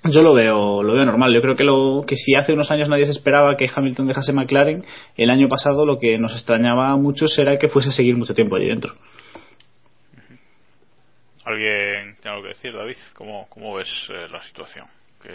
[0.04, 1.32] yo lo veo lo veo normal.
[1.32, 4.32] Yo creo que lo que si hace unos años nadie se esperaba que Hamilton dejase
[4.32, 4.84] McLaren
[5.16, 8.34] el año pasado lo que nos extrañaba a muchos era que fuese a seguir mucho
[8.34, 8.94] tiempo allí dentro.
[11.44, 14.86] Alguien tiene algo que decir David cómo, cómo ves eh, la situación
[15.22, 15.30] ¿Qué,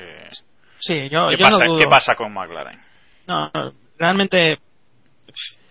[0.79, 2.79] sí yo, ¿qué, yo pasa, no ¿qué pasa con McLaren
[3.27, 3.51] no,
[3.99, 4.57] realmente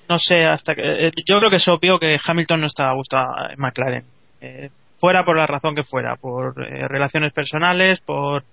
[0.08, 2.94] no sé hasta que eh, yo creo que es obvio que Hamilton no está a
[2.94, 4.04] gusto en McLaren.
[4.40, 8.44] Eh, fuera por la razón que fuera por eh, relaciones personales por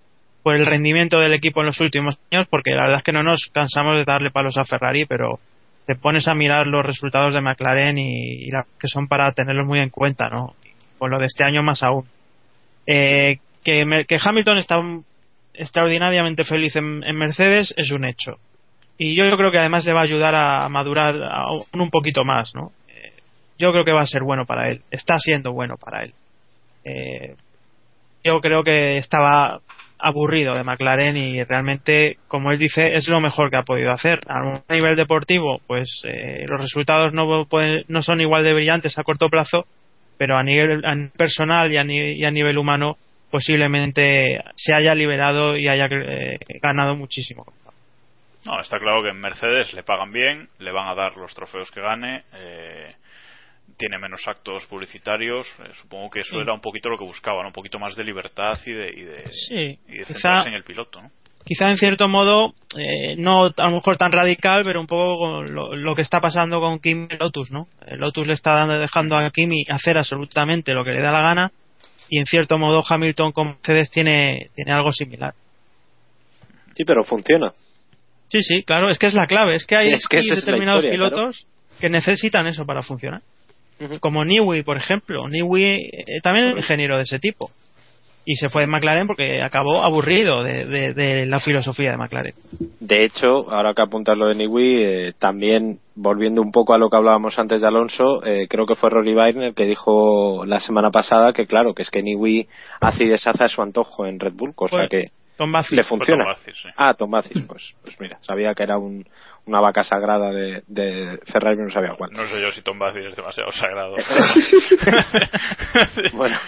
[0.44, 3.24] por el rendimiento del equipo en los últimos años porque la verdad es que no
[3.24, 5.40] nos cansamos de darle palos a Ferrari pero
[5.88, 8.50] te pones a mirar los resultados de McLaren y, y
[8.80, 10.54] que son para tenerlos muy en cuenta no
[10.98, 12.06] con lo de este año más aún.
[12.88, 13.84] Eh, que,
[14.24, 14.76] Hamilton está
[15.54, 18.38] extraordinariamente feliz en Mercedes es un hecho
[18.98, 21.16] y yo creo que además le va a ayudar a madurar
[21.74, 22.72] un poquito más, ¿no?
[22.88, 23.14] Eh,
[23.58, 26.14] yo creo que va a ser bueno para él, está siendo bueno para él.
[26.86, 27.36] Eh,
[28.24, 29.60] yo creo que estaba
[30.00, 34.20] aburrido de McLaren y realmente, como él dice, es lo mejor que ha podido hacer.
[34.28, 37.48] A nivel deportivo, pues eh, los resultados no,
[38.02, 39.66] son igual de brillantes a corto plazo,
[40.18, 40.82] pero a nivel,
[41.18, 42.98] personal y a, nivel humano
[43.32, 47.46] posiblemente se haya liberado y haya eh, ganado muchísimo.
[48.46, 51.72] No, está claro que en Mercedes le pagan bien, le van a dar los trofeos
[51.72, 52.24] que gane.
[52.34, 52.94] Eh,
[53.78, 55.48] tiene menos actos publicitarios.
[55.60, 58.54] Eh, supongo que eso era un poquito lo que buscaban, un poquito más de libertad
[58.66, 61.02] y de, y de, sí, centrarse en el piloto.
[61.44, 65.96] Quizá en cierto modo, eh, no a lo mejor tan radical, pero un poco lo,
[65.96, 67.68] que está pasando con Kimi Lotus, ¿no?
[67.86, 71.22] El Lotus le está dando, dejando a Kimi hacer absolutamente lo que le da la
[71.22, 71.52] gana
[72.10, 75.34] y en cierto modo Hamilton con Mercedes tiene, tiene algo similar.
[76.76, 77.52] Sí, pero funciona.
[78.30, 79.56] Sí, sí, claro, es que es la clave.
[79.56, 81.46] Es que hay determinados pilotos
[81.80, 83.22] que necesitan eso para funcionar
[84.00, 85.28] como Niwi, por ejemplo.
[85.28, 87.50] Niwi eh, también es ingeniero de ese tipo.
[88.28, 92.34] Y se fue de McLaren porque acabó aburrido de, la filosofía de McLaren.
[92.80, 96.90] De hecho, ahora que apuntas lo de Niwi, eh, también volviendo un poco a lo
[96.90, 100.90] que hablábamos antes de Alonso, eh, creo que fue Rory Weiner que dijo la semana
[100.90, 102.48] pasada que, claro, que es que Niwi
[102.82, 105.12] hace y deshace a su antojo en Red Bull, cosa que
[105.72, 106.26] le funciona.
[106.78, 109.06] Ah, Tom Bacis, pues, pues mira, sabía que era un,
[109.46, 112.12] una vaca sagrada de, de Ferrari, no sabía cuál.
[112.12, 113.96] No sé yo si Tom Basis es demasiado sagrado.
[116.14, 116.38] bueno.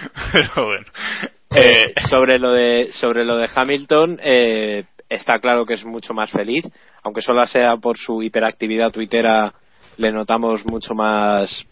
[1.50, 6.30] Eh, sobre lo de sobre lo de Hamilton eh, está claro que es mucho más
[6.30, 6.66] feliz
[7.04, 9.54] aunque solo sea por su hiperactividad tuitera
[9.96, 11.66] le notamos mucho más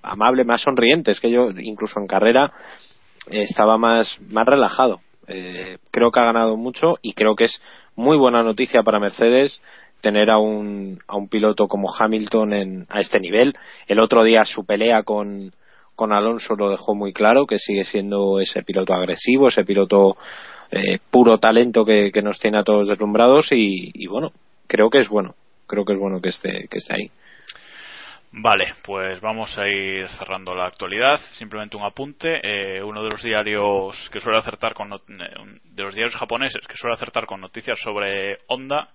[0.00, 2.52] amable más sonriente es que yo incluso en carrera
[3.28, 7.60] estaba más más relajado eh, creo que ha ganado mucho y creo que es
[7.94, 9.60] muy buena noticia para Mercedes
[10.00, 13.54] tener a un, a un piloto como Hamilton en, a este nivel.
[13.88, 15.52] El otro día su pelea con,
[15.94, 20.16] con Alonso lo dejó muy claro, que sigue siendo ese piloto agresivo, ese piloto
[20.70, 24.32] eh, puro talento que, nos tiene a todos deslumbrados y, y, bueno,
[24.66, 25.34] creo que es bueno,
[25.66, 27.10] creo que es bueno que esté, que esté ahí.
[28.38, 31.16] Vale, pues vamos a ir cerrando la actualidad.
[31.38, 32.40] Simplemente un apunte.
[32.42, 34.98] Eh, uno de los diarios que suele acertar con eh,
[35.64, 38.90] de los diarios japoneses que suele acertar con noticias sobre Honda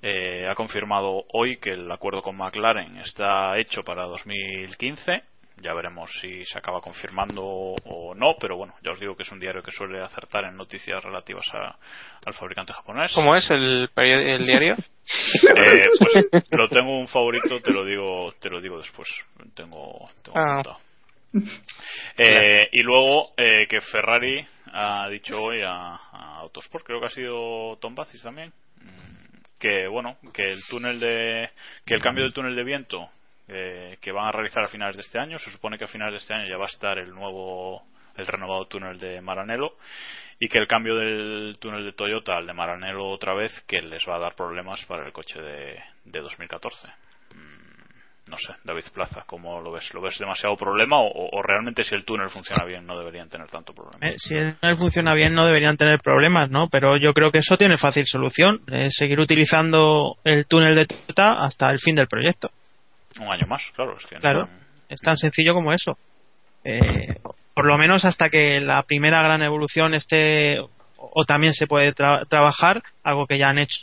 [0.00, 5.22] eh, ha confirmado hoy que el acuerdo con McLaren está hecho para 2015
[5.58, 9.32] ya veremos si se acaba confirmando o no, pero bueno, ya os digo que es
[9.32, 11.46] un diario que suele acertar en noticias relativas
[12.24, 13.12] al fabricante japonés.
[13.14, 14.74] ¿Cómo es el, el diario?
[14.76, 19.08] eh, pues lo tengo un favorito, te lo digo, te lo digo después.
[19.54, 20.62] Tengo, tengo ah.
[22.18, 27.10] eh, y luego eh, que Ferrari ha dicho hoy a, a, Autosport, creo que ha
[27.10, 28.52] sido Tom Bacis también,
[28.82, 31.48] mm, que bueno, que el túnel de,
[31.86, 33.08] que el cambio del túnel de viento
[33.48, 35.38] eh, que van a realizar a finales de este año.
[35.38, 37.82] Se supone que a finales de este año ya va a estar el nuevo,
[38.16, 39.76] el renovado túnel de Maranello
[40.38, 44.02] y que el cambio del túnel de Toyota al de Maranello otra vez que les
[44.08, 46.88] va a dar problemas para el coche de, de 2014.
[47.34, 49.94] Mm, no sé, David Plaza, ¿cómo lo ves?
[49.94, 53.72] ¿Lo ves demasiado problema o, realmente si el túnel funciona bien no deberían tener tanto
[53.72, 54.04] problema?
[54.04, 56.68] Eh, si el túnel funciona bien no deberían tener problemas, ¿no?
[56.68, 61.70] Pero yo creo que eso tiene fácil solución, seguir utilizando el túnel de Toyota hasta
[61.70, 62.50] el fin del proyecto.
[63.20, 63.96] Un año más, claro.
[63.96, 64.48] Es que claro,
[64.88, 65.96] es tan sencillo como eso.
[66.64, 67.16] Eh,
[67.54, 70.58] por lo menos hasta que la primera gran evolución esté
[70.98, 73.78] o también se puede trabajar, algo que ya han hecho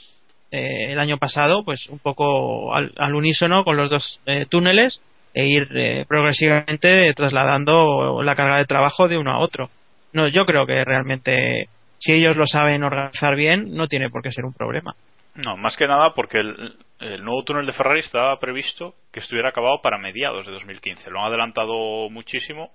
[0.51, 5.01] eh, el año pasado, pues un poco al, unísono con los dos eh, túneles
[5.33, 9.69] e ir progresivamente trasladando la carga de trabajo de uno a otro.
[10.11, 14.31] No, yo creo que realmente si ellos lo saben organizar bien, no tiene por qué
[14.31, 14.93] ser un problema.
[15.35, 19.81] No, más que nada porque el, nuevo túnel de Ferrari estaba previsto que estuviera acabado
[19.81, 21.09] para mediados de 2015.
[21.09, 22.71] Lo han adelantado muchísimo,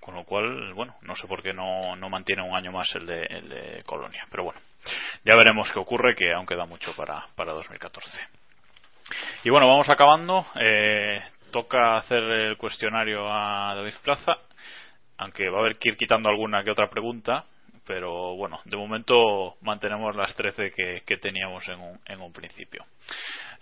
[0.00, 3.06] con lo cual, bueno, no sé por qué no, no mantiene un año más el
[3.06, 4.26] de, el de Colonia.
[4.30, 4.60] Pero bueno,
[5.24, 8.20] ya veremos qué ocurre, que aún queda mucho para, para 2014.
[9.44, 10.46] Y bueno, vamos acabando.
[10.60, 11.22] Eh,
[11.52, 14.38] toca hacer el cuestionario a David Plaza,
[15.18, 17.44] aunque va a haber que ir quitando alguna que otra pregunta
[17.88, 22.84] pero bueno, de momento mantenemos las 13 que, teníamos en un, en un principio.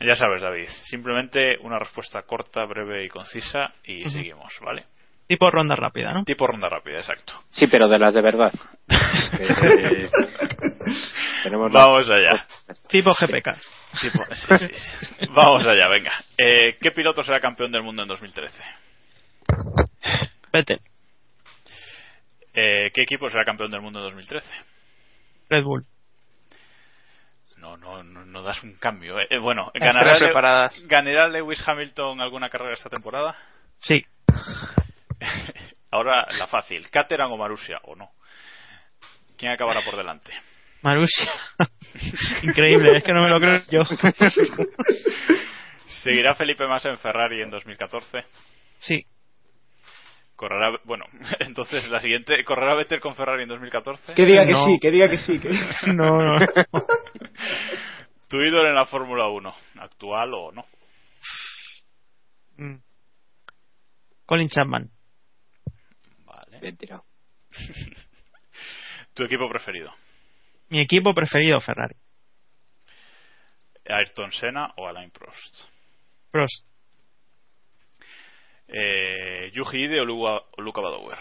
[0.00, 4.84] Ya sabes, David, simplemente una respuesta corta, breve y concisa y seguimos, ¿vale?
[5.28, 6.24] Tipo ronda rápida, ¿no?
[6.24, 7.34] Tipo ronda rápida, exacto.
[7.50, 8.52] Sí, pero de las de verdad.
[11.50, 12.46] Vamos allá.
[12.88, 13.56] Tipo GPK.
[15.30, 16.12] Vamos allá, venga.
[16.36, 18.62] Eh, ¿Qué piloto será campeón del mundo en 2013?
[20.52, 20.80] Vete.
[22.58, 24.48] Eh, ¿Qué equipo será campeón del mundo en 2013?
[25.50, 25.84] Red Bull.
[27.58, 29.20] No, no, no, das un cambio.
[29.20, 29.26] Eh.
[29.28, 33.36] eh bueno, ¿ganará, ¿ganará Lewis Hamilton alguna carrera esta temporada?
[33.80, 34.02] Sí.
[35.90, 36.88] Ahora la fácil.
[36.88, 38.10] ¿Caterham o Marussia o no?
[39.36, 40.32] ¿Quién acabará por delante?
[40.80, 41.30] Marussia.
[42.42, 43.82] Increíble, es que no me lo creo yo.
[46.04, 48.24] ¿Seguirá Felipe Massa en Ferrari en 2014?
[48.78, 49.04] Sí.
[50.36, 51.06] Correrá, bueno,
[51.40, 54.14] entonces la siguiente, ¿correrá Vettel con Ferrari en 2014?
[54.14, 54.66] Que diga que No.
[54.66, 55.40] sí, que diga que sí.
[55.40, 55.48] Que...
[55.94, 56.38] No, no.
[58.28, 59.54] ¿Tu ídolo en la Fórmula 1?
[59.80, 60.66] ¿Actual o no?
[62.58, 62.76] Mm.
[64.26, 64.90] Colin Chapman.
[66.24, 66.60] Vale.
[66.60, 67.04] Bien tirado.
[69.14, 69.92] ¿Tu equipo preferido?
[70.68, 71.94] Mi equipo preferido, Ferrari.
[73.88, 75.54] ¿Ayrton Senna o Alain Prost?
[76.32, 76.66] Prost.
[78.68, 81.18] Eh, ¿Yuji Ide o, o Luca Badower?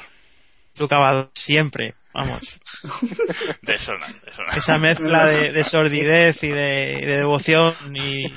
[1.34, 1.94] Siempre.
[2.14, 2.42] Vamos.
[3.62, 4.54] De eso no, de eso no.
[4.54, 8.32] Esa mezcla de, de sordidez y de, devoción y, y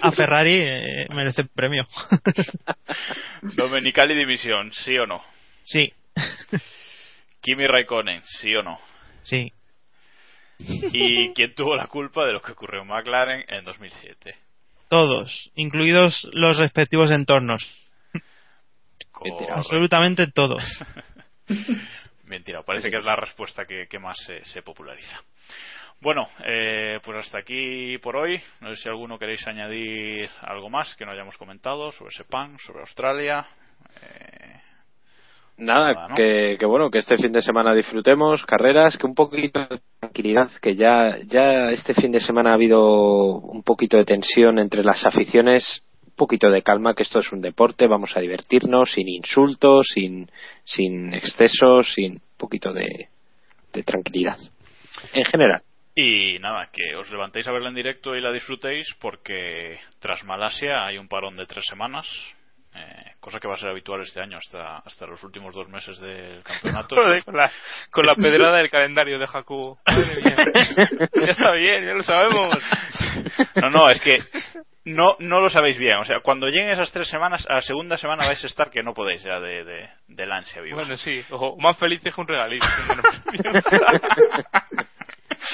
[0.00, 1.86] a Ferrari eh, merece premio.
[3.56, 5.22] Domenicali División, ¿sí o no?
[5.64, 5.92] Sí,
[7.42, 8.78] Kimi Raikkonen, ¿sí o no?
[9.22, 9.52] sí.
[10.58, 14.36] ¿Y quién tuvo la culpa de lo que ocurrió en McLaren en 2007?
[14.88, 17.68] Todos, incluidos los respectivos entornos.
[19.12, 19.46] Correcto.
[19.54, 20.62] Absolutamente todos.
[22.24, 25.20] Mentira, parece que es la respuesta que, que más se, se populariza.
[26.00, 28.40] Bueno, eh, pues hasta aquí por hoy.
[28.60, 32.80] No sé si alguno queréis añadir algo más que no hayamos comentado sobre Sepang, sobre
[32.80, 33.46] Australia.
[34.02, 34.60] Eh,
[35.58, 36.14] Nada, Nada, ¿no?
[36.16, 40.50] que, que bueno, que este fin de semana disfrutemos carreras, que un poquito de tranquilidad,
[40.60, 45.06] que ya, ya este fin de semana ha habido un poquito de tensión entre las
[45.06, 45.84] aficiones,
[46.22, 50.30] poquito de calma, que esto es un deporte, vamos a divertirnos sin insultos, sin,
[50.64, 53.08] sin excesos, sin un poquito de,
[53.72, 54.38] de tranquilidad.
[55.12, 55.62] En general.
[55.94, 60.86] y nada, que os levantéis a verla en directo y la disfrutéis porque tras Malasia
[60.86, 62.06] hay un parón de tres semanas.
[62.74, 65.98] eh, cosa que va a ser habitual este año hasta, hasta los últimos dos meses
[66.00, 66.96] del campeonato.
[67.26, 67.50] Con, la,
[67.90, 69.26] con la pedrada del calendario de
[70.24, 70.36] mía.
[71.26, 72.56] Ya está bien, ya lo sabemos.
[73.56, 74.18] No, no, es que
[74.84, 75.96] no, no lo sabéis bien.
[75.98, 78.82] O sea, cuando lleguen esas tres semanas, a la segunda semana vais a estar que
[78.82, 80.76] no podéis ya de, de, del ansia viva.
[80.76, 82.66] Bueno, sí, ojo, más feliz que un regalito.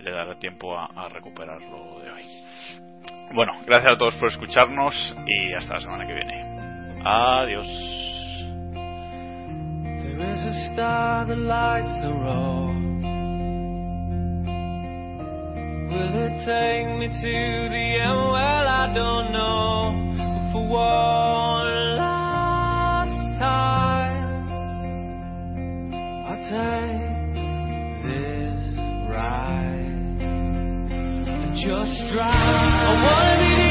[0.00, 2.24] le dará tiempo a, a recuperar lo de hoy.
[3.32, 7.00] Bueno, gracias a todos por escucharnos y hasta la semana que viene.
[7.04, 7.66] Adiós.
[15.88, 18.18] Will it take me to the end?
[18.18, 19.92] Well, I don't know.
[20.18, 24.24] But for one last time,
[26.26, 27.34] I'll take
[28.02, 28.62] this
[29.08, 32.74] ride and just drive.
[32.82, 33.65] I wanna be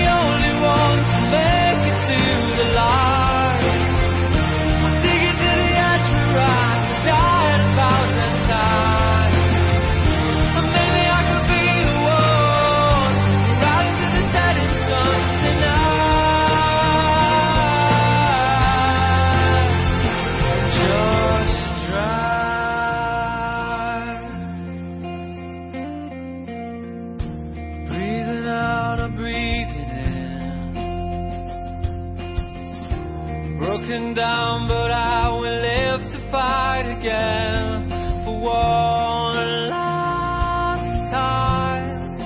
[33.95, 37.89] beaten down, but I will live to fight again
[38.25, 42.17] for one last time.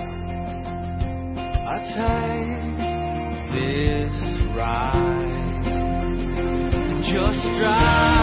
[1.67, 2.77] I take
[3.53, 4.15] this
[4.55, 5.63] ride,
[7.03, 8.18] just drive.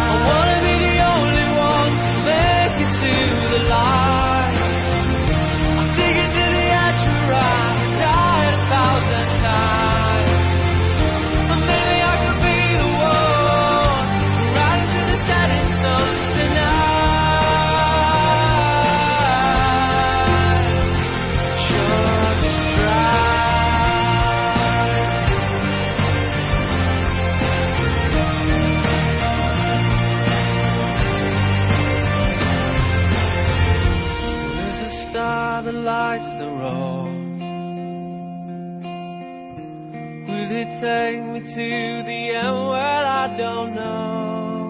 [40.87, 44.67] take me to the end where I don't know.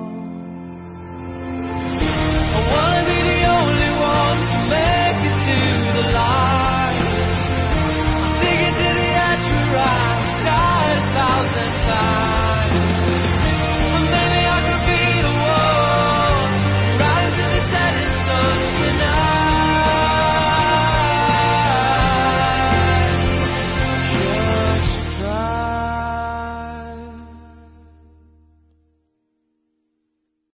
[2.57, 4.96] I wanna be the only one to make.